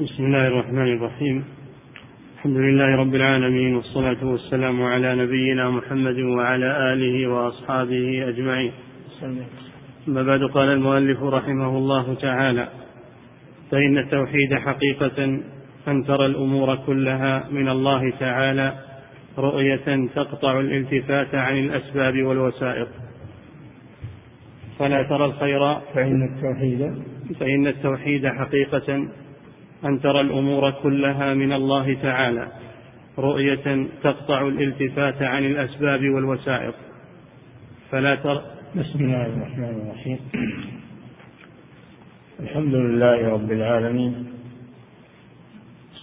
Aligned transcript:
بسم 0.00 0.24
الله 0.24 0.46
الرحمن 0.46 0.92
الرحيم. 0.96 1.44
الحمد 2.36 2.56
لله 2.56 2.96
رب 2.96 3.14
العالمين 3.14 3.74
والصلاة 3.74 4.24
والسلام 4.24 4.82
على 4.82 5.14
نبينا 5.14 5.70
محمد 5.70 6.18
وعلى 6.18 6.92
آله 6.92 7.28
وأصحابه 7.28 8.28
أجمعين. 8.28 8.72
أما 10.08 10.22
بعد 10.22 10.42
قال 10.42 10.68
المؤلف 10.68 11.22
رحمه 11.22 11.78
الله 11.78 12.14
تعالى 12.14 12.68
فإن 13.70 13.98
التوحيد 13.98 14.54
حقيقة 14.54 15.24
أن 15.88 16.04
ترى 16.04 16.26
الأمور 16.26 16.76
كلها 16.76 17.48
من 17.50 17.68
الله 17.68 18.10
تعالى 18.10 18.74
رؤية 19.38 20.08
تقطع 20.14 20.60
الالتفات 20.60 21.34
عن 21.34 21.58
الأسباب 21.58 22.22
والوسائط 22.22 22.88
فلا 24.78 25.02
ترى 25.02 25.24
الخير 25.24 25.74
فإن 25.94 26.22
التوحيد 26.22 27.04
فإن 27.40 27.66
التوحيد 27.66 28.28
حقيقة 28.28 29.08
أن 29.84 30.00
ترى 30.00 30.20
الأمور 30.20 30.70
كلها 30.70 31.34
من 31.34 31.52
الله 31.52 31.94
تعالى 32.02 32.48
رؤية 33.18 33.86
تقطع 34.02 34.48
الالتفات 34.48 35.22
عن 35.22 35.44
الأسباب 35.44 36.00
والوسائط. 36.00 36.74
فلا 37.90 38.14
ترى 38.14 38.42
بسم 38.76 38.98
الله 39.04 39.26
الرحمن 39.26 39.82
الرحيم. 39.82 40.18
الحمد 42.40 42.74
لله 42.74 43.28
رب 43.28 43.52
العالمين 43.52 44.26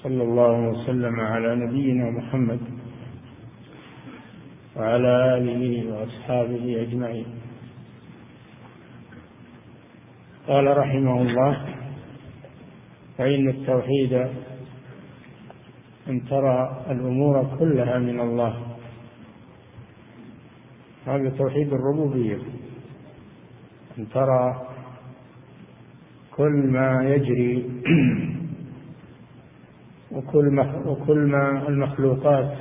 صلى 0.04 0.24
الله 0.24 0.70
وسلم 0.70 1.20
على 1.20 1.56
نبينا 1.56 2.10
محمد 2.10 2.60
وعلى 4.76 5.38
آله 5.38 5.92
وأصحابه 5.92 6.82
أجمعين. 6.82 7.26
قال 10.48 10.78
رحمه 10.78 11.22
الله 11.22 11.54
فإن 13.18 13.50
التوحيد 13.50 14.14
أن 16.10 16.26
ترى 16.30 16.86
الأمور 16.90 17.58
كلها 17.60 18.00
من 18.00 18.20
الله. 18.20 18.78
هذا 21.06 21.30
توحيد 21.30 21.74
الربوبية. 21.74 22.38
أن 23.98 24.10
ترى 24.10 24.68
كل 26.32 26.68
ما 26.68 27.04
يجري 27.04 27.70
وكل 30.12 30.60
وكل 30.86 31.18
ما 31.18 31.68
المخلوقات 31.68 32.54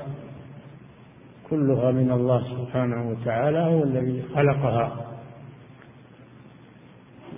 كلها 1.50 1.91
من 1.91 2.10
الله 2.10 2.42
سبحانه 2.56 3.10
وتعالى 3.10 3.58
هو 3.58 3.82
الذي 3.82 4.22
خلقها. 4.34 5.05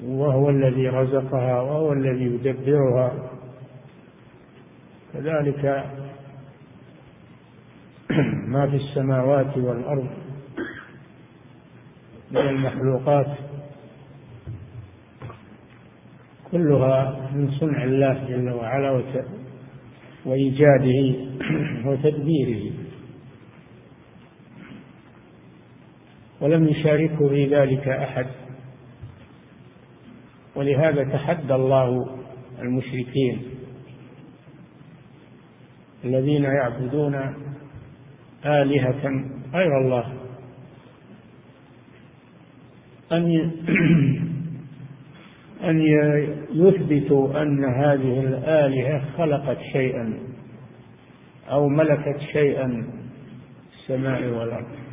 وهو 0.05 0.51
الذي 0.51 0.89
رزقها 0.89 1.61
وهو 1.61 1.93
الذي 1.93 2.25
يدبرها. 2.25 3.31
كذلك 5.13 5.85
ما 8.53 8.71
في 8.71 8.77
السماوات 8.77 9.59
والأرض 9.59 10.09
من 12.31 12.41
المخلوقات 12.41 13.27
كلها 16.53 17.31
من 17.35 17.51
صنع 17.51 17.85
الله 17.85 18.25
جل 18.29 18.51
وعلا 18.51 19.03
وإيجاده 20.25 21.15
وتدبيره. 21.87 22.73
ولم 26.41 26.69
يشاركه 26.69 27.29
في 27.29 27.47
ذلك 27.47 27.89
أحد. 27.89 28.27
ولهذا 30.59 31.05
تحدى 31.05 31.55
الله 31.55 32.07
المشركين 32.59 33.43
الذين 36.05 36.45
يعبدون 36.45 37.15
آلهة 38.45 39.25
غير 39.55 39.79
الله 39.81 40.13
أن 43.13 43.53
أن 45.69 45.81
يثبتوا 46.53 47.43
أن 47.43 47.65
هذه 47.65 48.21
الآلهة 48.21 49.03
خلقت 49.17 49.59
شيئا 49.73 50.19
أو 51.51 51.69
ملكت 51.69 52.21
شيئا 52.33 52.87
السماء 53.73 54.23
والأرض. 54.23 54.88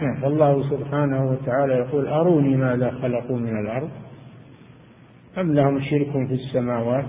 فالله 0.00 0.70
سبحانه 0.70 1.30
وتعالى 1.30 1.74
يقول 1.74 2.06
أروني 2.06 2.56
ماذا 2.56 2.90
خلقوا 2.90 3.38
من 3.38 3.60
الأرض؟ 3.60 3.90
أم 5.38 5.54
لهم 5.54 5.80
شرك 5.80 6.10
في 6.12 6.34
السماوات؟ 6.34 7.04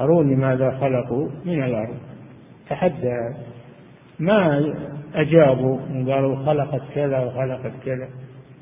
أروني 0.00 0.36
ماذا 0.36 0.78
خلقوا 0.80 1.28
من 1.44 1.64
الأرض؟ 1.64 1.96
تحدى 2.70 3.34
ما 4.18 4.64
أجابوا؟ 5.14 5.78
قالوا 5.78 6.36
خلقت 6.36 6.82
كذا 6.94 7.18
وخلقت 7.18 7.72
كذا. 7.84 8.08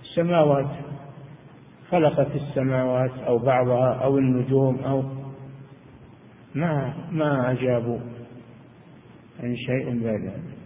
السماوات 0.02 0.70
خلقت 1.90 2.28
السماوات 2.34 3.10
أو 3.26 3.38
بعضها 3.38 3.94
أو 3.94 4.18
النجوم 4.18 4.78
أو 4.78 5.04
ما 6.54 6.94
ما 7.10 7.50
أجابوا 7.50 7.98
عن 9.42 9.56
شيء 9.56 10.00
ذلك. 10.04 10.61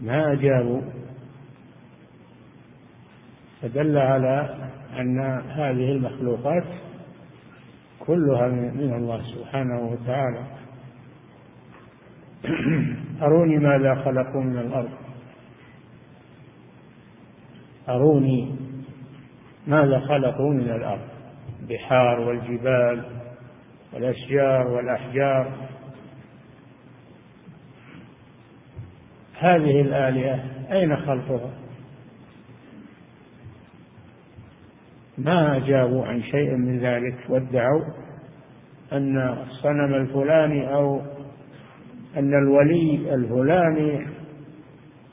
ما 0.00 0.32
أجابوا 0.32 0.80
فدل 3.62 3.98
على 3.98 4.56
أن 4.98 5.20
هذه 5.50 5.92
المخلوقات 5.92 6.64
كلها 8.00 8.48
من 8.48 8.94
الله 8.94 9.22
سبحانه 9.22 9.80
وتعالى. 9.80 10.44
أروني 13.22 13.58
ماذا 13.58 13.94
خلقوا 13.94 14.42
من 14.42 14.58
الأرض. 14.58 14.90
أروني 17.88 18.56
ماذا 19.66 20.00
خلقوا 20.00 20.52
من 20.52 20.70
الأرض. 20.70 21.08
البحار 21.60 22.20
والجبال 22.20 23.04
والأشجار 23.92 24.66
والأحجار. 24.66 25.69
هذه 29.40 29.80
الآلهة؟ 29.80 30.44
أين 30.72 30.96
خلقها 30.96 31.50
ما 35.18 35.56
أجابوا 35.56 36.06
عن 36.06 36.22
شيء 36.22 36.56
من 36.56 36.78
ذلك 36.78 37.16
وادعوا 37.28 37.84
أن 38.92 39.18
الصنم 39.18 39.94
الفلاني 39.94 40.74
أو 40.74 41.00
أن 42.16 42.34
الولي 42.34 43.14
الفلاني 43.14 44.06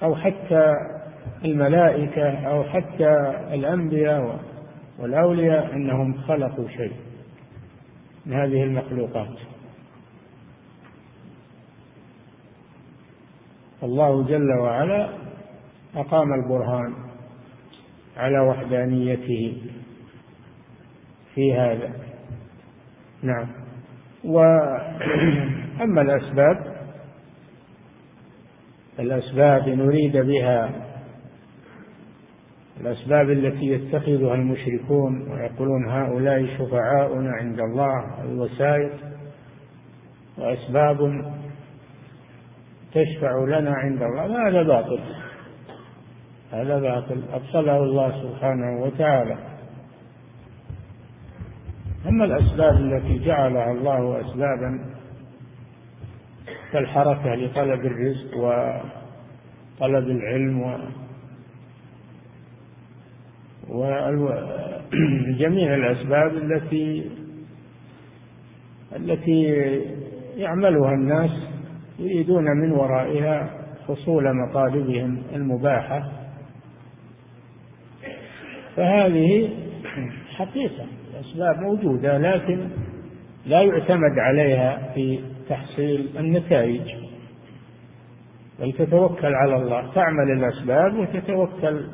أو 0.03 0.15
حتى 0.15 0.73
الملائكة 1.45 2.47
أو 2.47 2.63
حتى 2.63 3.33
الأنبياء 3.53 4.39
والأولياء 4.99 5.73
أنهم 5.73 6.13
خلقوا 6.13 6.67
شيء 6.67 6.93
من 8.25 8.33
هذه 8.33 8.63
المخلوقات. 8.63 9.37
الله 13.83 14.23
جل 14.23 14.53
وعلا 14.59 15.09
أقام 15.95 16.33
البرهان 16.33 16.93
على 18.17 18.39
وحدانيته 18.39 19.57
في 21.35 21.53
هذا. 21.53 21.91
نعم. 23.23 23.47
وأما 24.23 26.01
الأسباب 26.07 26.77
الأسباب 28.99 29.69
نريد 29.69 30.17
بها 30.17 30.87
الأسباب 32.81 33.29
التي 33.29 33.65
يتخذها 33.65 34.35
المشركون 34.35 35.31
ويقولون 35.31 35.89
هؤلاء 35.89 36.45
شفعاؤنا 36.57 37.31
عند 37.31 37.59
الله 37.59 38.23
الوسائط 38.23 38.91
وأسباب 40.37 41.25
تشفع 42.93 43.59
لنا 43.59 43.73
عند 43.73 44.03
الله. 44.03 44.47
هذا 44.47 44.63
باطل. 44.63 44.99
هذا 46.51 46.79
باطل. 46.79 47.21
أبطله 47.33 47.77
الله 47.77 48.23
سبحانه 48.23 48.83
وتعالى. 48.83 49.37
أما 52.09 52.25
الأسباب 52.25 52.75
التي 52.75 53.25
جعلها 53.25 53.71
الله 53.71 54.21
أسبابا 54.21 54.79
كالحركة 56.71 57.35
لطلب 57.35 57.85
الرزق 57.85 58.37
وطلب 58.37 60.09
العلم 60.09 60.61
و 60.61 60.77
وجميع 63.69 65.75
الأسباب 65.75 66.37
التي 66.37 67.11
التي 68.95 69.43
يعملها 70.37 70.93
الناس 70.93 71.31
يريدون 71.99 72.43
من 72.43 72.71
ورائها 72.71 73.49
حصول 73.87 74.23
مطالبهم 74.33 75.23
المباحة. 75.35 76.11
فهذه 78.75 79.49
حقيقة 80.35 80.85
الأسباب 81.13 81.59
موجودة 81.61 82.17
لكن 82.17 82.69
لا 83.45 83.61
يعتمد 83.61 84.19
عليها 84.19 84.91
في 84.93 85.19
تحصيل 85.49 86.09
النتائج. 86.19 86.81
بل 88.59 88.73
تتوكل 88.73 89.35
على 89.35 89.55
الله 89.55 89.93
تعمل 89.93 90.31
الأسباب 90.31 90.97
وتتوكل 90.97 91.85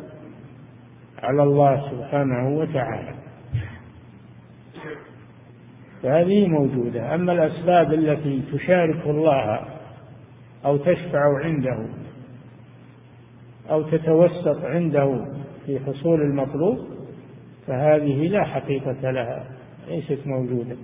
على 1.24 1.44
الله 1.44 1.92
سبحانه 1.92 2.58
وتعالى. 2.58 3.14
فهذه 6.04 6.48
موجودة. 6.48 7.16
أما 7.16 7.32
الأسباب 7.34 7.94
التي 7.94 8.42
تشارك 8.54 9.06
الله 9.06 9.73
أو 10.66 10.78
تشفع 10.78 11.40
عنده 11.44 11.88
أو 13.70 13.82
تتوسط 13.82 14.66
عنده 14.66 15.26
في 15.66 15.80
حصول 15.80 16.22
المطلوب 16.22 16.78
فهذه 17.68 18.28
لا 18.28 18.44
حقيقة 18.44 19.12
لها 19.12 19.46
ليست 19.88 20.20
موجودة. 20.28 20.76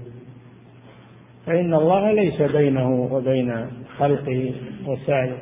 فإن 1.46 1.74
الله 1.74 2.12
ليس 2.12 2.42
بينه 2.42 2.90
وبين 3.12 3.68
خلقه 3.98 4.54
وسائر 4.88 5.38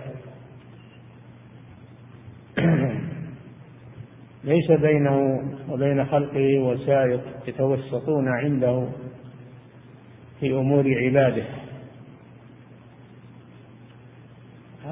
ليس 4.43 4.71
بينه 4.71 5.41
وبين 5.69 6.05
خلقه 6.05 6.59
وسائط 6.59 7.21
يتوسطون 7.47 8.27
عنده 8.27 8.87
في 10.39 10.51
أمور 10.51 10.85
عباده. 10.87 11.43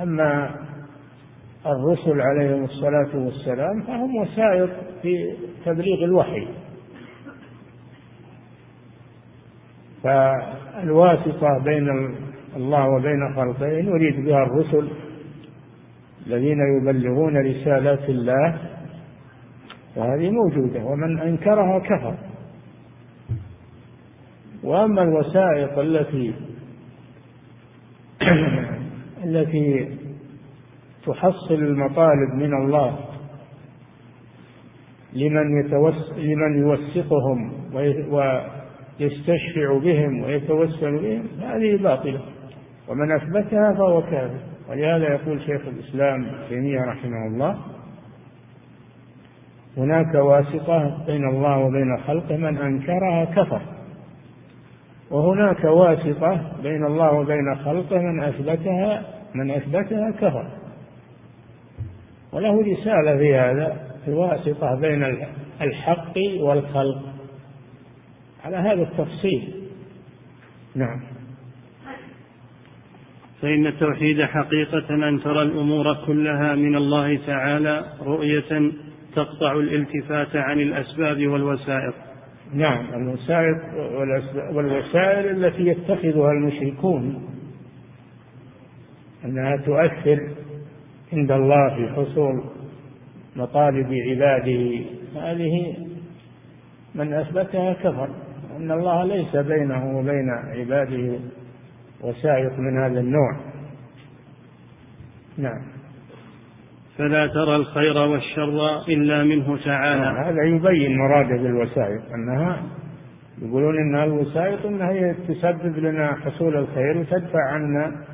أما 0.03 0.55
الرسل 1.65 2.21
عليهم 2.21 2.63
الصلاة 2.63 3.15
والسلام 3.15 3.81
فهم 3.81 4.15
وسائط 4.15 4.69
في 5.01 5.33
تبليغ 5.65 6.03
الوحي. 6.03 6.47
فالواسطة 10.03 11.63
بين 11.63 12.15
الله 12.55 12.89
وبين 12.89 13.35
خلقه 13.35 13.81
نريد 13.81 14.25
بها 14.25 14.43
الرسل 14.43 14.89
الذين 16.27 16.57
يبلغون 16.77 17.37
رسالات 17.37 18.09
الله 18.09 18.59
وهذه 19.95 20.31
موجودة 20.31 20.85
ومن 20.85 21.19
أنكرها 21.19 21.79
كفر. 21.79 22.15
وأما 24.63 25.01
الوسائط 25.01 25.77
التي 25.79 26.33
التي 29.25 29.89
تحصل 31.05 31.53
المطالب 31.53 32.33
من 32.35 32.53
الله 32.53 32.99
لمن 35.13 35.65
يتوس 35.65 36.11
لمن 36.17 36.57
يوثقهم 36.57 37.51
ويستشفع 38.99 39.77
بهم 39.83 40.23
ويتوسل 40.23 40.97
بهم 40.97 41.27
هذه 41.41 41.77
باطلة. 41.83 42.21
ومن 42.87 43.11
أثبتها 43.11 43.73
فهو 43.73 44.01
كافر 44.01 44.39
ولهذا 44.69 45.13
يقول 45.13 45.41
شيخ 45.41 45.61
الإسلام 45.67 46.31
تيمية 46.49 46.79
رحمه 46.79 47.27
الله 47.27 47.57
هناك 49.77 50.15
واسطة 50.15 51.05
بين 51.05 51.29
الله 51.29 51.57
وبين 51.57 51.97
خلقه 52.07 52.37
من 52.37 52.57
أنكرها 52.57 53.25
كفر. 53.25 53.61
وهناك 55.11 55.63
واسطة 55.63 56.61
بين 56.63 56.85
الله 56.85 57.11
وبين 57.11 57.55
خلقه 57.65 57.97
من 57.97 58.23
أثبتها 58.23 59.03
من 59.35 59.51
أثبتها 59.51 60.11
كفر. 60.11 60.47
وله 62.33 62.61
رسالة 62.61 63.17
في 63.17 63.35
هذا 63.35 63.77
الواسطة 64.07 64.79
بين 64.81 65.03
الحق 65.61 66.17
والخلق. 66.39 67.01
على 68.43 68.57
هذا 68.57 68.81
التفصيل. 68.81 69.53
نعم. 70.75 71.01
فإن 73.41 73.67
التوحيد 73.67 74.21
حقيقة 74.21 75.09
أن 75.09 75.19
ترى 75.23 75.41
الأمور 75.41 76.05
كلها 76.05 76.55
من 76.55 76.75
الله 76.75 77.19
تعالى 77.27 77.85
رؤية 78.01 78.71
تقطع 79.15 79.51
الالتفات 79.51 80.35
عن 80.35 80.59
الأسباب 80.59 81.27
والوسائط. 81.27 82.04
نعم 82.55 82.93
الوسائط 82.93 83.57
والوسائل 84.53 85.45
التي 85.45 85.67
يتخذها 85.67 86.31
المشركون. 86.31 87.23
أنها 89.25 89.57
تؤثر 89.57 90.29
عند 91.13 91.31
الله 91.31 91.75
في 91.75 91.93
حصول 91.93 92.43
مطالب 93.35 93.93
عباده. 93.93 94.85
هذه 95.15 95.77
من 96.95 97.13
أثبتها 97.13 97.73
كفر 97.73 98.09
أن 98.57 98.71
الله 98.71 99.03
ليس 99.03 99.35
بينه 99.35 99.97
وبين 99.97 100.29
عباده 100.29 101.19
وسائط 102.01 102.59
من 102.59 102.83
هذا 102.83 102.99
النوع. 102.99 103.37
نعم. 105.37 105.74
فلا 106.97 107.27
ترى 107.27 107.55
الخير 107.55 107.97
والشر 107.97 108.81
إلا 108.89 109.23
منه 109.23 109.57
تعالى. 109.65 110.29
هذا 110.29 110.43
يبين 110.43 110.97
مراده 110.97 111.43
بالوسائط 111.43 112.01
أنها 112.13 112.63
يقولون 113.41 113.77
إنها 113.77 114.03
الوسائط 114.03 114.65
أنها 114.65 114.91
هي 114.91 115.15
تسبب 115.27 115.77
لنا 115.77 116.15
حصول 116.15 116.57
الخير 116.57 116.97
وتدفع 116.97 117.51
عنا 117.51 118.05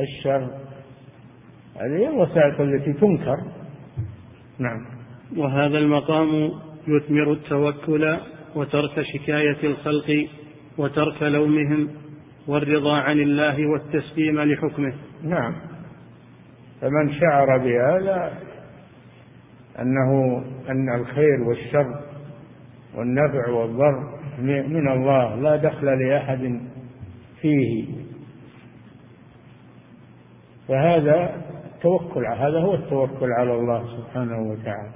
الشر. 0.00 0.48
هذه 1.80 1.96
هي 1.96 2.08
الوسائط 2.08 2.60
التي 2.60 2.92
تنكر. 2.92 3.36
نعم. 4.58 4.86
وهذا 5.36 5.78
المقام 5.78 6.50
يثمر 6.88 7.32
التوكل 7.32 8.16
وترك 8.54 9.02
شكاية 9.02 9.56
الخلق 9.64 10.26
وترك 10.78 11.22
لومهم 11.22 11.88
والرضا 12.48 12.96
عن 12.96 13.18
الله 13.20 13.66
والتسليم 13.66 14.40
لحكمه. 14.40 14.92
نعم. 15.24 15.69
فمن 16.80 17.12
شعر 17.12 17.58
بهذا 17.58 18.32
أنه 19.80 20.42
أن 20.68 20.94
الخير 20.94 21.42
والشر 21.42 22.00
والنفع 22.96 23.48
والضر 23.48 24.18
من 24.68 24.88
الله 24.88 25.34
لا 25.34 25.56
دخل 25.56 25.86
لأحد 25.86 26.60
فيه. 27.40 27.86
فهذا 30.68 31.42
توكل 31.82 32.26
هذا 32.26 32.58
هو 32.60 32.74
التوكل 32.74 33.32
على 33.32 33.54
الله 33.54 33.84
سبحانه 33.96 34.38
وتعالى. 34.50 34.92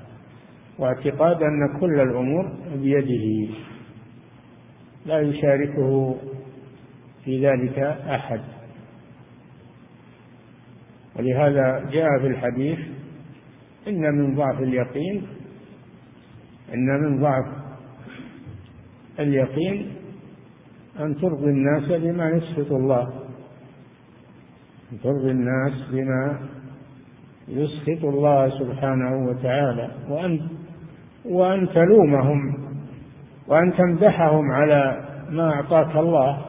واعتقاد 0.79 1.43
أن 1.43 1.79
كل 1.81 2.01
الأمور 2.01 2.53
بيده. 2.75 3.55
لا 5.07 5.21
يشاركه 5.21 6.17
في 7.25 7.47
ذلك 7.47 7.79
أحد. 8.09 8.41
ولهذا 11.19 11.91
جاء 11.91 12.19
في 12.21 12.27
الحديث 12.27 12.79
إن 13.89 14.15
من 14.15 14.35
ضعف 14.35 14.61
اليقين 14.61 15.27
إن 16.75 16.87
من 16.87 17.21
ضعف 17.21 17.45
اليقين 19.19 19.93
أن 21.01 21.17
ترضي 21.17 21.51
الناس 21.51 22.01
بما 22.03 22.29
يسخط 22.31 22.73
الله 22.73 23.03
أن 24.93 25.01
ترضي 25.03 25.31
الناس 25.31 25.73
بما 25.93 26.39
يسخط 27.49 28.05
الله 28.05 28.59
سبحانه 28.59 29.29
وتعالى 29.29 29.91
وأن 30.09 30.41
وأن 31.25 31.69
تلومهم 31.69 32.55
وأن 33.49 33.73
تمدحهم 33.77 34.53
على 34.53 35.05
ما 35.31 35.51
أعطاك 35.51 35.97
الله 35.97 36.45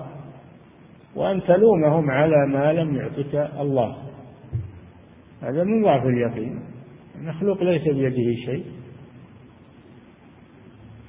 وأن 1.16 1.42
تلومهم 1.42 2.12
على 2.12 2.48
ما 2.48 2.74
لم 2.74 2.96
يعطك 2.96 3.52
الله. 3.60 3.96
هذا 5.42 5.64
من 5.64 5.84
ضعف 5.84 6.06
اليقين. 6.06 6.60
المخلوق 7.16 7.64
ليس 7.64 7.84
بيده 7.84 8.36
شيء. 8.46 8.66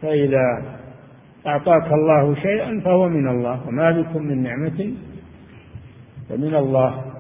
فإذا 0.03 0.77
أعطاك 1.47 1.93
الله 1.93 2.35
شيئا 2.35 2.81
فهو 2.81 3.09
من 3.09 3.29
الله. 3.29 3.69
وما 3.69 3.91
بكم 3.91 4.23
من 4.23 4.43
نعمة 4.43 4.95
فمن 6.29 6.55
الله. 6.55 7.13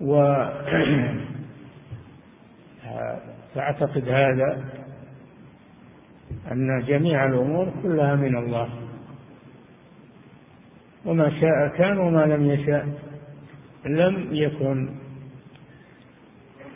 و 0.00 0.14
فأعتقد 3.54 4.08
هذا 4.08 4.64
أن 6.52 6.84
جميع 6.86 7.26
الأمور 7.26 7.72
كلها 7.82 8.14
من 8.14 8.36
الله. 8.36 8.83
وما 11.06 11.30
شاء 11.40 11.68
كان 11.78 11.98
وما 11.98 12.26
لم 12.26 12.50
يشاء 12.50 12.86
لم 13.86 14.28
يكن. 14.32 14.88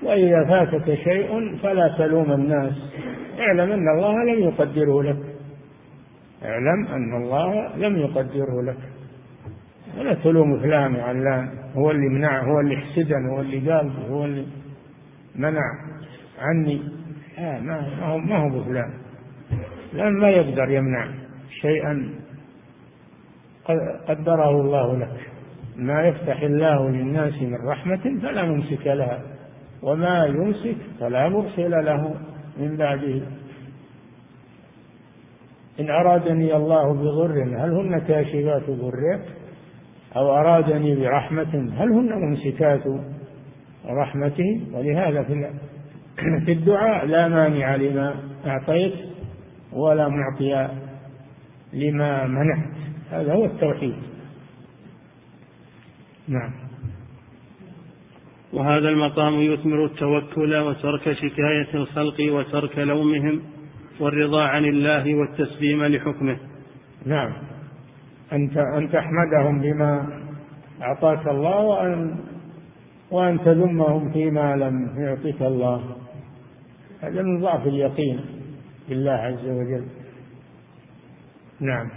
وإذا 0.02 0.44
فاتك 0.44 0.94
شيء 0.94 1.56
فلا 1.62 1.94
تلوم 1.99 2.32
الناس. 2.32 2.73
اعلم 3.40 3.73
أن 3.73 3.88
الله 3.88 4.25
لم 4.25 4.38
يقدره 4.49 5.02
لك. 5.02 5.18
اعلم 6.44 6.87
أن 6.87 7.23
الله 7.23 7.76
لم 7.76 7.97
يقدره 7.97 8.62
لك. 8.62 8.78
ولا 9.99 10.14
تلوم 10.14 10.61
فلان 10.61 10.94
وعلان. 10.94 11.49
هو 11.75 11.90
اللي 11.90 12.08
منع 12.08 12.42
هو 12.42 12.61
اللي 12.61 12.76
حسدن 12.76 13.26
هو 13.26 13.40
اللي 13.40 13.73
قال 13.73 13.92
هو 14.11 14.25
اللي 14.25 14.47
منع 15.37 15.62
عني. 16.38 16.82
آه 17.38 17.61
ما 17.61 18.04
هو 18.04 18.18
ما 18.18 18.37
هو 18.37 18.61
بفلان. 18.61 18.90
لأن 19.92 20.12
ما 20.12 20.30
يقدر 20.30 20.70
يمنع 20.70 21.08
شيئا. 21.61 22.08
قدره 24.09 24.51
الله 24.51 24.99
لك. 24.99 25.31
ما 25.77 26.03
يفتح 26.03 26.43
الله 26.43 26.91
للناس 26.91 27.43
من 27.43 27.69
رحمة 27.69 28.21
فلا 28.23 28.43
ممسك 28.43 28.87
لها. 28.87 29.23
وما 29.83 30.25
يمسك 30.27 30.77
فلا 31.01 31.29
مرسل 31.29 31.71
له 31.85 32.15
من 32.59 32.77
بعده. 32.77 33.21
إن 35.81 35.91
أرادني 35.91 36.57
الله 36.57 36.95
بضر 36.95 37.43
هل 37.43 37.71
هن 37.71 37.99
كاشفات 37.99 38.71
ضره 38.71 39.21
أو 40.17 40.39
أرادني 40.39 40.95
برحمة 40.95 41.73
هل 41.77 41.93
هن 41.93 42.13
ممسكات 42.13 42.83
رحمته؟ 43.87 44.61
ولهذا 44.73 45.23
في 46.45 46.53
الدعاء 46.53 47.07
لا 47.07 47.29
مانع 47.29 47.75
لما 47.75 48.15
أعطيت 48.47 48.95
ولا 49.73 50.09
معطي 50.09 50.69
لما 51.73 52.27
منعت. 52.27 52.88
هذا 53.11 53.33
هو 53.33 53.45
التوحيد. 53.45 53.95
نعم. 56.29 56.53
وهذا 58.53 58.88
المقام 58.88 59.35
يثمر 59.35 59.85
التوكل 59.85 60.57
وترك 60.57 61.12
شكاية 61.12 61.75
الخلق 61.75 62.17
وترك 62.21 62.79
لومهم 62.79 63.43
والرضا 64.00 64.43
عن 64.43 64.65
الله 64.65 65.15
والتسليم 65.15 65.85
لحكمه. 65.85 66.37
نعم. 67.07 67.33
أنت 68.33 68.57
أن 68.57 68.91
تحمدهم 68.93 69.61
بما 69.61 70.23
أعطاك 70.83 71.29
الله 71.29 71.61
وأن 71.61 72.17
وأن 73.11 73.38
تذمهم 73.38 74.12
فيما 74.12 74.57
لم 74.57 74.95
يعطك 74.99 75.43
الله. 75.43 75.97
هذا 77.00 77.23
من 77.23 77.41
ضعف 77.41 77.67
اليقين 77.67 78.21
بالله 78.88 79.12
عز 79.12 79.45
وجل. 79.45 79.85
نعم. 81.61 81.91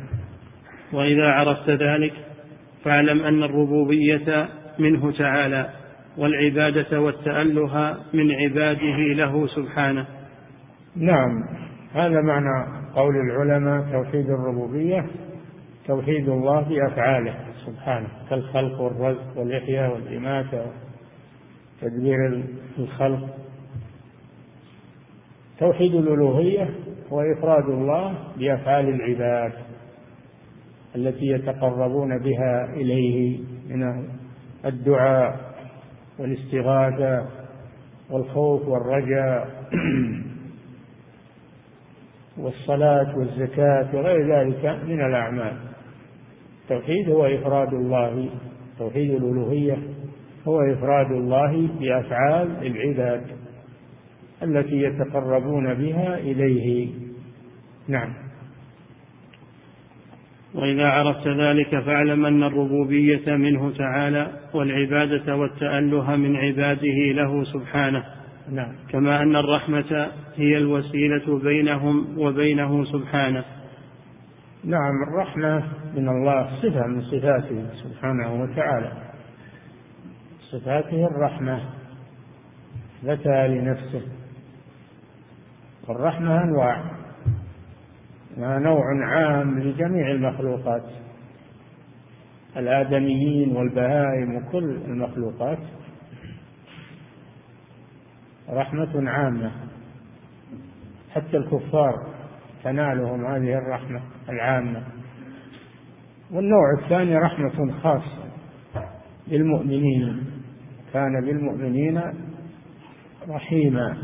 وإذا 0.93 1.27
عرفت 1.27 1.69
ذلك 1.69 2.13
فاعلم 2.83 3.23
أن 3.23 3.43
الربوبية 3.43 4.49
منه 4.79 5.11
تعالى 5.11 5.69
والعبادة 6.17 7.01
والتأله 7.01 7.97
من 8.13 8.31
عباده 8.31 8.97
له 8.97 9.47
سبحانه. 9.47 10.05
نعم 10.95 11.43
هذا 11.93 12.21
معنى 12.21 12.81
قول 12.95 13.15
العلماء 13.15 13.91
توحيد 13.91 14.29
الربوبية 14.29 15.05
توحيد 15.87 16.29
الله 16.29 16.61
بأفعاله 16.61 17.35
سبحانه 17.65 18.07
كالخلق 18.29 18.81
والرزق 18.81 19.37
والإحياء 19.37 19.93
والإماتة 19.93 20.65
تدبير 21.81 22.43
الخلق. 22.79 23.29
توحيد 25.59 25.95
الألوهية 25.95 26.69
هو 27.11 27.21
إفراد 27.21 27.65
الله 27.69 28.17
بأفعال 28.37 28.89
العباد. 28.89 29.53
التي 30.95 31.25
يتقربون 31.25 32.17
بها 32.17 32.73
إليه 32.73 33.39
من 33.69 34.07
الدعاء 34.65 35.51
والاستغاثة 36.19 37.27
والخوف 38.09 38.67
والرجاء 38.67 39.47
والصلاة 42.37 43.17
والزكاة 43.17 43.95
وغير 43.95 44.35
ذلك 44.35 44.65
من 44.65 45.05
الأعمال. 45.05 45.57
التوحيد 46.63 47.09
هو 47.09 47.25
إفراد 47.25 47.73
الله 47.73 48.29
توحيد 48.79 49.11
الألوهية 49.11 49.77
هو 50.47 50.61
إفراد 50.61 51.11
الله 51.11 51.67
بأفعال 51.79 52.67
العباد 52.67 53.23
التي 54.43 54.81
يتقربون 54.81 55.73
بها 55.73 56.17
إليه. 56.17 56.89
نعم. 57.87 58.13
وإذا 60.55 60.87
عرفت 60.87 61.27
ذلك 61.27 61.69
فاعلم 61.69 62.25
أن 62.25 62.43
الربوبية 62.43 63.35
منه 63.35 63.71
تعالى 63.77 64.31
والعبادة 64.53 65.35
والتأله 65.35 66.15
من 66.15 66.35
عباده 66.35 67.11
له 67.11 67.43
سبحانه. 67.43 68.03
نعم. 68.51 68.75
كما 68.89 69.21
أن 69.21 69.35
الرحمة 69.35 70.07
هي 70.35 70.57
الوسيلة 70.57 71.39
بينهم 71.39 72.17
وبينه 72.17 72.85
سبحانه. 72.85 73.43
نعم 74.63 75.03
الرحمة 75.07 75.63
من 75.95 76.09
الله 76.09 76.61
صفة 76.61 76.87
من 76.87 77.01
صفاته 77.01 77.65
سبحانه 77.83 78.41
وتعالى. 78.41 78.91
صفاته 80.51 81.07
الرحمة 81.07 81.61
ذاتها 83.05 83.47
لنفسه. 83.47 84.01
والرحمة 85.87 86.43
أنواع. 86.43 87.00
نوع 88.37 89.05
عام 89.05 89.59
لجميع 89.59 90.11
المخلوقات 90.11 90.83
الآدميين 92.57 93.55
والبهائم 93.55 94.35
وكل 94.35 94.75
المخلوقات. 94.85 95.59
رحمة 98.49 99.09
عامة 99.09 99.51
حتى 101.11 101.37
الكفار 101.37 101.93
تنالهم 102.63 103.25
هذه 103.25 103.57
الرحمة 103.57 104.01
العامة. 104.29 104.83
والنوع 106.31 106.73
الثاني 106.83 107.17
رحمة 107.17 107.79
خاصة 107.83 108.23
للمؤمنين 109.27 110.25
كان 110.93 111.25
بالمؤمنين 111.25 112.01
رحيما. 113.29 113.97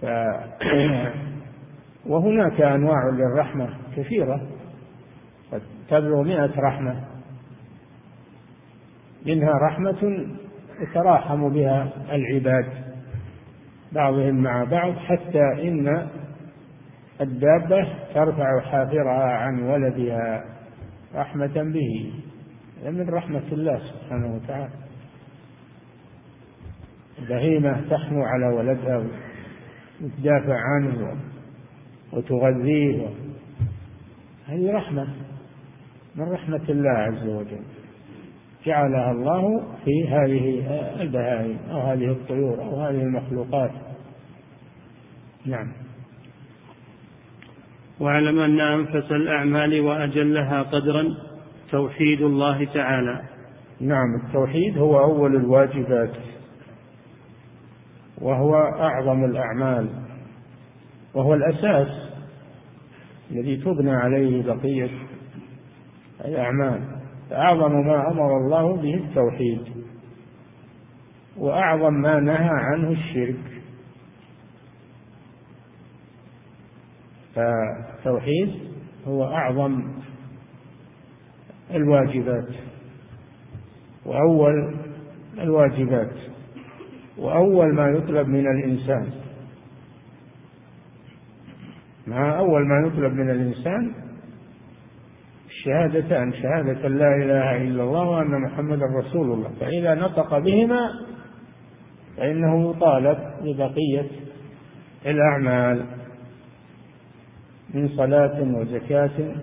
ف 0.00 0.06
وهناك 2.08 2.60
أنواع 2.60 3.08
للرحمة 3.08 3.68
كثيرة. 3.96 4.40
قد 5.52 5.62
تبلغ 5.88 6.22
مئة 6.22 6.60
رحمة. 6.60 7.04
منها 9.26 9.52
رحمة 9.52 10.26
يتراحم 10.80 11.48
بها 11.48 11.88
العباد 12.10 12.66
بعضهم 13.92 14.34
مع 14.34 14.64
بعض 14.64 14.92
حتى 14.96 15.68
إن 15.68 16.08
الدابة 17.20 17.88
ترفع 18.14 18.60
حافرها 18.60 19.32
عن 19.32 19.62
ولدها 19.62 20.44
رحمة 21.14 21.72
به. 21.72 22.12
من 22.84 23.10
رحمة 23.10 23.42
الله 23.52 23.78
سبحانه 23.78 24.34
وتعالى. 24.34 24.74
البهيمة 27.18 27.88
تحنو 27.90 28.24
على 28.24 28.46
ولدها 28.46 29.04
وتدافع 30.00 30.56
عنه. 30.56 31.27
وتغذيه. 32.12 33.08
هذه 34.46 34.72
رحمة. 34.72 35.08
من 36.16 36.32
رحمة 36.32 36.62
الله 36.68 36.90
عز 36.90 37.28
وجل. 37.28 37.62
جعلها 38.66 39.10
الله 39.10 39.62
في 39.84 40.08
هذه 40.08 40.66
البهائم 41.00 41.58
أو 41.70 41.80
هذه 41.80 42.10
الطيور 42.10 42.62
أو 42.62 42.80
هذه 42.80 43.02
المخلوقات. 43.02 43.70
نعم. 45.46 45.72
واعلم 48.00 48.40
أن 48.40 48.60
أنفس 48.60 49.12
الأعمال 49.12 49.80
وأجلها 49.80 50.62
قدرا. 50.62 51.04
توحيد 51.70 52.20
الله 52.20 52.64
تعالى. 52.64 53.22
نعم 53.80 54.14
التوحيد 54.26 54.78
هو 54.78 54.98
أول 54.98 55.36
الواجبات. 55.36 56.12
وهو 58.20 58.54
أعظم 58.56 59.24
الأعمال. 59.24 60.07
وهو 61.14 61.34
الأساس 61.34 61.88
الذي 63.30 63.56
تبنى 63.56 63.90
عليه 63.90 64.42
بقية 64.42 64.90
الأعمال. 66.24 66.80
فأعظم 67.30 67.72
ما 67.86 68.10
أمر 68.10 68.36
الله 68.36 68.76
به 68.76 68.94
التوحيد 68.94 69.62
وأعظم 71.36 71.94
ما 71.94 72.20
نهى 72.20 72.50
عنه 72.50 72.90
الشرك. 72.90 73.62
فالتوحيد 77.34 78.54
هو 79.06 79.24
أعظم 79.24 79.82
الواجبات 81.70 82.48
وأول 84.06 84.76
الواجبات 85.38 86.12
وأول 87.18 87.74
ما 87.74 87.88
يطلب 87.88 88.28
من 88.28 88.46
الإنسان 88.46 89.12
مع 92.08 92.38
أول 92.38 92.66
ما 92.66 92.86
يطلب 92.86 93.12
من 93.12 93.30
الإنسان 93.30 93.92
الشهادتان 95.48 96.32
شهادة 96.32 96.88
لا 96.88 97.16
إله 97.16 97.56
إلا 97.56 97.82
الله 97.82 98.08
وأن 98.08 98.42
محمدا 98.42 98.86
رسول 98.98 99.32
الله. 99.32 99.50
فإذا 99.60 99.94
نطق 99.94 100.38
بهما 100.38 100.90
فإنه 102.16 102.70
يطالب 102.70 103.18
ببقية 103.42 104.06
الأعمال 105.06 105.84
من 107.74 107.88
صلاة 107.88 108.42
وزكاة 108.42 109.34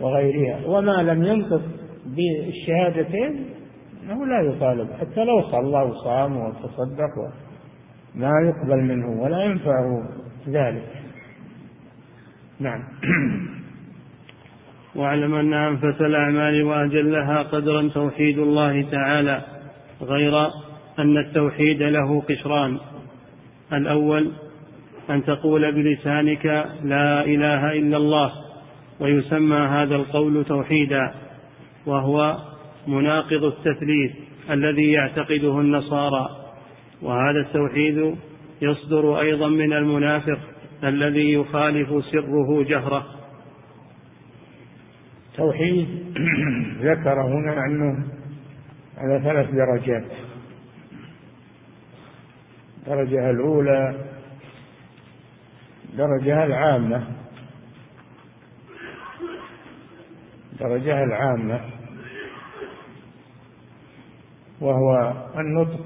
وغيرها. 0.00 0.66
وما 0.66 1.02
لم 1.02 1.24
ينطق 1.24 1.62
بالشهادتين 2.06 3.46
أنه 4.02 4.26
لا 4.26 4.40
يطالب 4.40 4.92
حتى 4.92 5.24
لو 5.24 5.42
صلى 5.42 5.82
وصام 5.82 6.36
وتصدق 6.36 7.32
ما 8.14 8.32
يقبل 8.44 8.82
منه 8.82 9.22
ولا 9.22 9.42
ينفعه 9.42 10.08
ذلك. 10.48 11.01
نعم. 12.62 12.82
واعلم 14.94 15.34
أن 15.34 15.54
أنفس 15.54 16.00
الأعمال 16.00 16.62
وأجلها 16.62 17.42
قدرا 17.42 17.88
توحيد 17.88 18.38
الله 18.38 18.82
تعالى 18.90 19.42
غير 20.02 20.46
أن 20.98 21.18
التوحيد 21.18 21.82
له 21.82 22.20
قشران. 22.20 22.78
الأول 23.72 24.32
أن 25.10 25.24
تقول 25.24 25.72
بلسانك 25.72 26.46
لا 26.84 27.24
إله 27.24 27.72
إلا 27.72 27.96
الله 27.96 28.32
ويسمى 29.00 29.56
هذا 29.56 29.96
القول 29.96 30.44
توحيدا 30.44 31.14
وهو 31.86 32.36
مناقض 32.86 33.44
التثليث 33.44 34.12
الذي 34.50 34.92
يعتقده 34.92 35.60
النصارى. 35.60 36.28
وهذا 37.02 37.40
التوحيد 37.40 38.16
يصدر 38.62 39.20
أيضا 39.20 39.48
من 39.48 39.72
المنافق 39.72 40.51
الذي 40.84 41.32
يخالف 41.32 42.04
سره 42.04 42.62
جهره. 42.64 43.06
توحيد 45.36 46.16
ذكر 46.90 47.22
هنا 47.22 47.66
أنه 47.66 48.06
على 48.98 49.20
ثلاث 49.24 49.50
درجات. 49.50 50.10
الدرجة 52.78 53.30
الأولى 53.30 54.04
درجة 55.96 56.44
العامة. 56.44 57.06
درجة 60.60 61.04
العامة. 61.04 61.60
وهو 64.60 65.12
النطق 65.38 65.80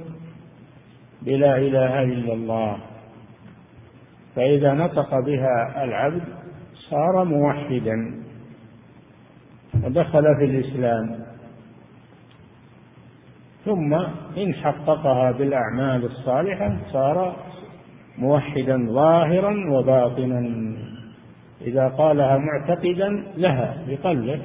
بلا 1.23 1.57
إله 1.57 2.03
إلا 2.03 2.33
الله. 2.33 2.96
فإذا 4.37 4.73
نطق 4.73 5.21
بها 5.21 5.85
العبد 5.85 6.23
صار 6.91 7.25
موحدا 7.25 8.15
ودخل 9.85 10.37
في 10.39 10.45
الإسلام. 10.45 11.19
ثم 13.65 13.95
إن 14.37 14.55
حققها 14.55 15.33
بالأعمال 15.33 16.05
الصالحة 16.05 16.77
صار 16.93 17.37
موحدا 18.19 18.87
ظاهرا 18.91 19.55
وباطنا. 19.71 20.77
إذا 21.61 21.89
قالها 21.89 22.39
معتقدا 22.39 23.25
لها 23.37 23.77
بقلبه 23.89 24.41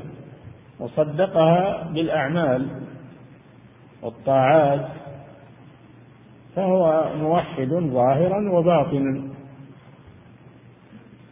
وصدقها 0.80 1.90
بالأعمال 1.94 2.68
والطاعات 4.02 4.88
فهو 6.56 7.10
موحد 7.20 7.70
ظاهرا 7.70 8.52
وباطنا. 8.52 9.31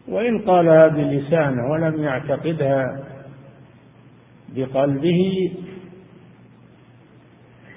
وإن 0.09 0.39
قالها 0.39 0.87
بلسانه 0.87 1.71
ولم 1.71 2.03
يعتقدها 2.03 3.03
بقلبه 4.55 5.51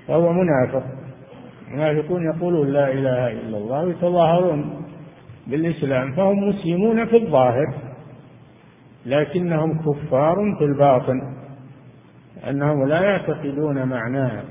فهو 0.08 0.32
منافق. 0.32 0.82
المنافقون 1.68 2.24
يقولون 2.34 2.68
لا 2.68 2.92
إله 2.92 3.32
إلا 3.32 3.58
الله 3.58 3.84
ويتظاهرون 3.84 4.84
بالإسلام 5.46 6.12
فهم 6.12 6.48
مسلمون 6.48 7.06
في 7.06 7.16
الظاهر 7.16 7.74
لكنهم 9.06 9.78
كفار 9.78 10.36
في 10.58 10.64
الباطن 10.64 11.20
أنهم 12.48 12.88
لا 12.88 13.00
يعتقدون 13.00 13.88
معناها 13.88 14.44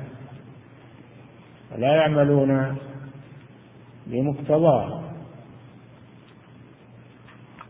ولا 1.75 1.95
يعملون 1.95 2.77
بمقتضاها 4.07 5.00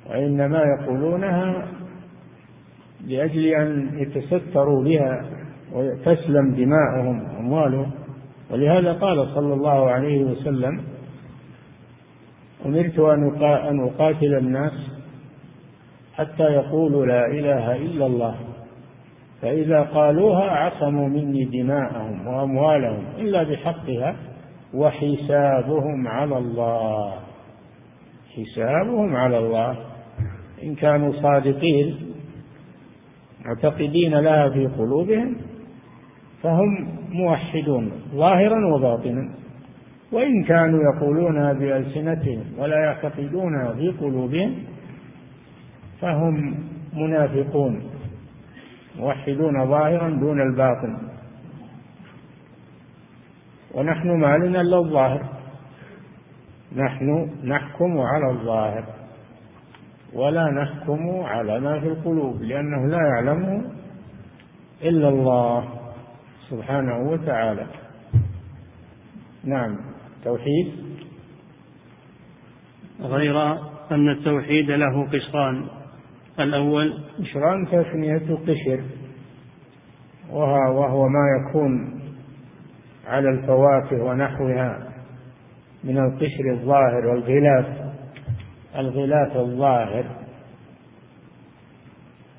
وإنما 0.09 0.63
يقولونها 0.63 1.67
لأجل 3.07 3.45
أن 3.45 3.89
يتستروا 3.99 4.83
بها 4.83 5.25
وتسلم 5.73 6.51
دماءهم 6.51 7.23
وأموالهم 7.23 7.91
ولهذا 8.51 8.93
قال 8.93 9.27
صلى 9.27 9.53
الله 9.53 9.91
عليه 9.91 10.23
وسلم 10.23 10.81
أمرت 12.65 12.99
أن 12.99 13.79
أقاتل 13.79 14.37
الناس 14.37 14.73
حتى 16.15 16.43
يقولوا 16.43 17.05
لا 17.05 17.25
إله 17.25 17.75
إلا 17.75 18.05
الله. 18.05 18.35
فإذا 19.41 19.81
قالوها 19.81 20.49
عصموا 20.51 21.07
مني 21.07 21.45
دماءهم 21.45 22.27
وأموالهم 22.27 23.03
إلا 23.17 23.43
بحقها 23.43 24.15
وحسابهم 24.73 26.07
على 26.07 26.37
الله. 26.37 27.13
حسابهم 28.35 29.15
على 29.15 29.37
الله. 29.37 29.90
إن 30.63 30.75
كانوا 30.75 31.13
صادقين 31.21 32.13
معتقدين 33.45 34.19
لها 34.19 34.49
في 34.49 34.67
قلوبهم 34.67 35.35
فهم 36.43 36.87
موحدون 37.11 37.91
ظاهرا 38.15 38.75
وباطنا. 38.75 39.29
وإن 40.11 40.43
كانوا 40.43 40.79
يقولونها 40.93 41.53
بألسنتهم 41.53 42.43
ولا 42.57 42.75
يعتقدونها 42.85 43.73
في 43.73 43.89
قلوبهم 43.89 44.55
فهم 46.01 46.55
منافقون 46.93 47.83
موحدون 48.99 49.65
ظاهرا 49.67 50.09
دون 50.09 50.41
الباطن. 50.41 50.97
ونحن 53.73 54.11
ما 54.11 54.37
لنا 54.37 54.61
إلا 54.61 54.77
الظاهر. 54.77 55.25
نحن 56.75 57.29
نحكم 57.43 57.99
على 57.99 58.31
الظاهر. 58.31 59.00
ولا 60.13 60.51
نحكم 60.51 61.19
على 61.23 61.59
ما 61.59 61.79
في 61.79 61.87
القلوب 61.87 62.41
لأنه 62.41 62.87
لا 62.87 62.97
يعلمه 62.97 63.71
إلا 64.81 65.09
الله 65.09 65.69
سبحانه 66.49 66.97
وتعالى. 66.97 67.65
نعم 69.43 69.77
توحيد؟ 70.23 70.71
غير 73.01 73.53
أن 73.91 74.09
التوحيد 74.09 74.71
له 74.71 75.07
قشران. 75.07 75.65
الأول 76.39 77.03
قشران 77.19 77.67
تسمية 77.67 78.37
قشر. 78.47 78.83
وهو 80.29 81.07
ما 81.07 81.25
يكون 81.39 82.01
على 83.07 83.29
الفواكه 83.29 84.03
ونحوها 84.03 84.87
من 85.83 85.97
القشر 85.97 86.51
الظاهر 86.51 87.05
والغلاف. 87.07 87.80
الغلاف 88.77 89.37
الظاهر. 89.37 90.05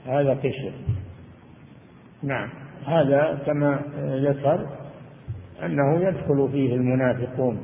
هذا 0.06 0.34
قشر 0.34 0.72
نعم. 2.22 2.48
هذا 2.86 3.42
كما 3.46 3.80
ذكر 3.98 4.66
أنه 5.64 6.08
يدخل 6.08 6.48
فيه 6.52 6.74
المنافقون. 6.74 7.58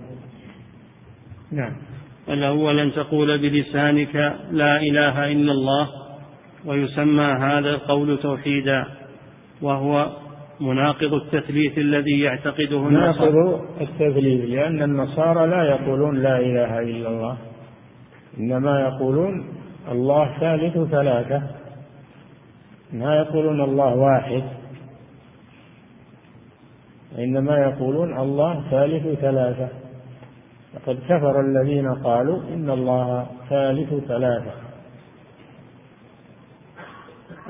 نعم. 1.52 1.72
الأول 2.28 2.78
أن 2.78 2.92
تقول 2.92 3.38
بلسانك 3.38 4.14
لا 4.50 4.76
إله 4.76 5.32
إلا 5.32 5.52
الله 5.52 5.88
ويسمى 6.66 7.24
هذا 7.24 7.70
القول 7.70 8.18
توحيدا 8.18 8.84
وهو 9.62 10.12
مناقض 10.60 11.14
التثليث 11.14 11.78
الذي 11.78 12.20
يعتقده 12.20 12.88
النصارى. 12.88 13.30
مناقض 13.30 13.64
التثليث 13.80 14.50
لأن 14.50 14.82
النصارى 14.82 15.46
لا 15.46 15.64
يقولون 15.64 16.22
لا 16.22 16.38
إله 16.38 16.78
إلا 16.78 17.08
الله. 17.08 17.38
إنما 18.38 18.80
يقولون 18.80 19.48
الله 19.90 20.38
ثالث 20.40 20.90
ثلاثة. 20.90 21.42
ما 22.92 23.16
يقولون 23.16 23.60
الله 23.60 23.94
واحد. 23.94 24.42
إنما 27.18 27.58
يقولون 27.58 28.18
الله 28.18 28.70
ثالث 28.70 29.20
ثلاثة. 29.20 29.68
لقد 30.74 30.98
كفر 31.08 31.40
الذين 31.40 31.94
قالوا 31.94 32.42
إن 32.42 32.70
الله 32.70 33.26
ثالث 33.48 33.94
ثلاثة. 33.94 34.52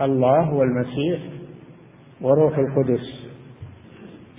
الله 0.00 0.54
والمسيح 0.54 1.20
وروح 2.20 2.58
القدس. 2.58 3.28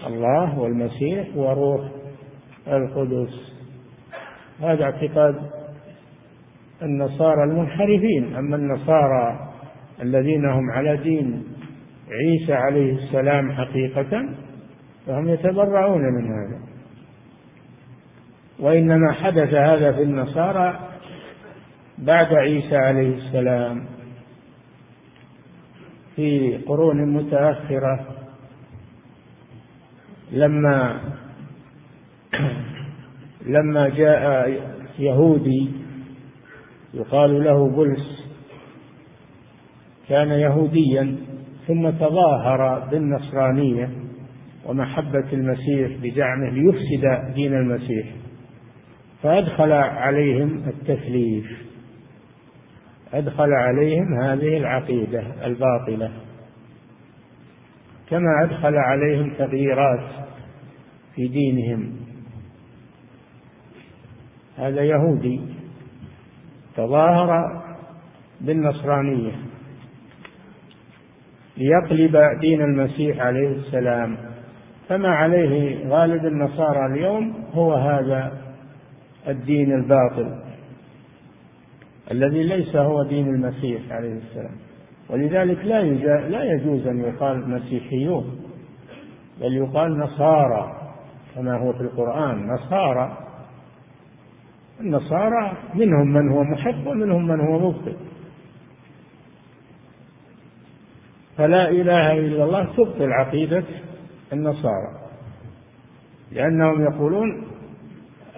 الله 0.08 0.60
والمسيح 0.60 1.28
وروح 1.36 1.82
القدس. 2.68 3.54
هذا 4.62 4.84
اعتقاد 4.84 5.59
النصارى 6.82 7.44
المنحرفين. 7.44 8.36
أما 8.36 8.56
النصارى 8.56 9.50
الذين 10.02 10.46
هم 10.46 10.72
على 10.72 10.98
دين 10.98 11.44
عيسى 12.12 12.54
عليه 12.54 12.94
السلام 12.94 13.52
حقيقة 13.52 14.30
فهم 15.08 15.30
يتبرعون 15.30 16.02
من 16.02 16.26
هذا. 16.26 16.60
وإنما 18.60 19.12
حدث 19.12 19.54
هذا 19.54 19.92
في 19.92 20.02
النصارى 20.04 20.80
بعد 21.98 22.34
عيسى 22.34 22.78
عليه 22.78 23.18
السلام 23.18 23.86
في 26.16 26.58
قرون 26.68 27.14
متأخرة 27.14 28.08
لما 30.32 31.00
لما 33.56 33.90
جاء 33.90 34.50
يهودي 35.00 35.72
يقال 36.94 37.44
له 37.44 37.70
بلس 37.70 38.30
كان 40.10 40.30
يهوديا 40.30 41.16
ثم 41.68 41.90
تظاهر 41.90 42.90
بالنصرانية 42.92 43.90
ومحبة 44.66 45.34
المسيح 45.34 45.92
بزعمه 46.04 46.50
ليفسد 46.50 47.34
دين 47.34 47.54
المسيح 47.54 48.08
فأدخل 49.24 49.72
عليهم 49.72 50.64
التثليث. 50.68 51.46
أدخل 53.14 53.54
عليهم 53.54 54.22
هذه 54.22 54.58
العقيدة 54.58 55.24
الباطلة. 55.46 56.12
كما 58.10 58.44
أدخل 58.44 58.76
عليهم 58.76 59.34
تغييرات 59.38 60.10
في 61.16 61.28
دينهم. 61.28 61.96
هذا 64.58 64.84
يهودي. 64.84 65.42
تظاهر 66.76 67.62
بالنصرانية 68.42 69.32
ليقلب 71.58 72.40
دين 72.40 72.62
المسيح 72.62 73.20
عليه 73.20 73.48
السلام. 73.48 74.18
فما 74.90 75.10
عليه 75.10 75.88
غالب 75.90 76.26
النصارى 76.26 76.86
اليوم 76.86 77.34
هو 77.54 77.74
هذا 77.74 78.32
الدين 79.28 79.72
الباطل 79.72 80.40
الذي 82.12 82.44
ليس 82.44 82.76
هو 82.76 83.04
دين 83.04 83.28
المسيح 83.28 83.82
عليه 83.92 84.14
السلام. 84.14 84.56
ولذلك 85.10 85.66
لا 85.66 85.84
لا 86.30 86.44
يجوز 86.44 86.88
أن 86.88 87.00
يقال 87.00 87.50
مسيحيون 87.50 88.40
بل 89.42 89.54
يقال 89.54 89.98
نصارى 89.98 90.92
كما 91.36 91.58
هو 91.58 91.74
في 91.74 91.82
القرآن. 91.82 92.48
نصارى 92.48 93.29
النصارى 94.80 95.58
منهم 95.76 96.08
من 96.08 96.30
هو 96.32 96.44
محب 96.44 96.88
ومنهم 96.88 97.28
من 97.28 97.40
هو 97.40 97.70
مبطل. 97.70 97.96
فلا 101.38 101.70
إله 101.70 102.12
إلا 102.12 102.44
الله 102.44 102.64
تبطل 102.64 103.12
عقيدة 103.14 103.64
النصارى 104.34 105.00
لأنهم 106.32 106.84
يقولون 106.84 107.44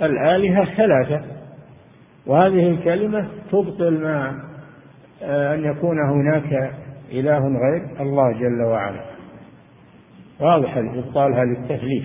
الآلهة 0.01 0.75
ثلاثة 0.75 1.25
وهذه 2.25 2.69
الكلمة 2.69 3.27
تبطل 3.51 4.04
ما 4.04 4.43
آه، 5.23 5.56
أن 5.56 5.63
يكون 5.63 5.97
هناك 5.99 6.73
إله 7.12 7.39
غير 7.39 8.01
الله 8.01 8.32
جل 8.32 8.62
وعلا. 8.62 9.01
واضح 10.39 10.77
إبطالها 10.77 11.45
للتثليث 11.45 12.04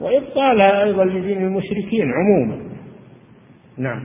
وإبطالها 0.00 0.82
أيضا 0.82 1.04
لدين 1.04 1.42
المشركين 1.42 2.12
عموما. 2.12 2.69
نعم. 3.80 4.04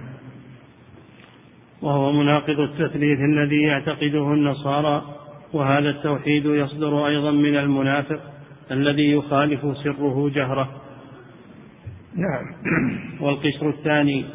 وهو 1.82 2.12
مناقض 2.12 2.60
التثليث 2.60 3.20
الذي 3.20 3.62
يعتقده 3.62 4.34
النصارى 4.34 5.16
وهذا 5.54 5.90
التوحيد 5.90 6.46
يصدر 6.46 7.08
أيضا 7.08 7.32
من 7.32 7.58
المنافق 7.58 8.20
الذي 8.72 9.12
يخالف 9.12 9.78
سره 9.84 10.30
جهره. 10.30 10.70
نعم. 12.16 12.46
والقشر 13.22 13.70
الثاني 13.70 14.26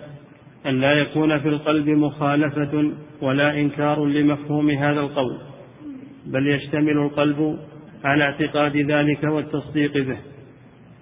أن 0.66 0.81
لا 0.81 0.92
يكون 0.92 1.38
في 1.38 1.48
القلب 1.48 1.88
مخالفة 1.88 2.92
ولا 3.22 3.61
إنكار 3.61 4.05
لمفهوم 4.05 4.70
هذا 4.70 5.00
القول 5.00 5.38
بل 6.26 6.48
يشتمل 6.48 6.98
القلب 6.98 7.59
على 8.05 8.24
اعتقاد 8.24 8.76
ذلك 8.76 9.24
والتصديق 9.24 9.92
به. 9.92 10.18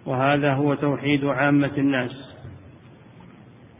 وهذا 0.06 0.52
هو 0.54 0.74
توحيد 0.74 1.24
عامة 1.24 1.72
الناس. 1.78 2.27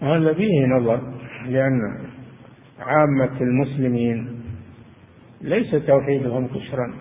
هذا 0.00 0.34
فيه 0.34 0.66
نظر 0.66 1.00
لأن 1.46 1.80
عامة 2.80 3.40
المسلمين 3.40 4.40
ليس 5.40 5.70
توحيدهم 5.70 6.46
كشرا 6.46 6.94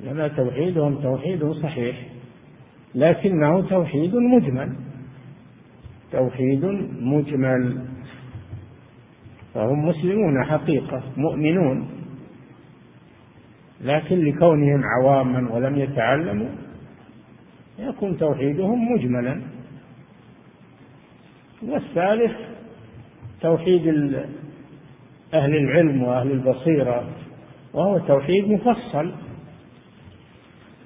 لما 0.00 0.28
توحيدهم 0.28 1.02
توحيد 1.02 1.52
صحيح 1.52 1.96
لكنه 2.94 3.68
توحيد 3.68 4.14
مجمل 4.14 4.72
توحيد 6.12 6.64
مجمل. 7.00 7.84
فهم 9.54 9.88
مسلمون 9.88 10.44
حقيقة 10.44 11.02
مؤمنون 11.16 11.88
لكن 13.80 14.24
لكونهم 14.24 14.82
عواما 14.84 15.52
ولم 15.52 15.78
يتعلموا 15.78 16.48
يكون 17.78 18.18
توحيدهم 18.18 18.92
مجملا. 18.92 19.40
والثالث 21.68 22.32
توحيد 23.40 23.86
أهل 25.34 25.56
العلم 25.56 26.02
وأهل 26.02 26.30
البصيرة 26.30 27.04
وهو 27.74 27.98
توحيد 27.98 28.48
مفصل. 28.48 29.12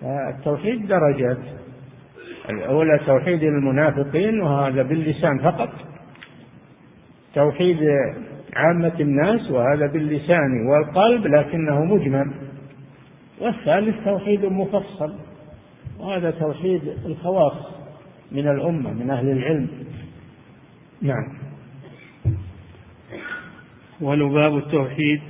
التوحيد 0.03 0.87
درجات 0.87 1.39
الأولى 2.51 3.01
توحيد 3.07 3.43
المنافقين 3.43 4.41
وهذا 4.41 4.83
باللسان 4.83 5.39
فقط. 5.39 5.71
توحيد 7.35 7.79
عامة 8.57 9.01
الناس 9.01 9.51
وهذا 9.51 9.87
باللسان 9.87 10.67
والقلب 10.67 11.27
لكنه 11.27 11.85
مجمل. 11.85 12.31
والثالث 13.41 14.05
توحيد 14.05 14.45
مفصل 14.45 15.15
وهذا 16.01 16.31
توحيد 16.31 16.83
الخواص 17.07 17.77
من 18.33 18.49
الأمة 18.49 18.93
من 18.93 19.11
أهل 19.11 19.31
العلم. 19.31 19.69
نعم. 21.03 21.39
ولباب 24.01 24.57
التوحيد 24.57 25.21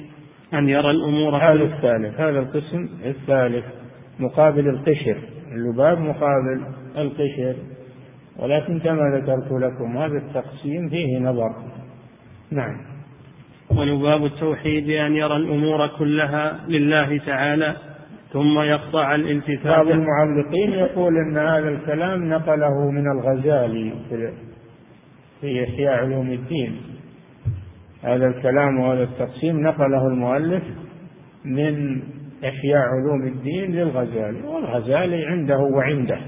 أن 0.54 0.68
يرى 0.68 0.90
الأمور 0.90 1.36
هذا 1.36 1.62
الثالث 1.64 2.20
هذا 2.20 2.38
القسم 2.38 2.88
الثالث 3.04 3.64
مقابل 4.18 4.68
القشر. 4.68 5.18
اللباب 5.52 5.98
مقابل 5.98 6.66
القشر. 6.96 7.56
ولكن 8.38 8.80
كما 8.80 9.02
ذكرت 9.16 9.52
لكم 9.52 9.96
هذا 9.96 10.16
التقسيم 10.16 10.88
فيه 10.88 11.18
نظر. 11.18 11.50
نعم. 12.50 12.76
ولباب 13.70 14.24
التوحيد 14.24 14.90
أن 14.90 15.16
يرى 15.16 15.36
الأمور 15.36 15.86
كلها 15.86 16.60
لله 16.68 17.18
تعالى 17.18 17.76
ثم 18.32 18.58
يقطع 18.58 19.14
الالتفات. 19.14 19.66
بعض 19.66 19.88
المعلقين 19.88 20.72
يقول 20.72 21.16
أن 21.16 21.38
هذا 21.38 21.68
الكلام 21.68 22.28
نقله 22.28 22.90
من 22.90 23.10
الغزالي 23.10 23.92
في 24.08 24.32
إحياء 25.44 25.92
علوم 25.92 26.30
الدين. 26.30 26.76
هذا 28.02 28.26
الكلام 28.26 28.80
وهذا 28.80 29.02
التقسيم 29.02 29.60
نقله 29.60 30.06
المؤلف 30.06 30.62
من 31.44 32.02
إحياء 32.44 32.82
علوم 32.82 33.26
الدين 33.26 33.72
للغزالي 33.72 34.42
والغزالي 34.42 35.24
عنده 35.24 35.58
وعنده 35.58 36.18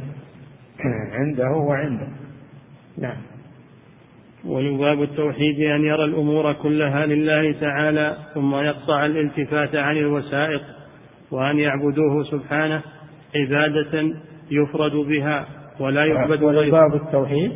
عنده 1.19 1.51
وعنده. 1.51 2.09
نعم. 2.99 3.17
ويباب 4.45 5.03
التوحيد 5.03 5.61
أن 5.61 5.85
يرى 5.85 6.05
الأمور 6.05 6.53
كلها 6.53 7.07
لله 7.07 7.53
تعالى 7.53 8.17
ثم 8.35 8.55
يقطع 8.55 9.07
الالتفات 9.07 9.75
عن 9.75 9.97
الوسائط 9.97 10.61
وأن 11.31 11.59
يعبدوه 11.59 12.25
سبحانه 12.31 12.83
عبادة 13.37 14.15
يفرد 14.51 14.93
بها 14.93 15.47
ولا 15.81 16.05
يعبد 16.05 16.45
غيره. 16.45 16.71
باب 16.71 16.95
التوحيد. 16.95 17.53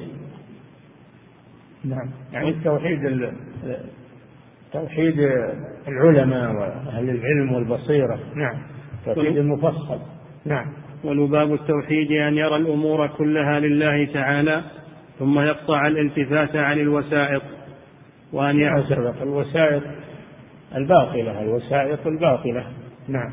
نعم. 1.84 2.10
يعني 2.32 2.48
التوحيد 2.48 3.32
توحيد 4.72 5.14
العلماء 5.88 6.52
وأهل 6.54 7.10
العلم 7.10 7.52
والبصيرة. 7.52 8.20
نعم. 8.34 8.58
توحيد 9.04 9.36
المفصل. 9.36 9.98
نعم. 10.44 10.66
ولباب 11.04 11.54
التوحيد 11.54 12.12
أن 12.12 12.34
يرى 12.34 12.56
الأمور 12.56 13.06
كلها 13.06 13.60
لله 13.60 14.04
تعالى 14.04 14.62
ثم 15.18 15.40
يقطع 15.40 15.86
الالتفات 15.86 16.56
عن 16.56 16.78
الوسائط 16.78 17.42
وأن 18.32 18.60
يعزف 18.60 19.22
الوسائط 19.22 19.82
الباطلة 20.76 21.42
الوسائط 21.42 22.06
الباطلة. 22.06 22.66
نعم. 23.08 23.32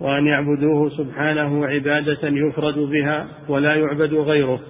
وأن 0.00 0.26
يعبدوه 0.26 0.88
سبحانه 0.88 1.66
عبادة 1.66 2.28
يفرد 2.28 2.78
بها 2.78 3.28
ولا 3.48 3.74
يعبد 3.74 4.14
غيره. 4.14 4.60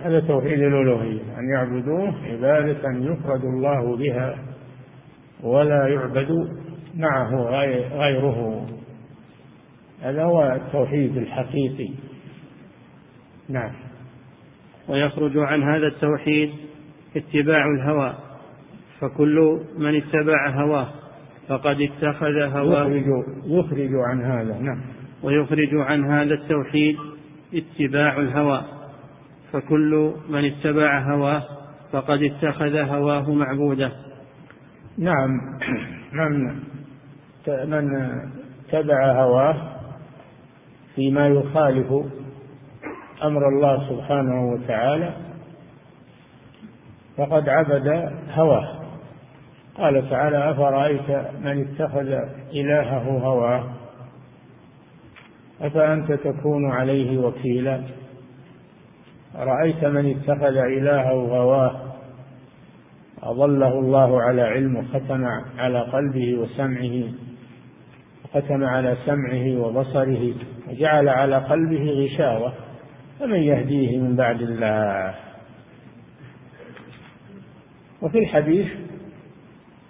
هذا 0.00 0.20
توحيد 0.20 0.60
الألوهية 0.62 1.20
أن 1.38 1.48
يعبدوه 1.54 2.14
عبادة 2.24 2.90
يفرد 2.98 3.44
الله 3.44 3.96
بها 3.96 4.38
ولا 5.42 5.88
يعبد 5.88 6.28
معه 6.96 7.34
غيره. 7.98 8.66
هذا 10.02 10.24
هو 10.24 10.52
التوحيد 10.52 11.16
الحقيقي. 11.16 11.90
نعم. 13.48 13.72
ويخرج 14.88 15.38
عن 15.38 15.62
هذا 15.62 15.86
التوحيد 15.86 16.50
اتباع 17.16 17.66
الهوى 17.66 18.14
فكل 19.00 19.60
من 19.78 19.96
اتبع 19.96 20.50
هواه 20.50 20.88
فقد 21.48 21.80
اتخذ 21.80 22.40
هواه. 22.40 22.88
يخرج, 22.88 23.24
يخرج 23.44 23.90
عن 23.94 24.24
هذا. 24.24 24.58
نعم. 24.58 24.80
ويخرج 25.22 25.74
عن 25.74 26.04
هذا 26.04 26.34
التوحيد 26.34 26.96
اتباع 27.54 28.20
الهوى. 28.20 28.81
فكل 29.52 30.14
من 30.28 30.44
اتبع 30.44 30.98
هواه 30.98 31.42
فقد 31.92 32.22
اتخذ 32.22 32.76
هواه 32.76 33.30
معبوده. 33.30 33.92
نعم. 34.98 35.30
من 36.12 36.60
من 37.46 38.10
تبع 38.70 39.12
هواه 39.12 39.56
فيما 40.94 41.28
يخالف 41.28 41.92
أمر 43.24 43.48
الله 43.48 43.88
سبحانه 43.88 44.52
وتعالى 44.52 45.14
فقد 47.16 47.48
عبد 47.48 48.12
هواه. 48.30 48.82
قال 49.78 50.10
تعالى 50.10 50.50
أفرأيت 50.50 51.10
من 51.44 51.60
اتخذ 51.60 52.08
إلهه 52.52 53.18
هواه؟ 53.18 53.64
أفأنت 55.60 56.12
تكون 56.12 56.70
عليه 56.70 57.18
وكيلا؟ 57.18 57.82
رأيت 59.36 59.84
من 59.84 60.10
اتخذ 60.10 60.56
إلهه 60.56 61.10
هواه 61.10 61.92
اضله 63.22 63.78
الله 63.78 64.22
على 64.22 64.42
علم 64.42 64.76
وختم 64.76 65.24
على 65.58 65.80
قلبه 65.80 66.34
وسمعه 66.34 67.12
ختم 68.34 68.64
على 68.64 68.96
سمعه 69.06 69.60
وبصره 69.60 70.34
وجعل 70.68 71.08
على 71.08 71.36
قلبه 71.36 71.90
غشاوة. 71.90 72.52
فمن 73.20 73.38
يهديه 73.38 73.98
من 73.98 74.16
بعد 74.16 74.42
الله؟ 74.42 75.14
وفي 78.02 78.18
الحديث 78.18 78.66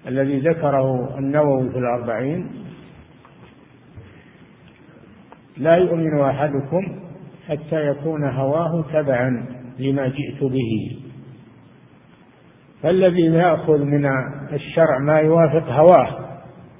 الذي 0.07 0.38
ذكره 0.38 1.18
النووي 1.18 1.70
في 1.70 1.78
الأربعين 1.78 2.50
لا 5.57 5.76
يؤمن 5.76 6.20
أحدكم 6.20 7.00
حتى 7.48 7.87
يكون 7.87 8.24
هواه 8.24 8.85
تبعا 8.92 9.46
لما 9.78 10.09
جئت 10.09 10.44
به. 10.44 10.98
فالذي 12.83 13.22
يأخذ 13.22 13.78
من 13.78 14.07
الشرع 14.52 14.98
ما 14.98 15.18
يوافق 15.18 15.68
هواه 15.68 16.18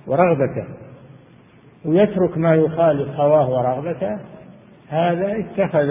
ورغبته 0.07 0.67
ويترك 1.85 2.39
ما 2.39 2.55
يخالف 2.55 3.09
هواه 3.09 3.51
ورغبته 3.51 4.21
هذا 4.89 5.39
اتخذ 5.39 5.91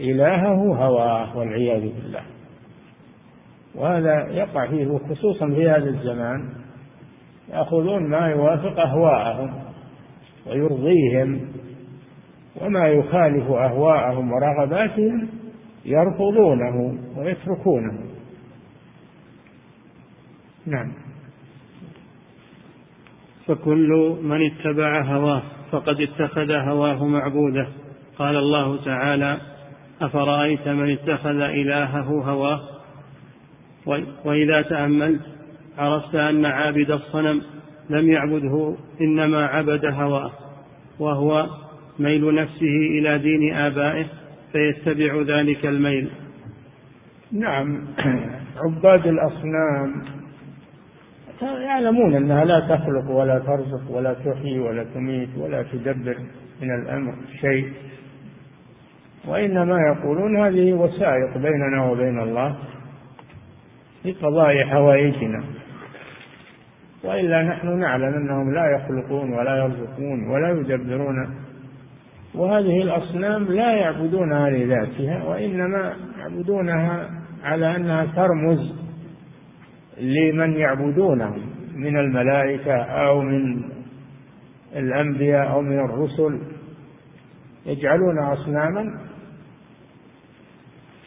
إلهه 0.00 0.76
هواه 0.86 1.38
والعياذ 1.38 1.80
بالله. 1.80 2.22
وهذا 3.74 4.26
يقع 4.30 4.66
فيه 4.66 4.98
خصوصا 4.98 5.46
في 5.46 5.70
هذا 5.70 5.88
الزمان 5.88 6.48
يأخذون 7.52 8.10
ما 8.10 8.28
يوافق 8.28 8.80
أهواءهم 8.80 9.52
ويرضيهم 10.46 11.40
وما 12.62 12.88
يخالف 12.88 13.50
أهواءهم 13.50 14.32
ورغباتهم 14.32 15.28
يرفضونه 15.84 16.98
ويتركونه. 17.16 17.98
نعم. 20.66 20.92
فكل 23.46 24.16
من 24.22 24.46
اتبع 24.46 25.02
هواه 25.02 25.42
فقد 25.70 26.00
اتخذ 26.00 26.52
هواه 26.52 27.06
معبوده. 27.06 27.68
قال 28.18 28.36
الله 28.36 28.84
تعالى 28.84 29.40
أفرأيت 30.00 30.68
من 30.68 30.92
اتخذ 30.92 31.40
إلهه 31.40 32.22
هواه؟ 32.30 32.60
وإذا 34.24 34.62
تأملت 34.62 35.20
عرفت 35.78 36.14
أن 36.14 36.44
عابد 36.46 36.90
الصنم 36.90 37.42
لم 37.90 38.10
يعبده 38.10 38.76
إنما 39.00 39.46
عبد 39.46 39.84
هواه 39.84 40.30
وهو 40.98 41.46
ميل 42.00 42.34
نفسه 42.34 42.76
إلى 42.98 43.18
دين 43.18 43.54
آبائه 43.54 44.06
فيتبع 44.52 45.22
ذلك 45.22 45.66
الميل. 45.66 46.10
نعم. 47.32 47.84
عباد 48.64 49.06
الأصنام 49.06 50.02
يعلمون 51.42 52.14
أنها 52.14 52.44
لا 52.44 52.60
تخلق 52.60 53.10
ولا 53.10 53.38
ترزق 53.38 53.90
ولا 53.90 54.14
تحيي 54.14 54.58
ولا 54.58 54.84
تميت 54.94 55.28
ولا 55.36 55.62
تدبر 55.62 56.16
من 56.62 56.74
الأمر 56.74 57.14
شيء. 57.40 57.72
وإنما 59.28 59.76
يقولون 59.80 60.36
هذه 60.36 60.72
وسائط 60.72 61.38
بيننا 61.38 61.84
وبين 61.90 62.20
الله 62.20 62.56
لقضاء 64.04 64.64
حوائجنا. 64.64 65.44
وإلا 67.04 67.42
نحن 67.42 67.78
نعلم 67.78 68.14
أنهم 68.14 68.54
لا 68.54 68.66
يخلقون 68.70 69.32
ولا 69.32 69.56
يرزقون 69.56 70.28
ولا 70.28 70.50
يدبرون 70.50 71.49
وهذه 72.34 72.82
الأصنام 72.82 73.44
لا 73.44 73.72
يعبدونها 73.72 74.50
لذاتها 74.50 75.24
وإنما 75.24 75.96
يعبدونها 76.18 77.10
على 77.42 77.76
أنها 77.76 78.04
ترمز 78.04 78.72
لمن 80.00 80.52
يعبدونهم 80.56 81.42
من 81.74 81.96
الملائكة 81.96 82.74
أو 82.82 83.20
من 83.20 83.62
الأنبياء 84.76 85.50
أو 85.50 85.60
من 85.60 85.78
الرسل. 85.78 86.40
يجعلون 87.66 88.18
أصناما 88.18 88.98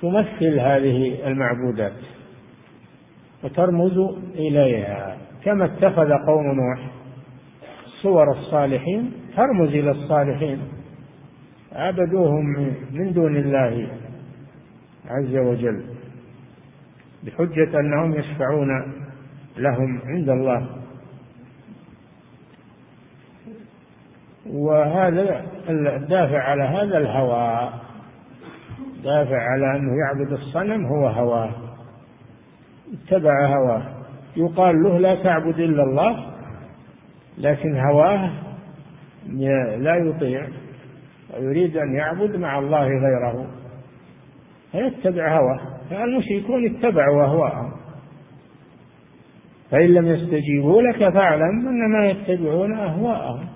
تمثل 0.01 0.59
هذه 0.59 1.27
المعبودات 1.27 1.93
وترمز 3.43 3.97
إليها. 4.35 5.17
كما 5.43 5.65
اتخذ 5.65 6.09
قوم 6.27 6.45
نوح 6.45 6.91
صور 8.01 8.31
الصالحين 8.31 9.11
ترمز 9.35 9.69
إلى 9.69 9.91
الصالحين. 9.91 10.59
عبدوهم 11.75 12.45
من 12.91 13.13
دون 13.13 13.37
الله 13.37 13.87
عز 15.07 15.35
وجل 15.35 15.83
بحجة 17.23 17.79
أنهم 17.79 18.13
يشفعون 18.13 18.93
لهم 19.57 20.01
عند 20.05 20.29
الله. 20.29 20.67
وهذا 24.45 25.45
الدافع 25.69 26.39
على 26.39 26.63
هذا 26.63 26.97
الهوى 26.97 27.69
دافع 29.03 29.37
على 29.37 29.77
أنه 29.77 29.91
يعبد 29.97 30.31
الصنم 30.31 30.85
هو 30.85 31.07
هواه 31.07 31.51
اتبع 32.93 33.47
هواه. 33.47 33.83
يقال 34.37 34.83
له 34.83 34.99
لا 34.99 35.23
تعبد 35.23 35.59
إلا 35.59 35.83
الله 35.83 36.33
لكن 37.37 37.79
هواه 37.79 38.31
لا 39.77 39.95
يطيع. 39.95 40.47
ويريد 41.39 41.77
أن 41.77 41.95
يعبد 41.95 42.35
مع 42.35 42.59
الله 42.59 42.87
غيره 42.87 43.47
فيتبع 44.71 45.39
هواه 45.39 45.59
فالمشركون 45.89 46.65
اتبعوا 46.65 47.23
أهواءهم. 47.23 47.71
فإن 49.71 49.87
لم 49.87 50.07
يستجيبوا 50.07 50.81
لك 50.81 51.13
فاعلم 51.13 51.67
أنما 51.67 52.05
يتبعون 52.05 52.73
أهواءهم. 52.73 53.47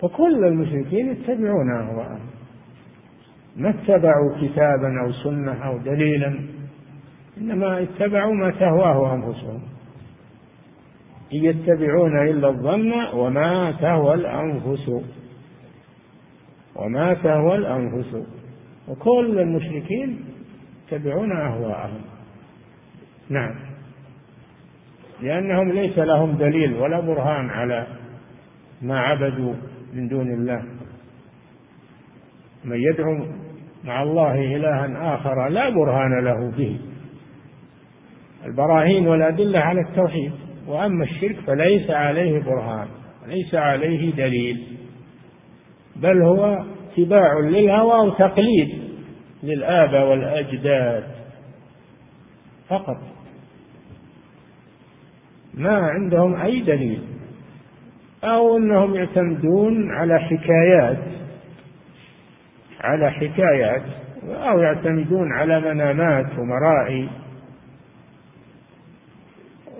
فكل 0.00 0.44
المشركين 0.44 1.10
يتبعون 1.10 1.72
أهواءهم. 1.74 2.20
ما 3.56 3.70
اتبعوا 3.70 4.36
كتابا 4.40 5.00
أو 5.04 5.12
سنة 5.12 5.66
أو 5.66 5.78
دليلا 5.78 6.38
إنما 7.38 7.82
اتبعوا 7.82 8.34
ما 8.34 8.50
تهواه 8.50 9.14
أنفسهم. 9.14 9.62
إن 11.34 11.44
يتبعون 11.44 12.28
إلا 12.28 12.48
الظن 12.48 12.92
وما 13.14 13.72
تهوى 13.80 14.14
الأنفس. 14.14 14.90
وما 16.78 17.14
تهوى 17.14 17.54
الأنفس. 17.54 18.26
وكل 18.88 19.38
المشركين 19.38 20.24
يتبعون 20.86 21.36
أهواءهم. 21.36 22.00
نعم. 23.30 23.54
لأنهم 25.22 25.72
ليس 25.72 25.98
لهم 25.98 26.36
دليل 26.36 26.74
ولا 26.74 27.00
برهان 27.00 27.50
على 27.50 27.86
ما 28.82 29.00
عبدوا 29.00 29.54
من 29.94 30.08
دون 30.08 30.34
الله. 30.34 30.62
من 32.64 32.76
يدعو 32.76 33.26
مع 33.84 34.02
الله 34.02 34.56
إلها 34.56 35.14
آخر 35.14 35.48
لا 35.48 35.70
برهان 35.70 36.24
له 36.24 36.50
به. 36.50 36.80
البراهين 38.46 39.08
والأدلة 39.08 39.58
على 39.58 39.80
التوحيد. 39.80 40.32
وأما 40.66 41.04
الشرك 41.04 41.36
فليس 41.46 41.90
عليه 41.90 42.42
برهان 42.42 42.88
ليس 43.26 43.54
عليه 43.54 44.12
دليل. 44.12 44.76
بل 46.02 46.22
هو 46.22 46.64
اتباع 46.92 47.38
للهوى 47.38 48.08
وتقليد 48.08 48.82
للآباء 49.42 50.10
والأجداد 50.10 51.04
فقط. 52.68 52.96
ما 55.54 55.76
عندهم 55.76 56.34
أي 56.34 56.60
دليل 56.60 57.02
أو 58.24 58.56
أنهم 58.56 58.94
يعتمدون 58.94 59.94
على 59.94 60.20
حكايات 60.20 60.98
على 62.80 63.10
حكايات 63.10 63.82
أو 64.28 64.58
يعتمدون 64.60 65.32
على 65.32 65.60
منامات 65.60 66.38
ومرائي 66.38 67.08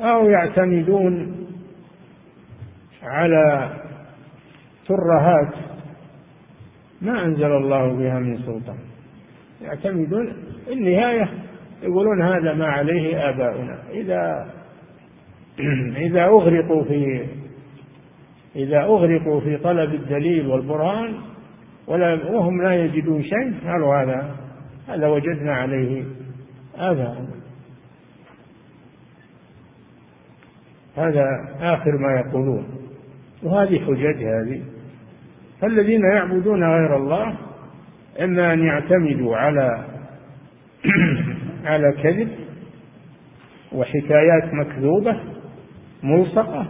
أو 0.01 0.31
يعتمدون 0.31 1.37
على 3.03 3.71
ترهات 4.89 5.66
ما 7.07 7.25
أنزل 7.25 7.53
الله 7.53 7.93
بها 7.93 8.19
من 8.19 8.39
سلطان. 8.39 8.79
يعتمدون 9.63 10.33
النهاية 10.73 11.29
يقولون 11.83 12.23
هذا 12.23 12.55
ما 12.55 12.67
عليه 12.67 13.29
آباؤنا. 13.29 13.79
إذا 13.91 14.51
إذا 16.07 16.25
أغرقوا 16.25 16.85
في 16.85 17.27
إذا 18.57 18.81
أغرقوا 18.81 19.41
في 19.41 19.57
طلب 19.57 19.95
الدليل 19.95 20.47
والبرهان 20.47 21.15
ولا 21.87 22.31
وهم 22.31 22.63
لا 22.63 22.85
يجدون 22.85 23.23
شيء 23.23 23.55
قالوا 23.67 24.03
هذا 24.03 24.37
هذا 24.89 25.07
وجدنا 25.07 25.55
عليه 25.55 26.05
آباؤنا. 26.77 27.37
هذا 30.97 31.25
آخر 31.61 31.93
ما 31.99 32.21
يقولون. 32.21 32.67
وهذه 33.43 33.79
حجج 33.79 34.25
هذه. 34.25 34.76
فالذين 35.61 36.01
يعبدون 36.05 36.65
غير 36.65 36.97
الله 36.97 37.35
إما 38.21 38.53
أن 38.53 38.65
يعتمدوا 38.65 39.37
على 39.37 39.85
على 41.67 41.93
كذب 42.03 42.29
وحكايات 43.73 44.55
مكذوبة 44.55 45.21
ملصقة 46.03 46.67